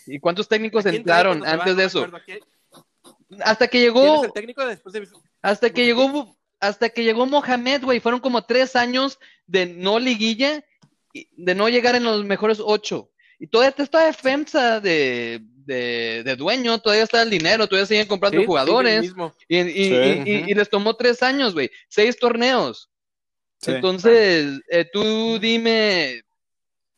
¿Y 0.06 0.20
cuántos 0.20 0.48
técnicos 0.48 0.86
¿A 0.86 0.90
quién 0.90 1.04
trae 1.04 1.20
entraron 1.22 1.46
antes 1.46 1.68
No 1.74 1.76
de 1.76 1.86
eso? 1.86 2.00
acuerdo, 2.00 2.18
¿a 2.18 2.24
quién- 2.24 2.40
Hasta 3.42 3.68
que 3.68 3.72
¿Quién 3.80 3.84
llegó, 3.94 4.16
es 4.18 4.24
el 4.26 4.34
técnico 4.34 4.66
después 4.66 4.94
de 4.94 5.08
hasta 5.42 5.70
que 5.72 5.86
llegó, 5.86 6.38
hasta 6.60 6.90
que 6.90 7.04
llegó 7.04 7.26
Mohamed, 7.26 7.84
güey, 7.84 8.00
fueron 8.00 8.20
como 8.22 8.44
tres 8.46 8.76
años 8.76 9.18
de 9.48 9.66
no 9.66 9.98
liguilla, 10.00 10.64
y- 11.14 11.28
de 11.32 11.56
no 11.56 11.68
llegar 11.70 11.96
en 11.96 12.04
los 12.04 12.24
mejores 12.26 12.60
ocho. 12.64 13.10
Y 13.40 13.48
todavía 13.48 13.70
está 13.70 13.84
esta 13.84 14.06
defensa 14.06 14.80
de, 14.80 15.42
de, 15.66 16.22
de 16.24 16.36
dueño, 16.36 16.80
todavía 16.80 17.04
está 17.04 17.22
el 17.24 17.30
dinero, 17.30 17.68
todavía 17.68 17.86
siguen 17.88 18.08
comprando 18.08 18.40
Sí, 18.40 18.46
jugadores. 18.46 19.02
mismo. 19.02 19.34
Y, 19.48 19.58
y- 19.60 19.72
Sí, 19.72 19.94
y- 19.94 20.32
y- 20.32 20.40
ujú. 20.42 20.50
y 20.50 20.54
les 20.54 20.70
tomó 20.70 20.96
tres 20.96 21.24
años, 21.24 21.54
güey. 21.54 21.70
Seis 21.90 22.18
torneos. 22.18 22.90
Sí. 23.62 23.72
Entonces, 23.72 24.60
eh, 24.70 24.86
tú 24.92 25.40
dime. 25.40 26.22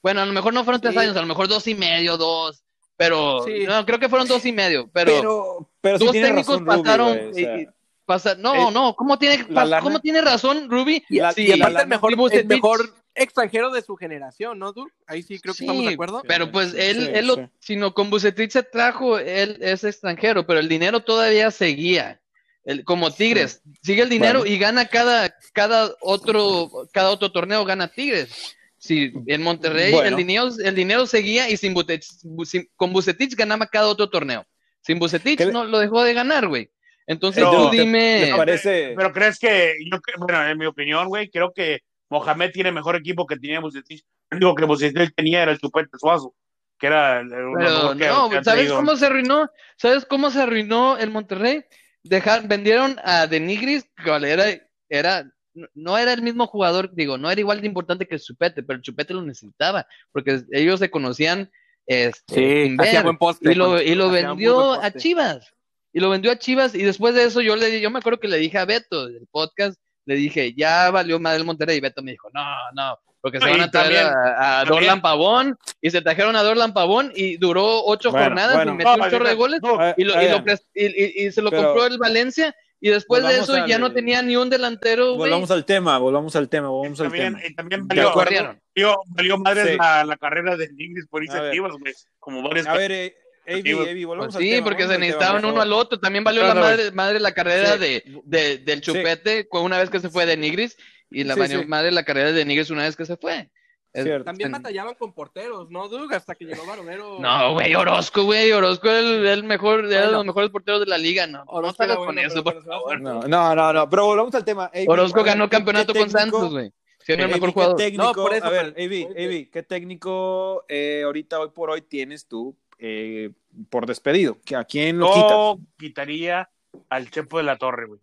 Bueno, 0.06 0.22
a 0.22 0.26
lo 0.28 0.34
mejor 0.34 0.54
no 0.54 0.64
fueron 0.64 0.80
tres 0.80 0.94
Sí. 0.94 1.00
años, 1.00 1.18
a 1.18 1.22
lo 1.22 1.26
mejor 1.26 1.48
dos 1.48 1.68
y 1.68 1.74
medio, 1.74 2.16
dos. 2.16 2.62
Pero, 2.96 3.44
Sí. 3.44 3.64
no, 3.66 3.84
creo 3.88 3.98
que 3.98 4.08
fueron 4.08 4.28
dos 4.28 4.46
y 4.46 4.52
medio. 4.52 4.88
Pero, 4.94 5.68
Pero, 5.82 5.98
dos 5.98 6.12
técnicos 6.12 6.36
razón 6.60 6.66
Ruby, 6.68 6.78
pasaron. 6.84 7.08
güey, 7.18 7.30
o 7.30 7.34
sea, 7.34 7.58
y- 7.58 7.62
y 7.64 7.68
pasa- 8.06 8.36
no, 8.36 8.68
el- 8.68 8.74
no, 8.76 8.96
¿cómo 8.96 9.18
tiene, 9.18 9.40
la 9.50 9.64
pas- 9.64 9.68
lana- 9.68 9.82
¿cómo 9.82 10.00
tiene 10.02 10.22
razón, 10.22 10.70
Ruby? 10.70 11.04
Y, 11.10 11.18
La- 11.22 11.32
Sí, 11.34 11.48
y 11.48 11.54
aparte 11.54 11.74
la- 11.74 11.82
el 11.82 11.88
mejor, 11.88 12.14
el 12.32 12.46
mejor 12.46 12.94
extranjero 13.16 13.72
de 13.72 13.82
su 13.82 13.96
generación, 13.96 14.60
¿no, 14.60 14.74
Dur? 14.74 14.92
Ahí 15.08 15.24
sí 15.24 15.40
creo 15.40 15.56
que 15.56 15.58
Sí, 15.58 15.64
estamos 15.66 15.88
de 15.88 15.94
acuerdo. 15.96 16.22
Pero 16.28 16.52
pues 16.52 16.74
Sí, 16.74 16.78
él, 16.82 17.06
sí, 17.08 17.12
él 17.16 17.26
lo, 17.26 17.36
sí. 17.38 17.42
sino 17.60 17.96
con 17.96 18.12
Bucetich 18.12 18.52
se 18.52 18.62
trajo, 18.62 19.18
él 19.18 19.58
es 19.60 19.84
extranjero, 19.84 20.46
pero 20.46 20.60
el 20.60 20.70
dinero 20.70 21.00
todavía 21.00 21.50
seguía. 21.50 22.22
El, 22.64 22.84
como 22.84 23.10
Tigres, 23.12 23.64
sigue 23.82 24.04
el 24.04 24.10
dinero 24.10 24.42
Bueno. 24.42 24.54
y 24.54 24.60
gana 24.60 24.86
cada, 24.86 25.36
cada 25.54 25.96
otro, 26.00 26.70
cada 26.94 27.10
otro 27.10 27.32
torneo 27.32 27.66
gana 27.66 27.88
Tigres. 27.88 28.56
Sí, 28.86 29.12
en 29.28 29.42
Monterrey 29.42 29.92
Bueno. 29.92 30.10
el 30.10 30.16
dinero, 30.16 30.50
el 30.64 30.76
dinero 30.76 31.06
seguía 31.08 31.50
y 31.50 31.58
sin 31.58 31.74
Bucetich- 31.74 32.46
sin- 32.46 32.70
con 32.76 32.94
Bucetich 32.94 33.36
ganaba 33.36 33.66
cada 33.68 33.88
otro 33.88 34.10
torneo. 34.10 34.46
Sin 34.82 35.00
Bucetich 35.00 35.38
¿Qué 35.38 35.48
le- 35.48 35.52
no 35.52 35.64
lo 35.66 35.80
dejó 35.80 36.04
de 36.04 36.14
ganar, 36.14 36.48
güey. 36.48 36.70
Entonces 37.08 37.44
Pero- 37.44 37.66
tú 37.66 37.70
dime. 37.72 38.22
¿Les 38.22 38.36
parece? 38.36 38.94
Pero 38.96 39.12
crees 39.12 39.40
que, 39.40 39.74
yo, 39.92 39.98
bueno, 40.20 40.48
en 40.48 40.58
mi 40.58 40.66
opinión, 40.66 41.08
güey, 41.08 41.30
creo 41.30 41.52
que 41.54 41.80
Mohamed 42.10 42.52
tiene 42.52 42.72
mejor 42.72 42.96
equipo 42.96 43.26
que 43.26 43.38
tenía 43.38 43.60
Bucetich. 43.60 44.04
El 44.32 44.38
único 44.38 44.56
que 44.56 44.66
Bucetich 44.66 45.14
tenía 45.16 45.44
era 45.44 45.52
el 45.52 45.60
Chupete 45.60 45.90
Suazo, 46.00 46.36
que 46.80 46.88
era 46.88 47.20
el, 47.22 47.28
el 47.34 47.54
Pero 47.58 47.96
que- 47.98 48.08
no, 48.08 48.30
que 48.30 48.44
¿sabes 48.44 48.60
tenido. 48.62 48.76
cómo 48.78 48.96
se 48.96 49.06
arruinó? 49.08 49.50
¿Sabes 49.78 50.06
cómo 50.06 50.30
se 50.32 50.42
arruinó 50.42 50.98
el 50.98 51.10
Monterrey? 51.12 51.64
Dejar, 52.04 52.48
vendieron 52.48 52.98
a 53.04 53.26
Denigris, 53.28 53.86
que 54.04 54.12
era, 54.12 54.46
era, 54.90 55.32
no 55.74 55.98
era 55.98 56.14
el 56.14 56.22
mismo 56.22 56.48
jugador, 56.48 56.92
digo, 56.94 57.18
no 57.18 57.32
era 57.32 57.40
igual 57.40 57.62
de 57.62 57.68
importante 57.68 58.06
que 58.08 58.16
el 58.16 58.22
Chupete, 58.22 58.62
pero 58.64 58.78
el 58.78 58.84
Chupete 58.84 59.14
lo 59.14 59.22
necesitaba, 59.22 59.88
porque 60.12 60.42
ellos 60.52 60.80
se 60.80 60.92
conocían 60.92 61.50
este, 61.88 62.68
Sí, 62.70 62.76
ver, 62.78 63.04
buen 63.04 63.18
poste. 63.18 63.52
y 63.52 63.56
lo, 63.56 63.82
y 63.82 63.94
lo 63.96 64.10
vendió 64.10 64.74
a. 64.74 64.92
Chivas. 64.92 65.54
Y 65.94 66.00
lo 66.00 66.10
vendió 66.10 66.32
a 66.32 66.36
Chivas. 66.38 66.74
Y 66.76 66.82
después 66.82 67.14
de 67.16 67.24
eso, 67.26 67.42
yo 67.42 67.56
le 67.56 67.80
yo 67.80 67.90
me 67.92 68.00
acuerdo 68.00 68.20
que 68.20 68.28
le 68.28 68.38
dije 68.38 68.58
a 68.58 68.66
Beto 68.66 69.06
del 69.08 69.28
podcast, 69.32 69.80
le 70.06 70.16
dije, 70.16 70.54
ya 70.58 70.90
valió 70.92 71.20
más 71.20 71.36
el 71.38 71.46
Monterrey. 71.46 71.78
Y 71.78 71.82
Beto 71.82 72.02
me 72.02 72.12
dijo, 72.12 72.28
no, 72.34 72.44
no, 72.76 73.00
porque 73.22 73.40
se 73.40 73.50
van 73.50 73.62
a 73.62 73.72
traer 73.72 74.04
también- 74.04 74.36
a, 74.38 74.66
Dorlan 74.66 75.02
Pavón. 75.02 75.58
Y 75.80 75.92
se 75.92 76.02
trajeron 76.02 76.36
a 76.36 76.44
Dorlan 76.44 76.74
Pavón 76.74 77.12
y 77.16 77.38
duró 77.38 77.86
ocho 77.86 78.10
Bueno, 78.12 78.26
jornadas 78.26 78.56
bueno. 78.56 78.72
y 78.74 78.76
metió 78.78 78.98
No, 78.98 79.04
un 79.04 79.10
chorro 79.12 79.28
de 79.28 79.36
goles. 79.36 79.60
no, 79.62 79.78
Y, 79.96 80.04
lo, 80.04 80.22
y, 80.22 80.30
lo 80.30 80.44
pres- 80.44 80.66
y- 80.74 80.86
y- 81.22 81.28
y 81.28 81.32
se 81.32 81.42
lo 81.42 81.50
Pero- 81.52 81.64
compró 81.64 81.86
el 81.86 81.98
Valencia. 81.98 82.54
Y 82.86 82.90
después 82.92 83.24
de 83.24 83.40
eso 83.40 83.66
ya 83.66 83.76
al- 83.76 83.82
no 83.82 83.92
tenía 83.92 84.22
ni 84.22 84.36
un 84.36 84.48
delantero. 84.48 85.16
Volvamos 85.16 85.50
al 85.50 85.66
tema, 85.66 85.98
volvamos 85.98 86.36
al 86.36 86.48
tema, 86.50 86.68
volvamos 86.70 87.00
al 87.00 87.08
también, 87.08 87.34
tema. 87.34 87.48
y 87.48 87.56
también 87.56 87.88
valió, 87.88 88.14
valió, 88.14 88.60
valió, 88.76 88.96
valió 89.08 89.38
madre 89.40 89.72
Sí. 89.72 89.78
la, 89.80 90.06
la 90.06 90.18
carrera 90.18 90.56
de 90.56 90.70
Nigris 90.72 91.08
por 91.08 91.24
iniciativas, 91.24 91.72
güey. 91.80 91.94
Como 92.20 92.44
varias 92.44 92.68
A 92.68 92.74
ver, 92.76 92.92
eh, 92.92 93.16
Avi, 93.48 93.74
Pues 93.74 93.90
Avi, 93.90 94.04
volvamos 94.06 94.34
Pues 94.34 94.36
al 94.36 94.42
sí, 94.44 94.50
tema. 94.52 94.64
porque 94.66 94.84
se 94.84 94.84
al 94.84 94.90
tema, 94.94 95.00
necesitaban 95.06 95.46
uno 95.46 95.62
al 95.62 95.74
otro. 95.74 96.00
También 96.00 96.24
valió 96.24 96.44
No, 96.44 96.48
la 96.50 96.54
madre, 96.54 96.92
madre 96.92 97.20
la 97.20 97.32
carrera 97.32 97.74
Sí. 97.74 97.80
de, 97.80 98.04
de- 98.24 98.58
del 98.60 98.82
Chupete 98.82 99.48
cu- 99.48 99.60
una 99.62 99.80
vez 99.80 99.90
que 99.90 100.00
se 100.00 100.10
fue 100.12 100.28
de 100.28 100.38
Nigris 100.38 100.78
y 101.10 101.24
la 101.24 101.34
Sí, 101.34 101.40
valió 101.40 101.60
sí. 101.62 101.66
madre 101.66 101.92
la 101.92 102.04
carrera 102.04 102.32
de 102.34 102.46
Nigris 102.46 102.70
una 102.70 102.84
vez 102.84 102.96
que 102.96 103.06
se 103.08 103.18
fue. 103.18 103.50
Es- 103.96 104.04
Cierto. 104.04 104.26
También 104.26 104.52
batallaban 104.52 104.94
con 104.96 105.14
porteros, 105.14 105.70
¿no, 105.72 105.88
Doug? 105.88 106.14
Hasta 106.14 106.36
que 106.36 106.46
llegó 106.46 106.66
Baronero. 106.66 107.18
No, 107.20 107.54
güey, 107.54 107.74
Orozco, 107.76 108.24
güey, 108.24 108.52
Orozco 108.52 108.90
era 108.90 109.00
el, 109.00 109.26
el 109.26 109.44
mejor, 109.44 109.80
era 109.86 109.88
de 109.90 109.96
Bueno. 110.04 110.12
los 110.18 110.26
mejores 110.26 110.50
porteros 110.50 110.82
de 110.82 110.88
la 110.88 110.98
liga, 110.98 111.26
no. 111.28 111.44
Orozco 111.48 111.84
no 111.84 111.88
salgas 111.88 111.96
era 111.98 112.06
con 112.06 112.16
bueno, 112.16 112.28
eso, 112.28 112.44
pero- 112.44 112.56
por 112.60 112.66
favor. 112.66 113.02
No, 113.02 113.22
no, 113.22 113.56
no, 113.56 113.74
no, 113.74 113.90
pero 113.90 114.06
volvamos 114.06 114.36
al 114.36 114.44
tema. 114.46 114.70
Orozco 114.88 115.24
ganó 115.24 115.46
¿qué- 115.46 115.58
campeonato 115.58 115.94
con 115.94 116.10
Santos, 116.10 116.52
güey. 116.52 116.72
Siendo 117.00 117.26
el 117.26 117.32
mejor 117.32 117.50
¿qué 117.50 117.54
jugador. 117.54 117.76
técnico? 117.78 118.04
No, 118.04 118.14
por 118.14 118.34
eso, 118.34 118.46
a 118.46 118.50
ver, 118.50 118.76
Avi, 118.78 119.04
Avi, 119.06 119.46
¿qué 119.52 119.62
técnico 119.64 120.66
eh, 120.68 121.04
ahorita, 121.06 121.40
hoy 121.40 121.50
por 121.54 121.70
hoy, 121.70 121.82
tienes 121.84 122.28
tú 122.28 122.58
eh, 122.80 123.30
por 123.70 123.86
despedido? 123.86 124.38
¿Que 124.44 124.56
¿A 124.56 124.64
quién 124.66 124.98
lo 124.98 125.08
quitas? 125.14 125.30
Yo 125.30 125.58
quitaría 125.78 126.50
al 126.90 127.10
Chepo 127.12 127.38
de 127.38 127.44
la 127.44 127.58
Torre, 127.58 127.86
güey. 127.86 128.00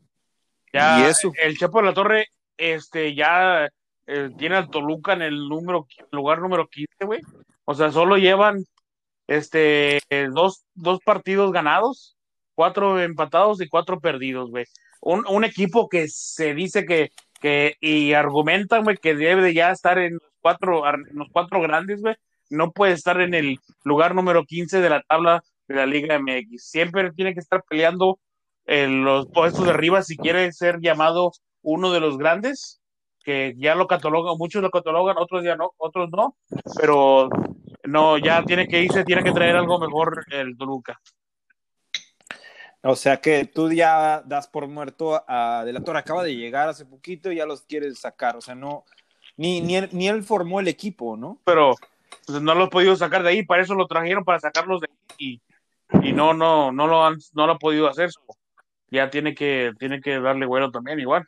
Ya, 0.73 1.01
¿Y 1.01 1.11
eso? 1.11 1.33
El 1.43 1.59
Chepo 1.59 1.81
de 1.81 1.85
la 1.87 1.93
Torre, 1.95 2.29
este, 2.57 3.15
ya 3.15 3.69
eh, 4.07 4.31
tiene 4.37 4.57
al 4.57 4.71
Toluca 4.71 5.13
en 5.13 5.23
el 5.23 5.49
número, 5.49 5.87
lugar 6.11 6.41
número 6.41 6.69
15, 6.69 7.05
güey. 7.05 7.21
O 7.65 7.75
sea, 7.75 7.91
solo 7.93 8.17
llevan, 8.17 8.65
este, 9.27 9.99
eh, 10.11 10.29
dos, 10.33 10.65
dos 10.75 11.01
partidos 11.05 11.53
ganados, 11.53 12.17
cuatro 12.55 13.01
empatados 13.01 13.61
y 13.61 13.69
cuatro 13.69 14.01
perdidos, 14.01 14.51
güey. 14.51 14.65
Un, 15.01 15.25
un 15.29 15.45
equipo 15.45 15.89
que 15.89 16.09
se 16.09 16.55
dice 16.55 16.85
que, 16.85 17.11
que, 17.41 17.77
y 17.81 18.13
argumentan, 18.13 18.85
güey, 18.85 18.97
que 18.97 19.15
debe 19.15 19.43
de 19.43 19.55
ya 19.55 19.71
estar 19.71 19.99
en 19.99 20.15
los 20.15 20.23
cuatro, 20.41 20.87
en 20.89 21.05
los 21.15 21.29
cuatro 21.33 21.61
grandes, 21.61 22.01
güey. 22.03 22.15
No 22.51 22.73
puede 22.73 22.93
estar 22.93 23.21
en 23.21 23.35
el 23.35 23.59
lugar 23.85 24.15
número 24.15 24.45
15 24.45 24.81
de 24.81 24.91
la 24.91 25.03
tabla 25.03 25.43
de 25.69 25.75
la 25.77 25.87
Liga 25.87 26.19
MX. 26.19 26.69
Siempre 26.69 27.13
tiene 27.13 27.35
que 27.35 27.41
estar 27.41 27.63
peleando 27.69 28.19
en 28.67 29.05
los 29.05 29.27
puestos 29.29 29.65
de 29.65 29.71
arriba 29.71 30.03
si 30.03 30.17
quiere 30.17 30.53
ser 30.53 30.81
llamado 30.81 31.33
uno 31.63 31.93
de 31.93 32.01
los 32.01 32.19
grandes, 32.19 32.82
que 33.23 33.55
ya 33.57 33.75
lo 33.75 33.87
catalogan, 33.87 34.37
muchos 34.39 34.63
lo 34.63 34.71
catalogan, 34.71 35.17
otros 35.19 35.45
ya 35.45 35.57
no, 35.57 35.73
otros 35.79 36.11
no, 36.11 36.37
pero 36.77 37.29
no, 37.85 38.19
ya 38.19 38.43
tiene 38.45 38.69
que 38.69 38.83
irse, 38.83 39.05
tiene 39.05 39.23
que 39.23 39.33
traer 39.33 39.57
algo 39.57 39.79
mejor 39.79 40.25
el 40.31 40.57
Toluca. 40.57 41.01
O 42.85 42.97
sea 42.97 43.19
que 43.19 43.45
tú 43.45 43.71
ya 43.73 44.23
das 44.23 44.49
por 44.49 44.67
muerto 44.67 45.23
a 45.29 45.65
De 45.65 45.73
la 45.73 45.85
Torre. 45.85 46.01
Acaba 46.01 46.25
de 46.25 46.35
llegar 46.35 46.69
hace 46.69 46.85
poquito 46.85 47.31
y 47.31 47.37
ya 47.37 47.47
los 47.47 47.63
quieres 47.63 48.01
sacar. 48.01 48.37
O 48.37 48.41
sea, 48.41 48.57
no. 48.57 48.85
Ni, 49.37 49.61
ni, 49.61 49.77
él, 49.77 49.89
ni 49.93 50.09
él 50.09 50.25
formó 50.25 50.59
el 50.59 50.69
equipo, 50.69 51.17
¿no? 51.17 51.39
Pero 51.45 51.75
pues, 52.27 52.43
no 52.43 52.55
lo 52.55 52.65
he 52.65 52.71
podido 52.71 52.97
sacar 52.97 53.23
de 53.23 53.31
ahí, 53.31 53.45
para 53.45 53.63
eso 53.63 53.75
lo 53.75 53.87
trajeron, 53.87 54.25
para 54.25 54.41
sacarlos 54.41 54.81
de 54.81 54.89
ahí, 55.19 55.41
y, 56.03 56.09
y 56.09 56.13
no, 56.13 56.35
no, 56.35 56.71
no 56.71 56.87
lo 56.87 57.05
han, 57.05 57.17
no 57.33 57.47
lo 57.47 57.55
ha 57.55 57.59
podido 57.59 57.89
hacer. 57.89 58.11
Ya 58.91 59.09
tiene 59.09 59.35
que, 59.35 59.73
tiene 59.79 60.01
que 60.01 60.21
darle 60.21 60.45
vuelo 60.45 60.71
también, 60.71 61.01
igual. 61.01 61.27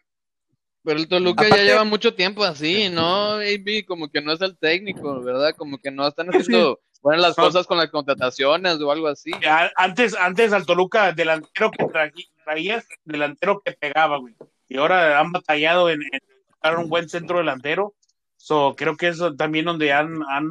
Pero 0.85 0.99
el 0.99 1.09
Toluca 1.09 1.47
Aparte- 1.47 1.64
ya 1.64 1.73
lleva 1.73 1.85
mucho 1.85 2.14
tiempo 2.14 2.44
así, 2.44 2.90
¿no? 2.90 3.35
AB, 3.37 3.85
como 3.87 4.09
que 4.09 4.20
no 4.20 4.33
es 4.33 4.40
el 4.42 4.57
técnico, 4.59 5.20
¿verdad? 5.23 5.55
Como 5.57 5.79
que 5.79 5.90
no 5.90 6.07
están 6.07 6.29
haciendo 6.29 6.81
buenas 7.01 7.23
las 7.23 7.35
cosas 7.37 7.66
con 7.66 7.79
las 7.79 7.88
contrataciones 7.90 8.81
o 8.81 8.90
algo 8.92 9.09
así. 9.09 9.31
Antes, 9.77 10.14
antes 10.14 10.53
al 10.53 10.66
Toluca, 10.66 11.12
delantero 11.12 11.70
que 11.70 11.85
traji- 11.87 12.29
traías, 12.44 12.87
delantero 13.05 13.62
que 13.64 13.73
pegaba, 13.73 14.18
güey. 14.18 14.35
Y 14.68 14.77
ahora 14.77 15.18
han 15.18 15.33
batallado 15.33 15.88
en, 15.90 16.03
en 16.03 16.20
buscar 16.51 16.79
un 16.79 16.88
buen 16.90 17.09
centro 17.09 17.38
delantero. 17.38 17.94
So, 18.37 18.75
creo 18.77 18.97
que 18.97 19.09
es 19.09 19.18
también 19.38 19.64
donde 19.64 19.90
han, 19.92 20.23
han, 20.29 20.49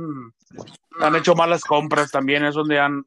han 0.99 1.15
hecho 1.15 1.35
malas 1.35 1.63
compras, 1.63 2.09
también 2.09 2.43
es 2.43 2.55
donde 2.55 2.79
han 2.79 3.05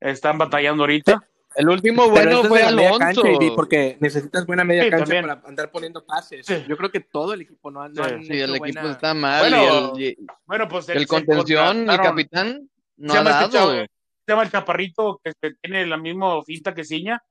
están 0.00 0.38
batallando 0.38 0.84
ahorita. 0.84 1.22
El 1.56 1.68
último 1.68 2.08
bueno 2.08 2.44
fue 2.44 2.62
Alonso. 2.62 2.98
cancha, 2.98 3.22
porque 3.54 3.96
necesitas 4.00 4.46
buena 4.46 4.64
media 4.64 4.84
Sí, 4.84 4.90
cancha 4.90 5.04
también. 5.04 5.26
para 5.26 5.48
andar 5.48 5.70
poniendo 5.70 6.04
pases. 6.04 6.46
Sí. 6.46 6.64
Yo 6.68 6.76
creo 6.76 6.90
que 6.90 7.00
todo 7.00 7.34
el 7.34 7.42
equipo 7.42 7.70
no, 7.70 7.88
no 7.88 8.04
Sí, 8.04 8.40
el 8.40 8.50
equipo 8.54 8.58
buena- 8.58 8.90
está 8.90 9.14
mal. 9.14 9.40
Bueno, 9.40 9.92
y 9.98 10.04
el, 10.06 10.10
y 10.20 10.26
Bueno, 10.46 10.68
pues 10.68 10.88
el 10.88 11.06
contención, 11.06 11.88
el 11.90 12.00
capitán, 12.00 12.68
no 12.96 13.12
se 13.12 13.18
ha 13.18 13.22
llama 13.22 13.30
este 13.42 13.56
dado. 13.58 13.72
chavo, 13.74 13.86
se 14.26 14.32
llama 14.32 14.42
el 14.44 14.50
chaparrito 14.50 15.20
que 15.24 15.32
tiene 15.60 15.86
la 15.86 15.96
misma 15.96 16.42
finta 16.44 16.74
que 16.74 16.84
Ciña. 16.84 17.22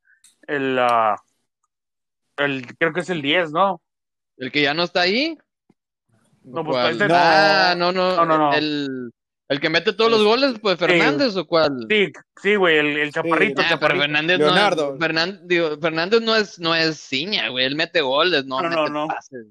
El, 0.48 0.78
ah, 0.80 1.16
el, 2.38 2.66
creo 2.78 2.94
que 2.94 3.00
es 3.02 3.10
el 3.10 3.22
10, 3.22 3.52
¿no? 3.52 3.82
El 4.38 4.52
que 4.52 4.62
ya 4.62 4.74
no 4.74 4.84
está 4.84 5.02
ahí. 5.02 5.38
No, 6.44 6.64
pues, 6.66 6.92
este- 6.94 7.08
ah, 7.12 7.76
no, 7.78 7.92
no, 7.92 8.16
No, 8.16 8.26
no, 8.26 8.38
no. 8.38 8.54
El, 8.54 9.12
el 9.52 9.60
que 9.60 9.70
mete 9.70 9.94
todos 9.94 10.10
los 10.10 10.24
goles, 10.24 10.56
pues 10.62 10.78
Fernández 10.80 11.36
o 11.36 11.46
cuál. 11.46 11.86
Sí, 11.90 12.12
sí, 12.42 12.56
güey, 12.56 12.78
el, 12.78 12.98
el 12.98 13.12
chaparrito. 13.12 13.62
Ah, 13.62 13.66
pero 13.68 13.70
chaparrito. 13.80 14.02
Fernández 14.04 14.40
Leonardo. 14.40 14.88
no 14.88 14.94
es, 14.94 15.00
Fernan- 15.00 15.40
digo, 15.44 15.78
Fernández 15.80 16.22
no 16.22 16.36
es, 16.36 16.60
no 16.60 16.74
es 16.74 16.98
ciña, 17.00 17.50
güey, 17.50 17.66
él 17.66 17.76
mete 17.76 18.02
goles, 18.02 18.46
no, 18.46 18.62
No, 18.62 18.70
no, 18.70 18.82
mete 18.84 18.92
no. 18.94 19.08
pases. 19.08 19.46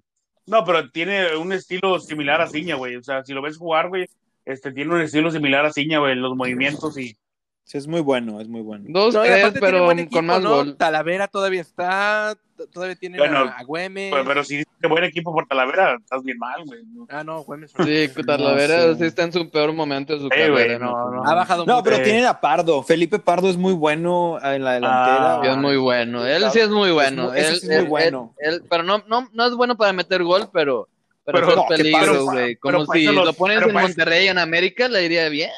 No, 0.46 0.64
pero 0.64 0.90
tiene 0.90 1.36
un 1.36 1.52
estilo 1.52 2.00
similar 2.00 2.40
a 2.40 2.48
Ciña, 2.48 2.74
güey. 2.74 2.96
O 2.96 3.02
sea, 3.04 3.22
si 3.24 3.32
lo 3.32 3.40
ves 3.42 3.56
jugar, 3.56 3.88
güey, 3.88 4.06
este 4.44 4.72
tiene 4.72 4.92
un 4.94 5.00
estilo 5.00 5.30
similar 5.30 5.64
a 5.64 5.72
Ciña, 5.72 6.00
güey, 6.00 6.16
los 6.16 6.34
movimientos 6.34 6.98
y 6.98 7.16
Sí, 7.62 7.78
es 7.78 7.86
muy 7.86 8.00
bueno, 8.00 8.40
es 8.40 8.48
muy 8.48 8.62
bueno. 8.62 8.86
Dos, 8.88 9.14
No, 9.14 9.24
y 9.24 9.28
tres, 9.28 9.52
pero 9.60 9.92
equipo, 9.92 10.10
con 10.16 10.26
más 10.26 10.42
¿no? 10.42 10.50
gol. 10.56 10.76
Talavera 10.76 11.28
todavía 11.28 11.60
está, 11.60 12.36
todavía 12.68 12.96
tiene 12.96 13.18
Bueno, 13.18 13.38
a, 13.38 13.59
a 13.59 13.64
Güemes. 13.64 14.11
pero, 14.12 14.25
pero 14.25 14.44
si 14.44 14.57
dices 14.59 14.73
que 14.81 14.88
buen 14.88 15.05
equipo 15.05 15.33
por 15.33 15.46
Talavera, 15.46 15.96
estás 16.01 16.23
bien 16.23 16.38
mal, 16.38 16.64
güey. 16.64 16.81
Ah, 17.09 17.23
no, 17.25 17.42
Güemes. 17.42 17.73
Sí, 17.85 18.09
Talavera 18.27 18.87
No, 18.87 18.92
sí. 18.94 18.99
sí 19.01 19.05
está 19.05 19.23
en 19.25 19.33
su 19.33 19.51
peor 19.51 19.73
momento 19.73 20.14
de 20.14 20.20
su 20.20 20.29
carrera. 20.29 20.51
güey, 20.53 20.79
no, 20.79 21.11
no. 21.11 21.25
Ha 21.25 21.35
bajado 21.35 21.66
No, 21.66 21.83
pero 21.83 21.96
Eh. 21.96 22.01
tienen 22.03 22.25
a 22.27 22.40
Pardo. 22.40 22.83
Felipe 22.83 23.18
Pardo 23.18 23.49
es 23.51 23.57
muy 23.57 23.73
bueno 23.75 24.38
en 24.42 24.64
la 24.64 24.73
delantera. 24.75 25.40
Sí, 25.42 25.49
es 25.51 25.57
muy 25.57 25.77
bueno, 25.77 26.27
él 26.27 26.44
sí 26.53 26.61
es 26.61 26.68
muy 26.70 26.90
bueno. 26.90 27.29
muy- 27.31 27.38
ese 27.38 27.49
él, 27.51 27.61
sí 27.61 27.68
es 27.70 27.81
muy 27.81 27.88
bueno. 27.88 28.35
él- 28.38 28.55
él- 28.55 28.62
pero 28.68 28.83
no, 28.83 29.03
no, 29.07 29.29
no 29.33 29.46
es 29.46 29.55
bueno 29.55 29.77
para 29.77 29.92
meter 29.92 30.23
gol, 30.23 30.49
pero, 30.53 30.88
pero, 31.25 31.38
Pero 31.38 31.46
eso 31.49 31.57
no, 31.57 31.62
es 31.62 31.68
¿qué 31.68 31.77
peligro, 31.77 32.25
güey. 32.25 32.57
Como 32.57 32.87
para 32.87 32.99
si 33.01 33.05
lo, 33.07 33.33
pones 33.35 33.62
en 33.62 33.73
Monterrey, 33.73 34.29
en 34.29 34.38
América, 34.38 34.88
le 34.88 35.05
iría 35.05 35.29
bien. 35.29 35.51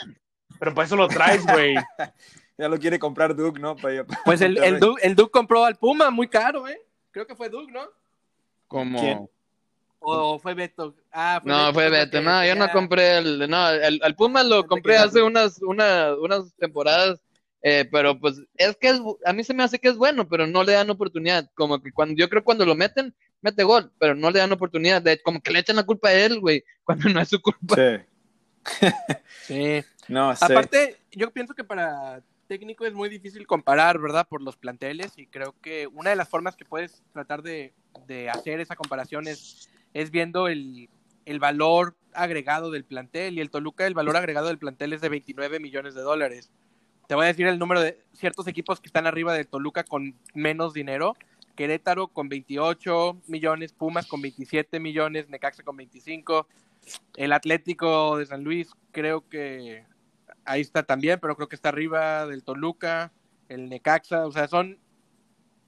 Pero 0.59 0.75
para 0.75 0.87
eso 0.87 0.97
lo 0.97 1.09
traes, 1.09 1.45
güey. 1.47 1.75
Ya 2.59 2.69
lo 2.69 2.79
quiere 2.79 2.99
comprar 2.99 3.35
Duke, 3.35 3.59
¿no? 3.59 3.75
Para- 3.75 4.05
para 4.05 4.21
Pues 4.25 4.41
el, 4.43 4.59
el. 4.63 4.79
Duke, 4.79 5.01
el 5.05 5.17
Duke 5.17 5.31
compró 5.33 5.65
al 5.65 5.77
Puma 5.77 6.11
muy 6.11 6.29
caro, 6.29 6.69
¿eh? 6.69 6.79
Creo 7.13 7.27
que 7.27 7.37
fue 7.37 7.49
Duke, 7.49 7.71
¿no? 7.73 7.83
Como... 8.67 9.01
¿Quién? 9.01 9.29
O 10.05 10.37
fue 10.41 10.55
Beto. 10.55 10.97
Ah, 11.13 11.39
fue 11.41 11.53
No, 11.53 11.73
fue 11.73 11.89
Beto. 11.89 12.19
que 12.19 12.25
No, 12.25 12.45
yo 12.45 12.57
no 12.57 12.69
compré 12.73 13.19
el. 13.19 13.49
No, 13.49 13.71
el, 13.71 14.01
el 14.03 14.15
Puma 14.17 14.43
lo 14.43 14.67
compré 14.67 14.97
hace 14.97 15.23
unas, 15.23 15.63
una, 15.63 16.15
unas 16.17 16.53
temporadas. 16.57 17.21
eh, 17.63 17.89
pero 17.89 18.19
pues 18.19 18.43
es 18.57 18.77
que 18.79 18.89
es, 18.89 19.01
a 19.25 19.33
mí 19.33 19.45
se 19.45 19.55
me 19.55 19.63
hace 19.63 19.79
que 19.79 19.87
es 19.89 19.97
bueno, 19.97 20.27
pero 20.29 20.49
no 20.49 20.65
le 20.65 20.73
dan 20.73 20.91
oportunidad. 20.91 21.49
Como 21.55 21.81
que 21.81 21.93
cuando 21.93 22.17
yo 22.17 22.29
creo 22.29 22.43
cuando 22.43 22.67
lo 22.67 22.75
meten, 22.75 23.15
mete 23.43 23.63
gol, 23.63 23.93
pero 24.01 24.17
no 24.17 24.29
le 24.33 24.41
dan 24.41 24.51
oportunidad. 24.51 25.01
De, 25.03 25.23
como 25.23 25.41
que 25.41 25.53
le 25.53 25.61
echan 25.61 25.77
la 25.77 25.87
culpa 25.87 26.09
a 26.09 26.15
él, 26.15 26.41
güey, 26.41 26.65
cuando 26.85 27.09
no 27.09 27.21
es 27.21 27.29
su 27.29 27.41
culpa. 27.41 27.77
Sí. 27.77 28.91
Sí. 29.47 29.85
No, 30.09 30.35
sí. 30.35 30.45
Aparte, 30.45 30.99
yo 31.13 31.31
pienso 31.31 31.55
que 31.55 31.63
para 31.63 32.21
técnico 32.53 32.85
es 32.85 32.93
muy 32.93 33.09
difícil 33.09 33.47
comparar, 33.47 33.99
¿verdad? 33.99 34.29
Por 34.29 34.43
los 34.43 34.59
planteles 34.59 35.17
y 35.17 35.27
creo 35.27 35.55
que 35.63 35.87
una 35.87 36.11
de 36.11 36.17
las 36.17 36.29
formas 36.29 36.55
que 36.55 36.67
puedes 36.67 37.03
tratar 37.11 37.41
de, 37.41 37.73
de 38.07 38.29
hacer 38.29 38.61
esa 38.61 38.77
comparación 38.77 39.27
es, 39.27 39.71
es 39.95 40.11
viendo 40.11 40.49
el, 40.49 40.91
el 41.25 41.39
valor 41.39 41.97
agregado 42.13 42.71
del 42.71 42.85
plantel 42.85 43.39
y 43.39 43.41
el 43.41 43.49
Toluca, 43.49 43.87
el 43.87 43.95
valor 43.95 44.19
agregado 44.19 44.49
del 44.49 44.59
plantel 44.59 44.93
es 44.93 45.01
de 45.01 45.09
29 45.09 45.61
millones 45.61 45.95
de 45.95 46.03
dólares. 46.03 46.51
Te 47.09 47.15
voy 47.15 47.25
a 47.25 47.29
decir 47.29 47.47
el 47.47 47.59
número 47.59 47.81
de 47.81 48.05
ciertos 48.13 48.47
equipos 48.47 48.83
que 48.83 48.89
están 48.89 49.07
arriba 49.07 49.33
del 49.33 49.49
Toluca 49.49 49.83
con 49.83 50.15
menos 50.35 50.75
dinero. 50.75 51.15
Querétaro 51.57 52.09
con 52.09 52.29
28 52.29 53.23
millones, 53.29 53.73
Pumas 53.73 54.07
con 54.07 54.21
27 54.21 54.79
millones, 54.79 55.31
Necaxa 55.31 55.63
con 55.63 55.79
25. 55.79 56.47
El 57.17 57.33
Atlético 57.33 58.19
de 58.19 58.27
San 58.27 58.45
Luis 58.45 58.69
creo 58.91 59.27
que 59.27 59.87
ahí 60.45 60.61
está 60.61 60.83
también, 60.83 61.19
pero 61.21 61.37
creo 61.37 61.49
que 61.49 61.57
está 61.57 61.69
arriba 61.69 62.27
del 62.27 62.43
Toluca, 62.43 63.13
el 63.49 63.69
Necaxa, 63.69 64.27
o 64.27 64.33
sea, 64.33 64.49
son 64.49 64.79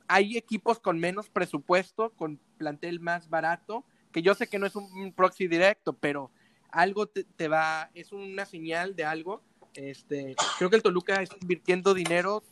hay 0.07 0.37
equipos 0.37 0.81
con 0.81 0.99
menos 0.99 1.31
presupuesto, 1.31 2.11
con 2.11 2.39
plantel 2.59 3.01
más 3.01 3.31
barato, 3.31 3.85
que 4.13 4.23
yo 4.23 4.35
sé 4.35 4.49
que 4.49 4.59
no 4.59 4.67
es 4.67 4.77
un 4.77 5.13
proxy 5.13 5.49
directo, 5.49 5.95
pero 5.95 6.31
algo 6.71 7.07
te, 7.07 7.25
te 7.25 7.49
va, 7.49 7.91
es 7.95 8.13
una 8.13 8.45
señal 8.45 8.95
de 8.97 9.05
algo. 9.05 9.43
Este, 9.75 10.37
creo 10.59 10.71
que 10.71 10.77
el 10.77 10.83
Toluca 10.83 11.23
está 11.23 11.37
invirtiendo 11.41 11.95
dinero 11.95 12.43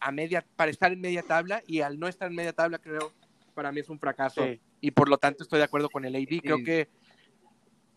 a 0.00 0.10
media, 0.12 0.44
para 0.56 0.70
estar 0.70 0.92
en 0.92 1.00
media 1.00 1.22
tabla 1.22 1.62
y 1.66 1.80
al 1.80 1.98
no 1.98 2.08
estar 2.08 2.28
en 2.28 2.36
media 2.36 2.52
tabla 2.52 2.78
creo 2.78 3.12
para 3.54 3.70
mí 3.70 3.80
es 3.80 3.88
un 3.88 3.98
fracaso 3.98 4.42
Sí. 4.42 4.60
y 4.80 4.90
por 4.90 5.08
lo 5.08 5.16
tanto 5.16 5.44
estoy 5.44 5.58
de 5.58 5.64
acuerdo 5.64 5.88
con 5.88 6.04
el 6.04 6.16
AD. 6.16 6.40
Creo 6.42 6.58
que 6.64 6.88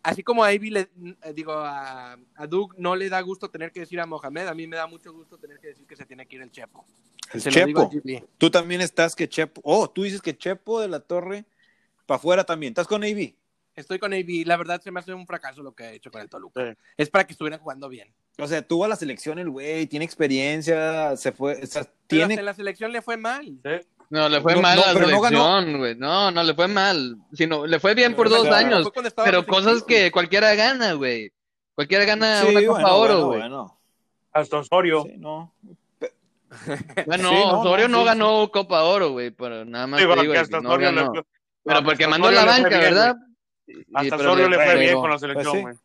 así 0.03 0.23
como 0.23 0.43
a 0.43 0.53
Ivy 0.53 0.69
le 0.69 0.79
eh, 0.81 1.33
digo 1.33 1.53
a, 1.53 2.17
a 2.35 2.47
Doug 2.47 2.75
no 2.77 2.95
le 2.95 3.09
da 3.09 3.21
gusto 3.21 3.49
tener 3.49 3.71
que 3.71 3.81
decir 3.81 3.99
a 3.99 4.05
Mohamed, 4.05 4.47
a 4.47 4.53
mí 4.53 4.67
me 4.67 4.77
da 4.77 4.87
mucho 4.87 5.13
gusto 5.13 5.37
tener 5.37 5.59
que 5.59 5.67
decir 5.67 5.85
que 5.85 5.95
se 5.95 6.05
tiene 6.05 6.25
que 6.25 6.35
ir 6.35 6.41
el 6.41 6.51
Chepo. 6.51 6.85
El 7.33 7.41
Se 7.41 7.51
lo 7.51 7.65
digo 7.65 7.81
a 7.81 7.89
Chepo. 7.89 8.27
Tú 8.37 8.49
también 8.49 8.81
estás 8.81 9.15
que 9.15 9.27
Chepo. 9.27 9.61
Oh, 9.63 9.89
tú 9.89 10.03
dices 10.03 10.21
que 10.21 10.37
Chepo 10.37 10.79
de 10.79 10.87
la 10.87 10.99
Torre 10.99 11.45
para 12.05 12.17
afuera 12.17 12.43
también. 12.43 12.71
¿Estás 12.71 12.87
con 12.87 13.03
AB? 13.03 13.33
Estoy 13.75 13.99
con 13.99 14.11
AB, 14.11 14.43
la 14.45 14.57
verdad 14.57 14.81
se 14.81 14.89
me 14.89 14.99
hace 14.99 15.13
un 15.13 15.27
fracaso 15.27 15.61
lo 15.61 15.75
que 15.75 15.83
ha 15.83 15.91
hecho 15.91 16.09
con 16.09 16.19
el 16.19 16.29
Toluca. 16.29 16.71
Sí. 16.71 16.77
Es 16.97 17.11
para 17.11 17.27
que 17.27 17.33
estuvieran 17.33 17.59
jugando 17.59 17.87
bien. 17.87 18.11
O 18.39 18.47
sea, 18.47 18.61
tuvo 18.63 18.85
a 18.85 18.87
la 18.87 18.95
selección 18.95 19.37
el 19.37 19.51
güey, 19.51 19.85
tiene 19.85 20.03
experiencia, 20.03 21.15
se 21.15 21.31
fue, 21.31 21.61
o 21.61 21.65
sea, 21.67 21.83
Pero 21.83 21.93
tiene 22.07 22.33
hasta 22.33 22.43
la 22.43 22.53
selección 22.55 22.91
le 22.91 23.03
fue 23.03 23.17
mal. 23.17 23.59
No, 24.09 24.29
le 24.29 24.41
fue 24.41 24.55
No, 24.55 24.61
mal 24.61 24.77
no, 24.77 24.83
a 24.83 24.93
la 24.93 24.99
selección, 24.99 25.77
güey. 25.79 25.95
No, 25.95 26.31
no, 26.31 26.43
le 26.43 26.53
fue 26.53 26.67
mal. 26.67 27.17
Sino, 27.33 27.65
le 27.65 27.79
fue 27.79 27.93
bien 27.93 28.15
por 28.15 28.29
dos 28.29 28.47
años. 28.47 28.89
Pero 29.23 29.45
cosas 29.45 29.83
que 29.83 30.11
cualquiera 30.11 30.55
gana, 30.55 30.93
güey. 30.93 31.31
Cualquiera 31.75 32.05
gana 32.05 32.41
Sí, 32.41 32.47
una 32.55 32.65
Copa 32.65 32.81
bueno, 32.81 32.97
Oro, 32.97 33.25
güey. 33.27 33.39
bueno. 33.39 33.79
Hasta 34.31 34.57
Osorio. 34.57 35.03
Sí, 35.03 35.13
no. 35.17 35.53
Bueno, 37.05 37.29
Sí, 37.29 37.35
no, 37.35 37.59
Osorio 37.59 37.87
no, 37.89 37.97
no, 37.97 37.99
sí. 38.03 38.05
ganó 38.05 38.51
Copa 38.51 38.83
Oro, 38.83 39.09
güey, 39.11 39.31
pero 39.31 39.65
nada 39.65 39.85
más 39.85 39.99
te 39.99 40.07
digo, 40.07 40.33
hasta 40.33 40.61
no 40.61 40.69
Osorio 40.69 40.91
le 40.91 41.01
Pero 41.11 41.23
hasta 41.65 41.83
porque 41.83 42.07
mandó 42.07 42.27
Osorio 42.29 42.45
la 42.45 42.51
banca, 42.51 42.69
bien, 42.69 42.81
¿verdad? 42.81 43.15
Hasta 43.93 44.15
Osorio 44.15 44.49
le 44.49 44.55
fue 44.55 44.75
bien 44.77 44.95
con 44.95 45.09
la 45.09 45.19
selección, 45.19 45.55
sí. 45.55 45.61
güey. 45.61 45.75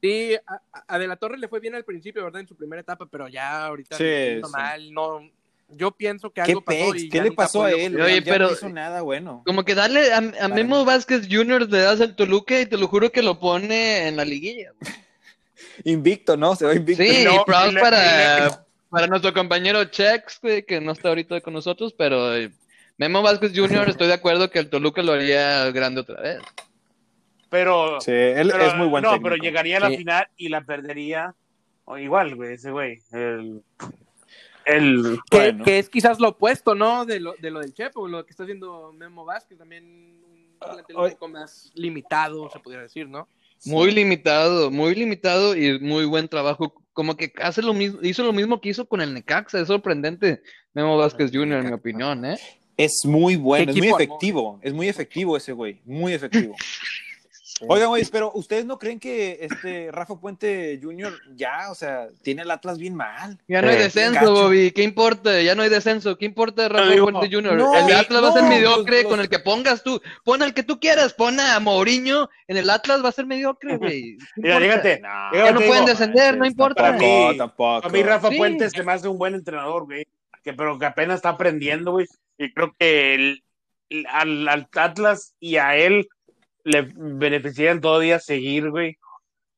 Sí, 0.00 0.36
a, 0.46 0.60
a 0.94 0.98
De 0.98 1.06
la 1.06 1.16
Torre 1.16 1.36
le 1.38 1.48
fue 1.48 1.60
bien 1.60 1.74
al 1.74 1.84
principio, 1.84 2.24
¿verdad? 2.24 2.40
En 2.40 2.48
su 2.48 2.56
primera 2.56 2.80
etapa, 2.80 3.06
pero 3.06 3.28
ya 3.28 3.66
ahorita 3.66 3.96
sí. 3.96 4.40
mal. 4.50 4.92
No, 4.92 5.20
yo 5.68 5.90
pienso 5.90 6.30
que 6.30 6.42
¿Qué 6.42 6.52
algo 6.52 6.62
pasó 6.62 6.94
y 6.94 7.08
¿Qué 7.08 7.22
le 7.22 7.32
pasó 7.32 7.62
a 7.64 7.70
él? 7.72 8.00
Oye, 8.00 8.22
pero- 8.22 8.46
no 8.48 8.52
hizo 8.52 8.68
nada 8.68 9.02
bueno. 9.02 9.42
Como 9.46 9.64
que 9.64 9.74
darle 9.74 10.12
a, 10.12 10.20
Memo. 10.48 10.84
Vázquez 10.84 11.28
Jr. 11.30 11.68
le 11.70 11.78
das 11.78 12.00
al 12.00 12.16
Toluca 12.16 12.60
y 12.60 12.66
te 12.66 12.76
lo 12.78 12.88
juro 12.88 13.10
que 13.12 13.22
lo 13.22 13.38
pone 13.38 14.08
en 14.08 14.16
la 14.16 14.24
liguilla. 14.24 14.72
Invicto, 15.84 16.36
¿no? 16.36 16.56
Se 16.56 16.64
va 16.66 16.74
invicto. 16.74 17.02
Sí, 17.02 17.22
no, 17.24 17.34
y 17.34 17.38
proud 17.46 17.70
y 17.70 17.74
le- 17.74 17.80
para, 17.80 18.64
para 18.90 19.06
nuestro 19.06 19.32
compañero 19.32 19.84
Chex, 19.84 20.40
güey, 20.42 20.64
que 20.64 20.80
no 20.80 20.92
está 20.92 21.08
ahorita 21.10 21.40
con 21.40 21.54
nosotros, 21.54 21.94
pero 21.96 22.34
eh, 22.34 22.50
Memo 22.96 23.22
Vázquez 23.22 23.52
Jr. 23.54 23.88
estoy 23.88 24.06
de 24.08 24.14
acuerdo 24.14 24.50
que 24.50 24.58
el 24.58 24.70
Toluca 24.70 25.02
lo 25.02 25.12
haría 25.12 25.70
grande 25.70 26.00
otra 26.00 26.20
vez. 26.20 26.38
Pero, 27.50 28.00
Sí, 28.00 28.10
él 28.12 28.50
pero- 28.52 28.66
es 28.66 28.74
muy 28.76 28.88
buen 28.88 29.02
No, 29.02 29.10
técnico. 29.10 29.30
pero 29.30 29.42
llegaría 29.42 29.76
a 29.78 29.80
la 29.80 29.88
Sí. 29.90 29.98
final 29.98 30.26
y 30.36 30.48
la 30.48 30.60
perdería. 30.62 31.34
O 31.84 31.96
igual, 31.96 32.34
güey, 32.34 32.54
ese 32.54 32.70
güey. 32.70 33.00
El. 33.12 33.62
El. 34.68 35.18
Que, 35.30 35.36
Bueno. 35.36 35.64
que 35.64 35.78
es 35.78 35.88
quizás 35.88 36.20
lo 36.20 36.28
opuesto, 36.28 36.74
¿no? 36.74 37.06
De 37.06 37.20
lo, 37.20 37.34
de 37.40 37.50
lo 37.50 37.60
del 37.60 37.72
Chepo, 37.72 38.06
lo 38.06 38.24
que 38.24 38.30
está 38.30 38.42
haciendo 38.42 38.92
Memo 38.92 39.24
Vázquez, 39.24 39.58
también 39.58 39.84
un 39.84 40.58
plantel 40.58 40.96
un 40.96 41.10
poco 41.10 41.28
más 41.28 41.70
limitado, 41.74 42.50
se 42.50 42.60
pudiera 42.60 42.82
decir, 42.82 43.08
¿no? 43.08 43.28
Muy 43.64 43.90
limitado, 43.90 44.70
muy 44.70 44.94
limitado 44.94 45.56
y 45.56 45.80
muy 45.80 46.04
buen 46.04 46.28
trabajo. 46.28 46.74
Como 46.92 47.16
que 47.16 47.32
hace 47.40 47.62
lo 47.62 47.74
mismo, 47.74 48.00
hizo 48.02 48.22
lo 48.22 48.32
mismo 48.32 48.60
que 48.60 48.68
hizo 48.68 48.86
con 48.86 49.00
el 49.00 49.14
Necaxa. 49.14 49.60
Es 49.60 49.68
sorprendente 49.68 50.42
Memo 50.74 50.96
Vázquez 50.96 51.30
Jr., 51.32 51.60
en 51.60 51.66
mi 51.66 51.72
opinión, 51.72 52.24
¿eh? 52.24 52.38
Es 52.76 53.00
muy 53.04 53.34
bueno, 53.34 53.72
¿Qué 53.72 53.78
es 53.80 53.84
muy 53.84 53.88
efectivo. 53.88 54.60
Es 54.62 54.72
muy 54.72 54.88
efectivo 54.88 55.36
ese 55.36 55.52
güey. 55.52 55.80
Muy 55.84 56.12
efectivo. 56.12 56.54
Oigan, 57.66 57.88
güey, 57.88 58.04
pero 58.12 58.30
¿ustedes 58.34 58.64
no 58.66 58.78
creen 58.78 59.00
que 59.00 59.38
este 59.40 59.90
Rafa 59.90 60.14
Puente 60.20 60.78
Jr. 60.82 61.12
ya, 61.34 61.70
o 61.70 61.74
sea, 61.74 62.06
tiene 62.22 62.42
el 62.42 62.50
Atlas 62.50 62.78
bien 62.78 62.94
mal? 62.94 63.38
Ya 63.48 63.60
no 63.62 63.68
hay 63.68 63.76
Eh, 63.76 63.80
descenso, 63.80 64.14
gacho. 64.20 64.32
Bobby. 64.32 64.70
¿Qué 64.70 64.82
importa? 64.84 65.40
Ya 65.42 65.54
no 65.54 65.62
hay 65.62 65.68
descenso. 65.68 66.16
¿Qué 66.16 66.24
importa 66.26 66.68
Rafa 66.68 66.90
digo, 66.90 67.10
Puente 67.10 67.34
Jr.? 67.34 67.54
no, 67.56 67.74
el 67.74 67.94
Atlas 67.96 68.22
va 68.22 68.28
a 68.28 68.32
ser 68.32 68.42
mediocre 68.44 69.02
los- 69.02 69.10
con 69.10 69.20
el 69.20 69.28
que 69.28 69.38
pongas 69.40 69.82
tú. 69.82 70.00
Pon 70.24 70.42
al 70.42 70.54
que 70.54 70.62
tú 70.62 70.78
quieras. 70.78 71.14
Pon 71.14 71.40
a 71.40 71.58
Mourinho 71.58 72.28
en 72.46 72.56
el 72.58 72.70
Atlas, 72.70 73.02
va 73.04 73.08
a 73.08 73.12
ser 73.12 73.26
mediocre, 73.26 73.76
güey. 73.76 74.16
¿Qué 74.36 74.40
Mira. 74.42 74.60
No, 74.60 75.34
Ya 75.34 75.52
no 75.52 75.60
pueden 75.60 75.84
descender, 75.84 76.36
no 76.36 76.46
importa. 76.46 76.82
Para 76.82 76.96
mí- 76.96 77.34
Tampoco, 77.36 77.36
tampoco. 77.36 77.86
A 77.86 77.90
mí 77.90 78.02
Rafa 78.02 78.28
Sí. 78.30 78.36
Puentes 78.36 78.72
se 78.72 78.82
me 78.84 78.92
hace 78.92 79.08
un 79.08 79.18
buen 79.18 79.34
entrenador, 79.34 79.84
güey. 79.84 80.06
Que, 80.44 80.52
pero 80.52 80.78
que 80.78 80.86
apenas 80.86 81.16
está 81.16 81.30
aprendiendo, 81.30 81.90
güey. 81.92 82.06
Y 82.38 82.52
creo 82.52 82.72
que 82.78 83.14
el- 83.14 83.42
el- 83.90 84.06
al, 84.06 84.48
al 84.48 84.68
Atlas 84.76 85.34
y 85.40 85.56
a 85.56 85.74
él 85.76 86.08
le 86.68 86.88
beneficiarían 86.96 87.80
todavía 87.80 88.18
seguir, 88.18 88.70
güey, 88.70 88.98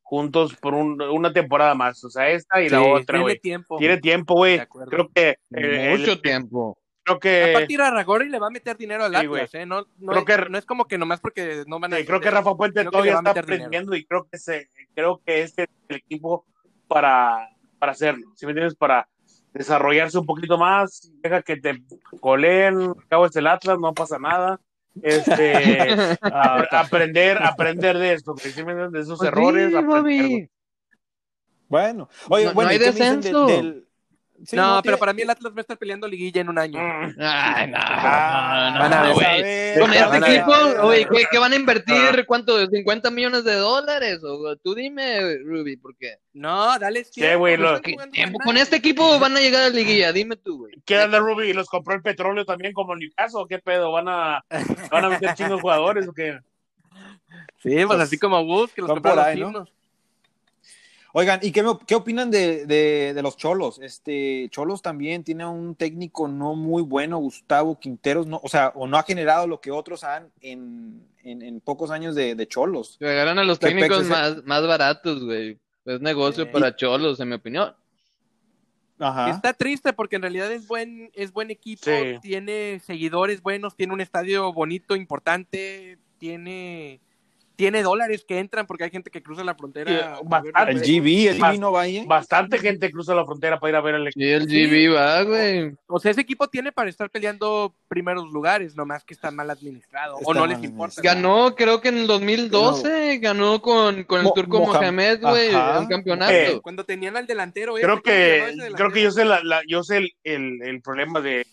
juntos 0.03 0.57
por 0.57 0.75
un- 0.75 1.01
una 1.03 1.33
temporada 1.33 1.75
más. 1.75 2.03
O 2.05 2.11
sea, 2.11 2.29
esta 2.31 2.61
y 2.63 2.69
la 2.69 2.83
otra, 2.83 3.05
tiene 3.07 3.23
güey. 3.23 3.39
tiempo. 3.39 3.79
Tiene 3.79 3.99
tiempo, 3.99 4.35
güey. 4.35 4.61
Creo 4.89 5.09
que. 5.15 5.37
eh, 5.55 5.97
Mucho 5.99 6.13
el- 6.13 6.23
tiempo. 6.23 6.79
creo 7.05 7.19
que. 7.19 7.51
Aparte 7.51 7.73
ir 7.73 7.81
a 7.81 7.91
Ragori 7.91 8.29
le 8.29 8.39
va 8.39 8.49
a 8.49 8.51
meter 8.51 8.77
dinero 8.77 9.05
al 9.05 9.15
Sí, 9.17 9.27
güey. 9.27 9.43
Atlas, 9.43 9.63
¿eh? 9.63 9.67
No, 9.67 9.87
no, 9.99 10.13
Creo 10.13 10.19
es, 10.21 10.25
que- 10.45 10.51
no 10.51 10.59
es 10.59 10.67
como 10.67 10.85
que 10.87 10.99
nomás 10.99 11.21
porque 11.21 11.65
no 11.67 11.79
van 11.81 11.95
a... 11.95 11.97
Sí, 11.99 12.05
creo 12.07 12.21
que. 12.21 12.31
Rafa 12.31 12.55
Puente 12.57 12.85
todavía 12.85 13.13
va 13.15 13.19
a 13.19 13.21
está 13.23 13.33
dinero. 13.35 13.45
aprendiendo 13.45 13.95
y 13.97 14.05
creo 14.05 14.27
que 14.31 14.39
se, 14.39 14.69
creo 14.95 15.21
que 15.25 15.43
este 15.43 15.63
es 15.65 15.69
el 15.89 15.97
equipo 15.97 16.45
para, 16.89 17.49
para 17.79 17.93
hacerlo, 17.93 18.27
¿sí 18.35 18.47
me 18.47 18.53
entiendes? 18.53 18.75
Para 18.77 19.09
desarrollarse 19.53 20.19
un 20.19 20.27
poquito 20.27 20.59
más, 20.59 21.11
deja 21.23 21.43
que 21.43 21.57
te 21.57 21.83
coleen, 22.21 22.95
cabo 23.09 23.27
es 23.27 23.35
el 23.37 23.47
Atlas, 23.49 23.79
no 23.81 23.93
pasa 23.95 24.19
nada. 24.19 24.61
Este, 25.03 25.55
a- 26.23 26.67
aprender, 26.81 27.39
aprender 27.43 27.99
de 27.99 28.15
esto, 28.15 28.35
de 28.93 29.01
esos 29.01 29.19
Pues 29.19 29.29
errores. 29.29 29.71
sí, 29.71 29.77
aprender. 29.77 30.51
Bueno, 31.69 32.09
oye, 32.29 32.45
No- 32.45 32.51
no 32.51 32.55
bueno, 32.55 32.71
hay 32.71 32.77
¿y 32.77 32.79
qué 32.81 32.87
me 32.87 32.93
dicen 32.93 33.21
descenso. 33.21 33.47
del- 33.47 33.87
Sí, 34.45 34.57
no, 34.57 34.81
pero 34.83 34.83
tiene- 34.83 34.97
para 34.99 35.13
mí 35.13 35.23
el 35.23 35.31
Atlas 35.31 35.53
va 35.53 35.59
a 35.59 35.61
estar 35.61 35.77
peleando 35.77 36.09
liguilla 36.09 36.41
en 36.41 36.49
un 36.49 36.59
año. 36.59 36.79
Mm. 36.81 37.15
Ay, 37.21 37.67
no, 37.71 37.77
Ah, 37.79 38.71
no, 38.73 38.81
van 38.81 38.93
a 38.93 38.97
no, 38.97 39.03
ver, 39.05 39.15
güey. 39.15 39.43
ver, 39.43 39.79
Con 39.81 39.93
este 39.93 40.17
equipo, 40.37 40.53
oye, 40.83 41.07
¿qué, 41.11 41.25
qué 41.31 41.39
van 41.39 41.53
a 41.53 41.57
Ah. 41.57 41.59
invertir? 41.59 42.25
¿Cuánto? 42.27 42.59
¿50 42.69 43.11
millones 43.11 43.45
de 43.45 43.55
dólares? 43.57 44.21
O, 44.25 44.57
tú 44.57 44.75
dime, 44.75 45.37
Ruby, 45.45 45.77
¿por 45.77 45.95
qué? 45.97 46.15
No, 46.33 46.79
dale 46.79 47.05
Sí, 47.05 47.23
güey, 47.35 47.57
lo- 47.59 47.69
están 47.77 47.83
¿Qué 47.83 47.93
jugando 47.93 48.13
tiempo? 48.13 48.39
Con 48.45 48.57
este 48.57 48.77
equipo 48.77 49.19
van 49.19 49.37
a 49.37 49.41
llegar 49.41 49.63
a 49.65 49.69
la 49.69 49.75
liguilla, 49.75 50.13
dime 50.13 50.37
tú, 50.37 50.59
güey. 50.59 50.73
¿Qué 50.87 50.99
onda, 50.99 51.19
Ruby? 51.19 51.51
¿Y 51.51 51.53
los 51.53 51.69
compró 51.69 51.95
el 51.95 52.03
petróleo 52.03 52.45
también 52.47 52.73
como 52.73 52.97
Newcastle? 52.97 53.45
¿Qué 53.49 53.59
pedo? 53.59 53.93
¿Van 53.93 54.09
a, 54.09 54.43
van 54.91 55.05
a 55.05 55.09
meter 55.11 55.35
chingos 55.37 55.61
jugadores 55.61 56.09
o 56.09 56.13
qué? 56.13 56.39
Sí, 57.63 57.77
pues 57.87 58.01
así 58.01 58.19
como 58.19 58.43
Gus, 58.45 58.73
que 58.73 58.81
los 58.81 58.91
por 58.91 59.05
los 59.05 59.17
¿no? 59.17 59.33
himnos. 59.33 59.73
Oigan, 61.13 61.41
¿y 61.43 61.51
qué, 61.51 61.63
me- 61.63 61.79
qué 61.87 61.95
opinan 61.97 62.31
de, 62.31 62.67
de- 62.67 63.13
de 63.15 63.23
los 63.23 63.37
Cholos? 63.37 63.81
Este, 63.83 64.49
Cholos 64.51 64.81
también 64.81 65.25
tiene 65.25 65.45
un 65.45 65.75
técnico 65.75 66.29
no 66.29 66.55
muy 66.55 66.83
bueno, 66.83 67.19
Gustavo 67.19 67.79
Quinteros, 67.81 68.27
no, 68.29 68.41
o 68.43 68.49
sea, 68.49 68.73
o 68.77 68.87
no 68.87 68.97
ha 68.97 69.03
generado 69.03 69.47
lo 69.49 69.61
que 69.61 69.71
otros 69.73 70.05
han 70.05 70.31
en, 70.41 71.03
en- 71.25 71.43
en 71.43 71.61
pocos 71.61 71.91
años 71.91 72.15
de, 72.15 72.35
de 72.37 72.47
Cholos. 72.47 72.97
Que 73.01 73.09
agarran 73.09 73.39
a 73.41 73.45
los 73.45 73.59
¿Qué 73.59 73.67
técnicos 73.69 74.05
más, 74.07 74.45
más 74.45 74.67
baratos, 74.67 75.25
güey. 75.25 75.59
Es 75.85 76.01
negocio 76.01 76.45
Sí. 76.45 76.51
para 76.53 76.77
cholos, 76.77 77.19
en 77.21 77.29
mi 77.31 77.35
opinión. 77.37 77.75
Ajá. 78.99 79.31
Está 79.31 79.55
triste 79.55 79.93
porque 79.95 80.17
en 80.17 80.23
realidad 80.23 80.53
es 80.53 80.69
buen, 80.69 81.11
es 81.15 81.33
buen 81.33 81.51
equipo, 81.51 81.85
Sí. 81.87 82.19
tiene 82.21 82.81
seguidores 82.85 83.43
buenos, 83.43 83.75
tiene 83.75 83.95
un 83.95 84.01
estadio 84.03 84.53
bonito, 84.53 84.95
importante, 84.95 85.97
tiene, 86.19 87.01
tiene 87.61 87.83
dólares 87.83 88.25
que 88.27 88.39
entran 88.39 88.67
porque 88.67 88.85
hay 88.85 88.91
gente 88.91 89.11
que 89.11 89.23
cruza 89.23 89.45
la 89.45 89.55
frontera. 89.55 90.17
Sí, 90.19 90.25
bastante. 90.25 90.71
El 90.73 90.81
GB, 90.81 91.29
el 91.29 91.39
GB 91.39 91.59
no 91.61 91.71
vaya. 91.73 92.05
Bastante 92.07 92.59
gente 92.59 92.91
cruza 92.91 93.15
la 93.15 93.27
frontera 93.27 93.61
para 93.61 93.71
ir 93.71 93.77
a 93.77 93.81
ver 93.83 93.95
el 93.97 94.07
equipo. 94.07 94.19
Sí, 94.25 94.31
el 94.31 94.47
GB 94.47 94.95
va, 94.97 95.23
güey. 95.25 95.75
O 95.87 96.01
sea, 96.01 96.11
ese 96.13 96.23
equipo 96.23 96.49
tiene 96.49 96.73
para 96.73 96.89
estar 96.89 97.11
peleando 97.11 97.75
primeros 97.87 98.33
lugares, 98.33 98.75
nomás 98.77 99.05
que 99.05 99.13
está 99.13 99.31
mal 99.31 99.51
administrado. 99.51 100.17
Está 100.19 100.31
o 100.31 100.33
no 100.33 100.47
les 100.47 100.63
importa. 100.65 101.03
Ganó, 101.03 101.55
creo 101.55 101.83
que 101.83 101.89
en 101.91 101.99
el 101.99 102.07
2012, 102.07 103.19
ganó 103.19 103.61
con, 103.61 104.05
con 104.05 104.21
el 104.21 104.25
Mo- 104.25 104.33
turco 104.33 104.61
Mohamed. 104.61 105.21
Mohamed, 105.21 105.21
güey, 105.21 105.55
un 105.83 105.87
campeonato. 105.87 106.33
Eh, 106.33 106.61
Cuando 106.63 106.85
tenían 106.85 107.19
al 107.19 107.27
delantero, 107.27 107.77
ese, 107.77 107.87
Creo 107.87 108.01
¿cómo 108.03 108.15
se 108.15 108.19
llamaba 108.19 108.47
que 108.49 108.57
delantero? 108.57 108.77
creo 108.77 108.93
que 108.93 109.03
yo 109.03 109.11
sé 109.11 109.25
la, 109.27 109.43
la- 109.45 109.63
yo 109.69 109.83
sé 109.85 109.99
el, 109.99 110.13
el, 110.25 110.63
el 110.63 110.81
problema 110.81 111.21
de 111.21 111.47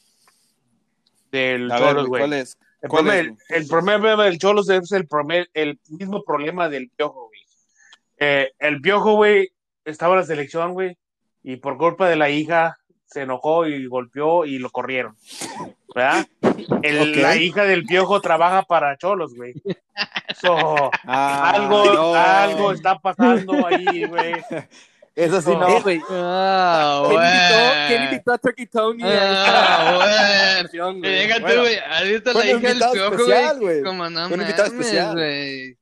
del 1.32 1.70
A 1.72 1.80
ver, 1.80 1.90
Cholos, 1.90 2.08
güey, 2.08 2.22
güey. 2.22 2.30
¿cuál 2.30 2.34
es? 2.42 2.58
El 2.88 2.90
¿Cuál 2.90 3.06
problema, 3.06 3.38
el, 3.50 3.56
el 3.62 3.68
problema 3.68 4.24
del 4.24 4.38
Cholos 4.40 4.70
es 4.70 4.92
el, 4.94 5.08
el 5.54 5.80
mismo 5.90 6.24
problema 6.24 6.70
del 6.70 6.90
Piojo, 6.90 7.28
güey. 7.28 7.42
Eh, 8.20 8.52
el 8.60 8.82
Piojo, 8.82 9.16
güey, 9.16 9.52
estaba 9.86 10.14
en 10.14 10.22
la 10.22 10.26
selección, 10.26 10.74
güey, 10.74 10.98
y 11.44 11.58
por 11.58 11.78
culpa 11.78 12.08
de 12.08 12.16
la 12.16 12.30
hija 12.30 12.78
se 13.06 13.22
enojó 13.22 13.68
y 13.68 13.86
golpeó 13.88 14.46
y 14.46 14.58
lo 14.58 14.70
corrieron. 14.70 15.16
¿Verdad? 15.94 16.28
El-. 16.82 17.22
La 17.22 17.36
hija 17.36 17.64
del 17.64 17.84
Piojo 17.86 18.22
trabaja 18.22 18.64
para 18.64 18.98
Cholos, 18.98 19.34
güey. 19.36 19.54
So, 20.40 20.92
Ah, 21.06 21.52
algo, 21.56 21.86
no. 21.94 22.14
algo 22.14 22.72
está 22.72 22.98
pasando 23.00 23.66
ahí, 23.68 24.06
güey. 24.06 24.34
Eso 25.18 25.42
sí, 25.42 25.50
no. 25.50 25.68
Eh, 25.68 25.82
güey, 25.82 26.02
Ah, 26.12 27.04
¿Quién 27.10 27.22
invitó, 27.24 27.56
güey. 27.58 27.88
quién 27.88 28.04
invitó 28.04 28.34
a 28.34 28.38
Turkey 28.38 28.66
Tony? 28.68 29.04
Ah, 29.04 30.62
güey. 30.72 31.02
Que 31.02 31.40
güey? 31.40 31.58
Güey. 31.58 31.78
¿Has 31.80 32.04
visto 32.04 32.32
Fue 32.34 32.46
la 32.46 32.52
hija 32.52 32.68
del 32.68 32.78
piojo, 32.78 33.14
especial, 33.16 33.60
güey? 33.60 33.74
güey. 33.82 33.84
Como 33.84 34.10
no 34.10 34.28
Fue 34.28 34.36
un 34.36 34.42
invitado 34.42 34.68
especial. 34.68 35.14
güey. 35.16 35.78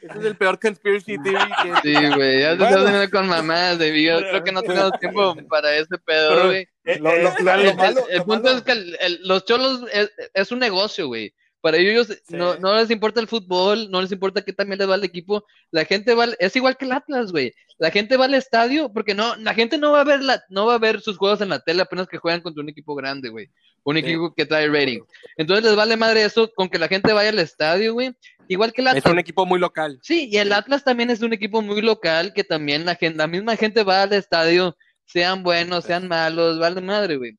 Ese 0.00 0.18
es 0.18 0.24
el 0.24 0.36
peor 0.36 0.58
conspiracy 0.58 1.18
theory 1.22 1.50
que... 1.62 1.74
Sí, 1.82 1.92
güey. 2.14 2.40
Ya 2.40 2.50
te 2.52 2.56
Bueno. 2.56 2.76
estás 2.78 2.90
viendo 2.90 3.10
con 3.10 3.28
mamás, 3.28 3.78
de 3.78 4.02
Yo 4.02 4.18
creo 4.20 4.44
que 4.44 4.52
no 4.52 4.62
tenemos 4.62 4.92
tiempo 4.98 5.36
para 5.50 5.74
ese 5.76 5.98
pedo, 5.98 6.46
güey. 6.46 6.66
eh, 6.84 6.98
Lo- 7.00 7.10
eh, 7.10 7.22
lo- 7.22 7.44
la- 7.44 7.56
lo 7.58 7.62
lo- 7.64 7.70
El, 7.84 7.98
el 8.08 8.18
lo 8.18 8.24
punto 8.24 8.42
malo- 8.44 8.56
es 8.56 8.62
que 8.62 8.72
el- 8.72 8.96
el- 9.00 9.20
los 9.28 9.44
cholos 9.44 9.82
es, 9.92 10.10
es 10.32 10.52
un 10.52 10.58
negocio, 10.60 11.06
güey. 11.08 11.34
Para 11.60 11.76
ellos 11.76 12.08
no, 12.30 12.56
no 12.56 12.74
les 12.76 12.90
importa 12.90 13.20
el 13.20 13.28
fútbol, 13.28 13.90
no 13.90 14.00
les 14.00 14.10
importa 14.12 14.42
qué 14.42 14.52
también 14.52 14.78
les 14.78 14.88
va 14.88 14.94
al 14.94 15.04
equipo. 15.04 15.44
La 15.70 15.84
gente 15.84 16.14
va, 16.14 16.24
al- 16.24 16.36
es 16.38 16.56
igual 16.56 16.76
que 16.78 16.86
el 16.86 16.92
Atlas, 16.92 17.32
güey. 17.32 17.52
La 17.78 17.90
gente 17.90 18.16
va 18.16 18.24
al 18.24 18.34
estadio 18.34 18.90
porque 18.92 19.14
no, 19.14 19.36
la 19.36 19.52
gente 19.52 19.76
no 19.76 19.92
va 19.92 20.00
a 20.00 20.04
ver 20.04 20.22
la, 20.22 20.42
no 20.48 20.64
va 20.66 20.74
a 20.74 20.78
ver 20.78 21.00
sus 21.02 21.18
juegos 21.18 21.40
en 21.42 21.50
la 21.50 21.60
tele 21.60 21.82
apenas 21.82 22.08
que 22.08 22.16
juegan 22.18 22.40
contra 22.40 22.62
un 22.62 22.68
equipo 22.70 22.94
grande, 22.94 23.28
güey. 23.28 23.50
Un 23.82 23.96
equipo 23.98 24.34
que 24.34 24.46
trae 24.46 24.68
rating. 24.68 25.00
Entonces 25.36 25.64
les 25.64 25.76
vale 25.76 25.96
madre 25.96 26.24
eso 26.24 26.50
con 26.54 26.68
que 26.68 26.78
la 26.78 26.88
gente 26.88 27.12
vaya 27.12 27.28
al 27.30 27.38
estadio, 27.38 27.92
güey. 27.94 28.12
Igual 28.48 28.72
que 28.72 28.80
el 28.82 28.88
Es 28.88 28.96
Atlas. 28.96 29.12
un 29.12 29.18
equipo 29.18 29.44
muy 29.46 29.58
local. 29.60 29.98
Sí, 30.02 30.28
y 30.32 30.38
el 30.38 30.52
Atlas 30.52 30.82
también 30.84 31.10
es 31.10 31.20
un 31.20 31.32
equipo 31.32 31.62
muy 31.62 31.80
local 31.82 32.32
que 32.34 32.42
también 32.44 32.84
la 32.84 32.94
gente, 32.94 33.18
la 33.18 33.26
misma 33.26 33.56
gente 33.56 33.82
va 33.84 34.02
al 34.02 34.12
estadio, 34.14 34.76
sean 35.04 35.42
buenos, 35.42 35.84
sean 35.84 36.08
malos, 36.08 36.58
vale 36.58 36.80
madre, 36.80 37.16
güey. 37.16 37.36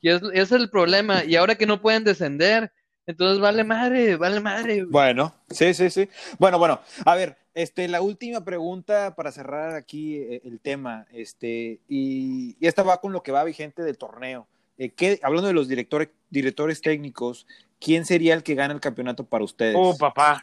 Y 0.00 0.10
es, 0.10 0.20
es 0.34 0.52
el 0.52 0.70
problema. 0.70 1.24
Y 1.24 1.36
ahora 1.36 1.54
que 1.56 1.66
no 1.66 1.80
pueden 1.80 2.04
descender, 2.04 2.70
entonces 3.06 3.40
vale 3.40 3.64
madre, 3.64 4.16
vale 4.16 4.40
madre. 4.40 4.76
güey. 4.80 4.90
Bueno, 4.90 5.34
sí, 5.50 5.72
sí, 5.74 5.90
sí. 5.90 6.08
Bueno, 6.38 6.58
bueno, 6.58 6.80
a 7.04 7.14
ver, 7.14 7.36
este, 7.54 7.88
la 7.88 8.00
última 8.02 8.44
pregunta 8.44 9.14
para 9.16 9.32
cerrar 9.32 9.74
aquí 9.74 10.16
eh, 10.16 10.42
el 10.44 10.60
tema, 10.60 11.06
este, 11.12 11.80
y, 11.88 12.56
y 12.60 12.66
esta 12.66 12.82
va 12.82 13.00
con 13.00 13.12
lo 13.12 13.22
que 13.22 13.32
va 13.32 13.44
vigente 13.44 13.82
del 13.82 13.96
torneo. 13.98 14.46
Eh, 14.78 14.90
¿qué- 14.90 15.18
hablando 15.22 15.48
de 15.48 15.54
los 15.54 15.68
directores, 15.68 16.08
directores 16.28 16.82
técnicos, 16.82 17.46
¿quién 17.80 18.04
sería 18.04 18.34
el 18.34 18.42
que 18.42 18.54
gana 18.54 18.74
el 18.74 18.80
campeonato 18.80 19.24
para 19.24 19.44
ustedes? 19.44 19.74
Oh, 19.78 19.96
papá. 19.96 20.42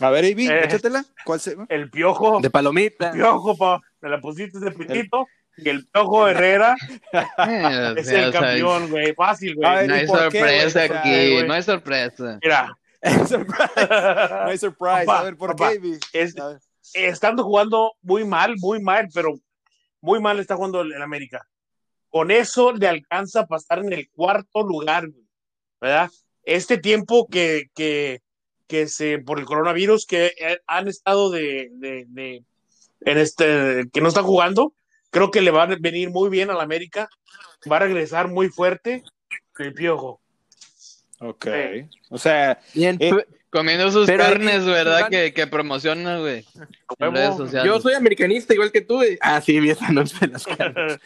a 0.00 0.10
ver, 0.10 0.24
Avi, 0.24 0.48
Eh. 0.48 0.64
échatela. 0.64 1.04
¿Cuál 1.24 1.40
se... 1.40 1.56
El 1.68 1.90
piojo. 1.90 2.40
De 2.40 2.50
palomita. 2.50 3.12
Piojo, 3.12 3.56
pa. 3.56 3.80
Me 4.00 4.08
la 4.08 4.20
pusiste 4.20 4.58
de 4.58 4.72
pitito. 4.72 5.26
Y 5.56 5.68
el 5.68 5.86
Piojo 5.86 6.28
Herrera 6.28 6.74
Eh, 7.12 7.94
es 7.96 8.08
el 8.08 8.28
o 8.28 8.32
sea, 8.32 8.40
campeón, 8.40 8.90
güey. 8.90 9.14
Fácil, 9.14 9.54
güey. 9.54 9.86
no 9.86 9.94
¿y 9.94 9.98
hay 9.98 10.06
qué, 10.06 10.12
sorpresa 10.12 10.82
aquí, 10.84 11.42
no 11.46 11.52
hay 11.54 11.62
sorpresa. 11.62 12.38
Mira. 12.42 12.78
No 13.02 14.48
hay 14.48 14.58
surprise. 14.58 15.04
Papá, 15.06 15.20
a 15.20 15.24
ver, 15.24 15.36
¿por 15.36 15.50
papá, 15.50 15.72
qué, 15.72 15.98
es- 16.12 16.34
estando 16.94 17.42
jugando 17.44 17.92
muy 18.02 18.24
mal, 18.24 18.54
muy 18.58 18.80
mal, 18.80 19.08
pero 19.12 19.34
muy 20.00 20.20
mal 20.20 20.38
está 20.38 20.54
jugando 20.56 20.80
el 20.82 20.92
el 20.92 21.02
América. 21.02 21.46
Con 22.08 22.30
eso 22.30 22.72
le 22.72 22.86
alcanza 22.88 23.40
a 23.40 23.46
pasar 23.46 23.80
en 23.80 23.92
el 23.92 24.08
cuarto 24.10 24.62
lugar, 24.62 25.08
güey, 25.08 25.26
¿verdad? 25.80 26.10
Este 26.44 26.76
tiempo 26.78 27.26
que, 27.28 27.70
que, 27.74 28.20
que 28.68 28.86
se, 28.88 29.18
por 29.18 29.38
el 29.38 29.46
coronavirus, 29.46 30.06
que 30.06 30.26
eh, 30.38 30.58
han 30.66 30.88
estado 30.88 31.30
de, 31.30 31.68
de, 31.72 32.04
de- 32.08 32.44
en 33.00 33.18
este, 33.18 33.84
que 33.92 34.00
no 34.00 34.08
están 34.08 34.24
jugando, 34.24 34.74
creo 35.12 35.30
que 35.30 35.40
le 35.40 35.52
va 35.52 35.62
a 35.62 35.76
venir 35.78 36.10
muy 36.10 36.28
bien 36.28 36.50
al 36.50 36.60
América, 36.60 37.08
va 37.70 37.76
a 37.76 37.80
regresar 37.80 38.26
muy 38.26 38.48
fuerte 38.48 39.04
el 39.58 39.72
piojo. 39.74 40.20
Ok. 41.20 41.46
O 42.10 42.18
sea, 42.18 42.58
Bien, 42.74 42.96
Eh, 42.98 43.12
Comiendo 43.50 43.90
sus 43.92 44.06
carnes, 44.06 44.64
¿verdad? 44.64 45.10
Que, 45.10 45.34
que 45.34 45.46
promociona, 45.46 46.18
güey. 46.18 46.42
Yo 47.64 47.80
soy 47.80 47.92
americanista 47.92 48.54
igual 48.54 48.72
que 48.72 48.80
tú. 48.80 48.94
güey. 48.94 49.18
Ah, 49.20 49.42
sí, 49.42 49.60
vi 49.60 49.68
ese 49.68 49.84
anuncio 49.84 50.18
de 50.20 50.28
las 50.28 50.44
carnes. 50.58 50.98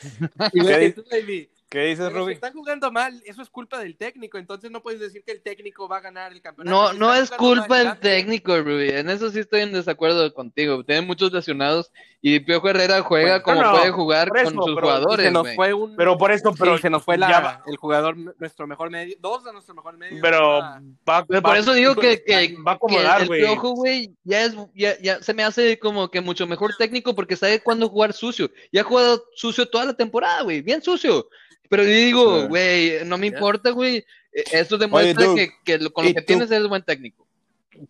Igual 0.52 0.74
¿Qué 0.74 0.80
que 0.80 0.92
tú, 0.92 1.04
David. 1.10 1.48
¿Qué 1.68 1.80
dices, 1.80 1.98
Pero 2.06 2.10
si 2.10 2.18
Ruby? 2.20 2.32
están 2.34 2.52
jugando 2.52 2.90
mal, 2.92 3.22
eso 3.26 3.42
es 3.42 3.50
culpa 3.50 3.78
del 3.78 3.96
técnico, 3.96 4.38
entonces 4.38 4.70
no 4.70 4.82
puedes 4.82 5.00
decir 5.00 5.22
que 5.24 5.32
el 5.32 5.42
técnico 5.42 5.88
va 5.88 5.98
a 5.98 6.00
ganar 6.00 6.32
el 6.32 6.40
campeonato. 6.40 6.70
No, 6.74 6.92
Si 6.92 6.98
no 6.98 7.14
es 7.14 7.30
culpa 7.32 7.78
del 7.78 7.98
técnico, 7.98 8.56
Ruby. 8.60 8.90
En 8.90 9.10
eso 9.10 9.30
sí 9.30 9.40
estoy 9.40 9.60
en 9.62 9.72
desacuerdo 9.72 10.32
contigo. 10.34 10.84
Tiene 10.84 11.02
muchos 11.02 11.32
lesionados 11.32 11.90
y 12.22 12.40
Piojo 12.40 12.68
Herrera 12.68 13.02
juega 13.02 13.40
Bueno, 13.40 13.42
como 13.44 13.62
no, 13.62 13.78
puede 13.78 13.90
jugar 13.90 14.30
eso, 14.34 14.44
con 14.54 14.64
sus 14.64 14.74
pero 14.74 14.86
jugadores. 14.86 15.26
se 15.26 15.30
nos 15.32 15.42
güey. 15.42 15.54
fue 15.56 15.72
un. 15.74 15.96
Pero 15.96 16.16
por 16.18 16.32
esto, 16.32 16.54
pero 16.58 16.76
sí, 16.76 16.82
se 16.82 16.90
nos 16.90 17.02
fue 17.04 17.18
la, 17.18 17.62
el 17.66 17.76
jugador, 17.76 18.16
nuestro 18.38 18.66
mejor 18.66 18.90
medio. 18.90 19.16
Dos 19.20 19.44
de 19.44 19.52
nuestro 19.52 19.74
mejor 19.74 19.96
medio. 19.96 20.18
pero 20.22 20.58
va, 20.60 21.24
Pero 21.26 21.40
va- 21.42 21.48
por 21.50 21.56
eso 21.56 21.72
digo 21.74 21.94
que, 21.94 22.22
que, 22.24 22.56
va 22.66 22.72
a 22.72 22.74
que 22.74 22.76
acomodar, 22.76 23.20
el 23.22 23.26
güey. 23.28 23.40
Piojo, 23.42 23.70
güey, 23.72 24.14
ya 24.24 24.44
es, 24.44 24.54
ya, 24.74 24.98
ya 25.00 25.22
se 25.22 25.34
me 25.34 25.44
hace 25.44 25.78
como 25.78 26.10
que 26.10 26.20
mucho 26.20 26.46
mejor 26.46 26.74
técnico 26.78 27.14
porque 27.14 27.36
sabe 27.36 27.60
cuándo 27.60 27.88
jugar 27.88 28.12
sucio. 28.12 28.50
Ya 28.72 28.80
ha 28.80 28.84
jugado 28.84 29.22
sucio 29.34 29.68
toda 29.68 29.84
la 29.84 29.94
temporada, 29.94 30.42
güey, 30.42 30.62
bien 30.62 30.82
sucio. 30.82 31.28
Pero 31.68 31.82
yo 31.82 31.88
digo, 31.90 32.48
güey, 32.48 33.04
no 33.04 33.18
me 33.18 33.26
importa, 33.28 33.70
güey. 33.70 33.96
Eh, 34.32 34.44
Eso 34.52 34.76
demuestra 34.78 35.24
Duke, 35.26 35.48
que, 35.64 35.78
que 35.78 35.78
lo- 35.84 35.92
con 35.92 36.04
¿y 36.04 36.08
lo 36.08 36.14
que 36.14 36.20
tú? 36.20 36.26
tienes 36.26 36.50
eres 36.50 36.68
buen 36.68 36.82
técnico. 36.82 37.26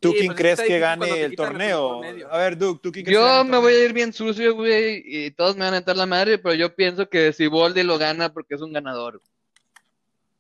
¿Tú 0.00 0.10
Sí, 0.10 0.16
quién 0.18 0.26
pues 0.28 0.38
crees 0.38 0.60
que 0.60 0.78
gane 0.80 1.22
el 1.22 1.36
torneo? 1.36 2.02
A 2.30 2.38
ver, 2.38 2.58
Duke, 2.58 2.80
¿tú 2.82 2.90
quién 2.90 3.04
crees 3.04 3.18
que 3.18 3.22
Yo 3.22 3.24
gane 3.26 3.40
el 3.42 3.46
me 3.48 3.58
voy 3.58 3.72
a 3.74 3.84
ir 3.84 3.92
bien 3.92 4.12
sucio, 4.12 4.54
güey, 4.56 5.02
y 5.04 5.30
todos 5.30 5.56
me 5.56 5.64
van 5.64 5.74
a 5.74 5.76
entrar 5.76 5.96
la 5.96 6.06
madre, 6.06 6.38
pero 6.38 6.54
yo 6.54 6.74
pienso 6.74 7.08
que 7.08 7.32
si 7.32 7.46
Boldi 7.46 7.82
lo 7.84 7.96
gana 7.96 8.32
porque 8.32 8.56
es 8.56 8.60
un 8.62 8.72
ganador. 8.72 9.20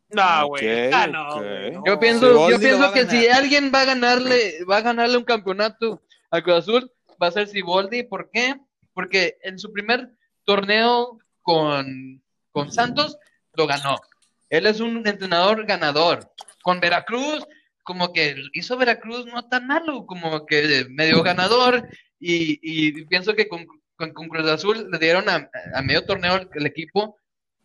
No, 0.08 0.48
güey. 0.48 0.92
Ah, 0.92 1.06
no, 1.06 1.28
ok. 1.28 1.42
güey, 1.42 1.70
no. 1.72 1.82
Yo 1.86 1.98
pienso, 2.00 2.50
yo 2.50 2.58
pienso 2.58 2.92
que 2.92 3.06
si 3.06 3.26
alguien 3.28 3.72
va 3.74 3.82
a 3.82 3.86
ganarle, 3.86 4.64
va 4.64 4.78
a 4.78 4.82
ganarle 4.82 5.16
un 5.16 5.24
campeonato 5.24 6.00
a 6.30 6.42
Cruz 6.42 6.58
Azul, 6.58 6.92
va 7.20 7.28
a 7.28 7.32
ser 7.32 7.48
Siboldi. 7.48 8.04
¿Por 8.04 8.30
qué? 8.30 8.54
Porque 8.94 9.36
en 9.42 9.58
su 9.58 9.72
primer 9.72 10.08
torneo 10.44 11.18
con, 11.42 12.22
con 12.52 12.72
Santos 12.72 13.16
lo 13.56 13.66
ganó. 13.66 13.96
Él 14.50 14.66
es 14.66 14.80
un 14.80 15.06
entrenador 15.06 15.64
ganador. 15.66 16.30
Con 16.62 16.80
Veracruz, 16.80 17.44
como 17.82 18.12
que 18.12 18.36
hizo 18.52 18.76
Veracruz 18.76 19.26
no 19.26 19.48
tan 19.48 19.66
malo, 19.66 20.06
como 20.06 20.44
que 20.46 20.86
medio 20.90 21.22
ganador. 21.22 21.88
Y, 22.18 23.04
pienso 23.06 23.34
que 23.34 23.48
con, 23.48 23.66
con- 23.96 24.28
Cruz 24.28 24.48
Azul 24.48 24.88
le 24.90 24.98
dieron 24.98 25.28
a, 25.28 25.48
a 25.74 25.82
medio 25.82 26.04
torneo 26.04 26.36
el, 26.36 26.48
el 26.54 26.66
equipo, 26.66 27.16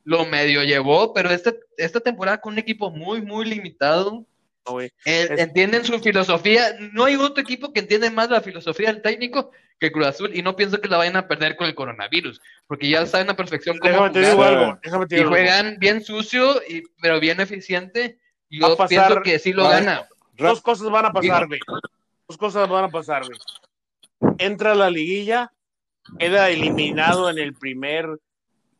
lo 0.03 0.25
medio 0.25 0.63
llevó, 0.63 1.13
pero 1.13 1.29
esta, 1.29 1.53
esta 1.77 1.99
temporada 1.99 2.39
con 2.39 2.53
un 2.53 2.59
equipo 2.59 2.91
muy, 2.91 3.21
muy 3.21 3.45
limitado. 3.45 4.25
No, 4.65 4.73
güey. 4.73 4.91
Es- 5.05 5.29
entienden 5.31 5.83
su 5.85 5.99
filosofía. 5.99 6.75
No 6.93 7.05
hay 7.05 7.15
otro 7.15 7.41
equipo 7.41 7.73
que 7.73 7.79
entiende 7.79 8.09
más 8.11 8.29
la 8.29 8.41
filosofía 8.41 8.91
del 8.93 9.01
técnico 9.01 9.51
que 9.79 9.91
Cruz 9.91 10.05
Azul 10.07 10.35
y 10.35 10.43
no 10.43 10.55
pienso 10.55 10.79
que 10.79 10.87
la 10.87 10.97
vayan 10.97 11.15
a 11.15 11.27
perder 11.27 11.55
con 11.55 11.65
el 11.67 11.73
coronavirus, 11.73 12.39
porque 12.67 12.87
ya 12.87 13.03
saben 13.07 13.29
a 13.31 13.35
perfección 13.35 13.79
cómo 13.79 13.91
Déjame 13.91 14.09
te 14.11 14.19
jugar 14.19 14.29
digo 14.29 14.35
jugar. 14.35 14.53
algo. 14.53 14.79
Déjame 14.83 15.05
te 15.07 15.15
y 15.15 15.19
algo. 15.19 15.31
juegan 15.31 15.77
bien 15.79 16.03
sucio, 16.03 16.61
y, 16.69 16.83
pero 17.01 17.19
bien 17.19 17.39
eficiente. 17.39 18.19
Y 18.49 18.59
yo 18.61 18.77
pasar- 18.77 19.07
pienso 19.07 19.21
que 19.23 19.39
sí 19.39 19.53
lo 19.53 19.67
gana. 19.67 20.07
Dos 20.37 20.61
cosas 20.61 20.89
van 20.91 21.05
a 21.05 21.11
pasar, 21.11 21.47
güey. 21.47 21.59
Dos 22.27 22.37
cosas 22.37 22.69
van 22.69 22.83
a 22.85 22.89
pasar, 22.89 23.23
güey. 23.25 23.39
Entra 24.37 24.73
a 24.73 24.75
la 24.75 24.89
liguilla, 24.91 25.51
queda 26.19 26.49
eliminado 26.49 27.29
en 27.31 27.39
el 27.39 27.53
primer, 27.55 28.05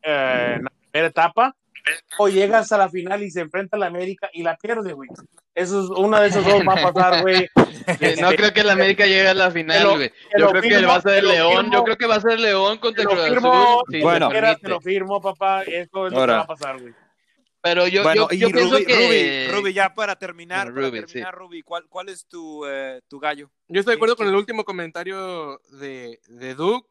eh, 0.02 0.52
en 0.56 0.64
la 0.64 0.70
primera 0.70 1.08
etapa, 1.08 1.56
o 2.18 2.28
llegas 2.28 2.72
a 2.72 2.78
la 2.78 2.88
final 2.88 3.22
y 3.22 3.30
se 3.30 3.40
enfrenta 3.40 3.76
a 3.76 3.80
la 3.80 3.86
América 3.86 4.30
y 4.32 4.42
la 4.42 4.56
pierde, 4.56 4.92
güey. 4.92 5.08
Eso 5.54 5.82
es, 5.82 5.90
una 5.90 6.20
de 6.20 6.28
esas 6.28 6.44
dos 6.44 6.62
va 6.66 6.74
a 6.74 6.92
pasar, 6.92 7.22
güey. 7.22 7.48
No 8.20 8.30
creo 8.30 8.52
que 8.52 8.60
el 8.60 8.70
América 8.70 9.06
llegue 9.06 9.28
a 9.28 9.34
la 9.34 9.50
final, 9.50 9.96
güey. 9.96 10.12
Yo 10.38 10.48
creo 10.50 10.62
que 10.62 10.68
firmo, 10.68 10.88
va 10.88 10.96
a 10.96 11.00
ser 11.00 11.24
León. 11.24 11.56
firmo. 11.56 11.72
Yo 11.72 11.84
creo 11.84 11.96
que 11.96 12.06
va 12.06 12.14
a 12.16 12.20
ser 12.20 12.40
León 12.40 12.78
contra 12.78 13.04
Cruz 13.04 13.18
Azul. 13.18 13.82
si 13.90 14.00
Bueno. 14.00 14.30
Te 14.30 14.68
lo 14.68 14.80
firmo, 14.80 15.20
papá. 15.20 15.62
Esto 15.62 16.06
es 16.06 16.12
lo 16.12 16.20
que 16.20 16.26
va 16.26 16.40
a 16.40 16.46
pasar, 16.46 16.80
güey. 16.80 16.94
Pero 17.62 17.86
yo, 17.86 18.02
bueno, 18.02 18.28
yo, 18.28 18.34
y 18.34 18.38
yo 18.40 18.48
pienso 18.50 18.74
Ruby, 18.74 18.84
que... 18.84 19.46
Ruby, 19.48 19.56
Ruby, 19.56 19.72
ya 19.72 19.94
para 19.94 20.16
terminar, 20.16 20.72
Bueno, 20.72 20.74
para 20.74 20.86
Ruby, 20.88 21.06
terminar, 21.06 21.34
Ruby, 21.36 21.62
¿cuál, 21.62 21.84
cuál 21.88 22.08
es 22.08 22.26
tu, 22.26 22.66
eh, 22.66 23.00
tu 23.08 23.20
gallo? 23.20 23.52
Yo 23.68 23.78
estoy 23.78 23.92
de 23.92 23.96
acuerdo 23.98 24.16
con 24.16 24.26
el 24.26 24.34
último 24.34 24.64
comentario 24.64 25.60
de, 25.78 26.18
de 26.26 26.54
Duke. 26.56 26.88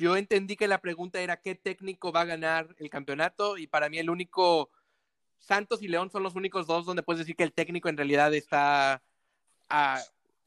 Yo 0.00 0.16
entendí 0.16 0.56
que 0.56 0.66
la 0.66 0.80
pregunta 0.80 1.20
era 1.20 1.42
qué 1.42 1.54
técnico 1.54 2.10
va 2.10 2.22
a 2.22 2.24
ganar 2.24 2.74
el 2.78 2.88
campeonato 2.88 3.58
y 3.58 3.66
para 3.66 3.90
mí 3.90 3.98
el 3.98 4.08
único 4.08 4.70
Santos 5.38 5.82
y 5.82 5.88
León 5.88 6.10
son 6.10 6.22
los 6.22 6.34
únicos 6.36 6.66
dos 6.66 6.86
donde 6.86 7.02
puedes 7.02 7.18
decir 7.18 7.36
que 7.36 7.42
el 7.42 7.52
técnico 7.52 7.90
en 7.90 7.98
realidad 7.98 8.32
está 8.32 9.02
a- 9.68 10.02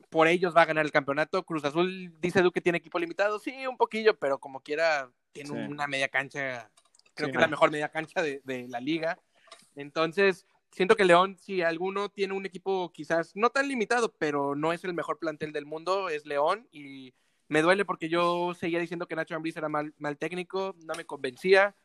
por 0.09 0.27
ellos 0.27 0.55
va 0.57 0.63
a 0.63 0.65
ganar 0.65 0.85
el 0.85 0.91
campeonato. 0.91 1.43
Cruz 1.43 1.63
Azul 1.65 2.15
dice 2.19 2.41
Duque 2.41 2.55
que 2.59 2.63
tiene 2.63 2.79
equipo 2.79 2.97
limitado, 2.97 3.37
sí, 3.37 3.67
un 3.67 3.77
poquillo, 3.77 4.17
pero 4.17 4.39
como 4.39 4.59
quiera 4.59 5.11
tiene 5.31 5.49
Sí. 5.51 5.55
una 5.55 5.85
media 5.85 6.07
cancha, 6.09 6.71
creo 7.13 7.27
Sí, 7.27 7.31
que 7.31 7.37
es 7.37 7.41
la 7.41 7.47
mejor 7.47 7.69
media 7.69 7.89
cancha 7.89 8.23
de, 8.23 8.41
de 8.43 8.67
la 8.67 8.79
liga. 8.79 9.19
Entonces, 9.75 10.47
siento 10.71 10.95
que 10.95 11.05
León, 11.05 11.37
si 11.37 11.61
alguno 11.61 12.09
tiene 12.09 12.33
un 12.33 12.47
equipo 12.47 12.91
quizás 12.91 13.35
no 13.35 13.51
tan 13.51 13.67
limitado, 13.67 14.11
pero 14.17 14.55
no 14.55 14.73
es 14.73 14.83
el 14.83 14.95
mejor 14.95 15.19
plantel 15.19 15.51
del 15.53 15.67
mundo, 15.67 16.09
es 16.09 16.25
León. 16.25 16.67
Y 16.71 17.13
me 17.53 17.61
duele 17.61 17.85
porque 17.85 18.09
yo 18.09 18.53
seguía 18.59 18.79
diciendo 18.79 19.05
que 19.07 19.15
Nacho 19.15 19.35
Ambriz 19.35 19.55
era 19.55 19.69
mal, 19.69 19.93
mal 19.99 20.17
técnico, 20.17 20.75
no 20.85 20.93
me 20.95 21.05
convencía. 21.05 21.75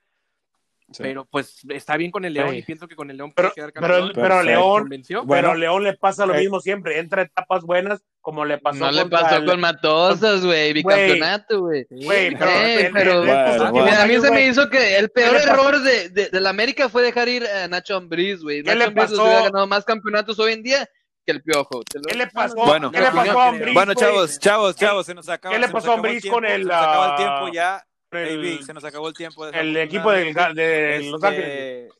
Sí. 0.91 1.03
Pero 1.03 1.27
pues 1.27 1.61
está 1.69 1.99
bien 1.99 2.11
con 2.11 2.25
el 2.25 2.33
León 2.33 2.49
Sí. 2.49 2.57
y 2.57 2.63
pienso 2.63 2.89
que 2.89 2.97
con 2.97 3.11
el 3.11 3.19
León 3.19 3.31
Pero, 3.37 3.51
puede 3.51 3.55
quedar 3.57 3.73
pero, 3.75 3.87
campeón. 4.07 4.13
pero. 4.15 4.43
León. 4.43 4.89
Bueno. 4.89 5.27
pero 5.29 5.55
León 5.55 5.85
le 5.85 5.93
pasa 5.99 6.25
lo 6.25 6.35
Eh. 6.35 6.39
mismo 6.41 6.61
siempre. 6.61 6.99
Entra 6.99 7.21
etapas 7.21 7.63
buenas 7.63 8.03
como 8.23 8.47
le 8.47 8.57
pasó 8.57 8.79
No 8.87 8.91
le 8.93 9.05
pasó 9.05 9.37
el- 9.37 9.45
con 9.45 9.61
Matosas, 9.61 10.43
güey, 10.47 10.73
bicampeonato, 10.73 11.61
güey. 11.61 11.87
Güey, 11.91 12.35
pero, 12.39 12.51
Eh, 12.51 12.91
pero- 12.91 13.19
Bueno, 13.21 13.71
bueno. 13.71 14.01
A 14.01 14.07
mí 14.07 14.19
se 14.19 14.31
me 14.31 14.47
hizo 14.47 14.71
que 14.71 14.97
el 14.97 15.11
peor 15.11 15.33
¿Qué 15.33 15.41
le 15.41 15.47
pasó? 15.47 15.61
error 15.69 15.83
de, 15.83 16.09
de, 16.09 16.29
del 16.31 16.47
América 16.47 16.89
fue 16.89 17.03
dejar 17.03 17.29
ir 17.29 17.45
a 17.47 17.69
Nacho 17.69 17.95
Ambriz, 17.95 18.41
güey. 18.43 18.63
¿Qué 18.63 18.69
Nacho 18.75 18.79
le 18.79 18.85
Ambriz 18.87 19.11
hubiera 19.13 19.43
ganado 19.43 19.67
más 19.67 19.85
campeonatos 19.85 20.39
hoy 20.39 20.55
en 20.55 20.63
día 20.63 20.89
que 21.29 21.33
el 21.33 21.43
Piojo. 21.43 21.83
¿Qué 22.09 22.17
le 22.17 22.27
pasó? 22.29 22.55
Bueno. 22.57 22.91
¿Qué 22.91 23.01
le 23.01 23.11
pasó 23.11 23.39
a 23.39 23.51
Bueno, 23.51 23.93
güey? 23.93 23.97
chavos, 23.97 24.39
chavos, 24.39 24.77
chavos, 24.77 25.07
se 25.07 25.15
nos 25.15 25.29
acaba 25.29 25.55
¿Qué 25.55 25.61
le 25.61 25.69
pasó 25.69 25.91
a 25.91 25.95
acabó 25.95 26.07
el 26.07 26.11
Ambriz 26.13 26.23
tiempo, 26.23 26.37
con 26.37 26.45
el, 26.47 26.63
Se 26.63 26.69
nos 26.69 26.77
acaba 26.77 27.05
el 27.05 27.13
ah, 27.13 27.17
tiempo 27.17 27.55
ya. 27.55 27.87
El- 28.11 28.59
AB, 28.59 28.63
se 28.65 28.75
nos 28.75 28.85
acabó 28.85 29.09
el 29.09 29.15
tiempo. 29.15 29.47
el 29.47 29.77
equipo 29.77 30.11
de 30.11 30.33
Los 30.33 31.23
Este, 31.23 31.27
Ángeles. 31.27 31.93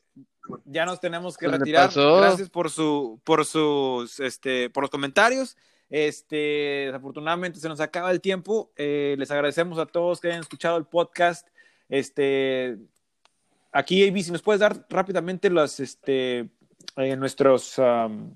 Ya 0.65 0.85
nos 0.87 0.99
tenemos 0.99 1.37
que 1.37 1.45
¿Qué 1.45 1.51
le 1.51 1.57
retirar. 1.59 1.91
Gracias 1.93 2.49
por 2.49 2.71
su, 2.71 3.21
por 3.23 3.45
sus, 3.45 4.19
este, 4.19 4.71
por 4.71 4.83
los 4.83 4.89
comentarios. 4.89 5.55
Este, 5.91 6.85
desafortunadamente 6.87 7.59
se 7.59 7.69
nos 7.69 7.79
acaba 7.81 8.09
el 8.09 8.21
tiempo. 8.21 8.71
Eh, 8.77 9.15
les 9.19 9.29
agradecemos 9.29 9.77
a 9.77 9.85
todos 9.85 10.19
que 10.19 10.29
hayan 10.29 10.41
escuchado 10.41 10.77
el 10.77 10.85
podcast. 10.85 11.47
Este, 11.87 12.79
aquí, 13.71 14.07
AB, 14.07 14.23
si 14.23 14.31
nos 14.31 14.41
puedes 14.41 14.59
dar 14.59 14.87
rápidamente 14.89 15.51
los, 15.51 15.79
este, 15.79 16.49
eh, 16.97 17.15
nuestros 17.15 17.77
um, 17.77 18.33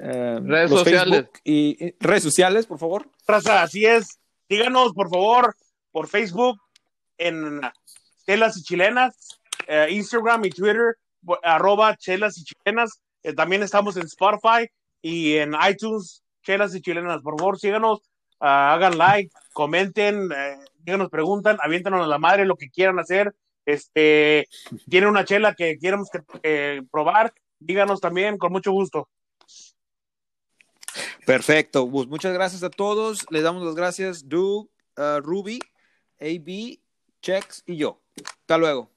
eh, 0.00 0.40
Redes 0.42 0.70
los 0.70 0.80
sociales. 0.80 1.16
Facebook 1.16 1.40
y, 1.44 1.86
y 1.86 1.94
redes 2.00 2.22
sociales, 2.22 2.66
por 2.66 2.78
favor. 2.78 3.08
Raza, 3.26 3.62
así 3.62 3.84
es. 3.84 4.18
Díganos, 4.48 4.92
por 4.92 5.08
favor, 5.10 5.54
por 5.92 6.08
Facebook, 6.08 6.58
en 7.18 7.60
Chelas 8.26 8.56
y 8.56 8.62
Chilenas, 8.62 9.38
eh, 9.66 9.88
Instagram 9.90 10.44
y 10.44 10.50
Twitter, 10.50 10.96
arroba 11.42 11.96
Chelas 11.96 12.38
y 12.38 12.44
Chilenas. 12.44 13.00
Eh, 13.22 13.34
también 13.34 13.62
estamos 13.62 13.96
en 13.96 14.04
Spotify 14.04 14.68
y 15.02 15.36
en 15.36 15.54
iTunes, 15.68 16.22
Chelas 16.42 16.74
y 16.74 16.80
Chilenas. 16.80 17.20
Por 17.22 17.38
favor, 17.38 17.58
síganos, 17.58 18.00
ah, 18.40 18.72
hagan 18.72 18.98
like, 18.98 19.30
comenten, 19.52 20.30
eh, 20.32 20.56
díganos, 20.78 21.10
preguntan, 21.10 21.58
aviéntanos 21.62 22.04
a 22.04 22.08
la 22.08 22.18
madre 22.18 22.44
lo 22.44 22.56
que 22.56 22.70
quieran 22.70 22.98
hacer. 22.98 23.34
Este, 23.66 24.48
tienen 24.88 25.10
una 25.10 25.24
chela 25.24 25.54
que 25.54 25.78
queremos 25.78 26.08
que, 26.10 26.20
eh, 26.42 26.82
probar, 26.90 27.32
díganos 27.58 28.00
también, 28.00 28.38
con 28.38 28.52
mucho 28.52 28.72
gusto. 28.72 29.08
Perfecto. 31.26 31.86
Muchas 31.86 32.32
gracias 32.32 32.62
a 32.62 32.70
todos. 32.70 33.26
Les 33.30 33.42
damos 33.42 33.64
las 33.64 33.74
gracias, 33.74 34.28
Doug, 34.28 34.70
uh, 34.96 35.20
Ruby, 35.20 35.60
AB, 36.20 36.80
Chex 37.22 37.62
y 37.66 37.76
yo. 37.76 38.00
Hasta 38.24 38.58
luego. 38.58 38.90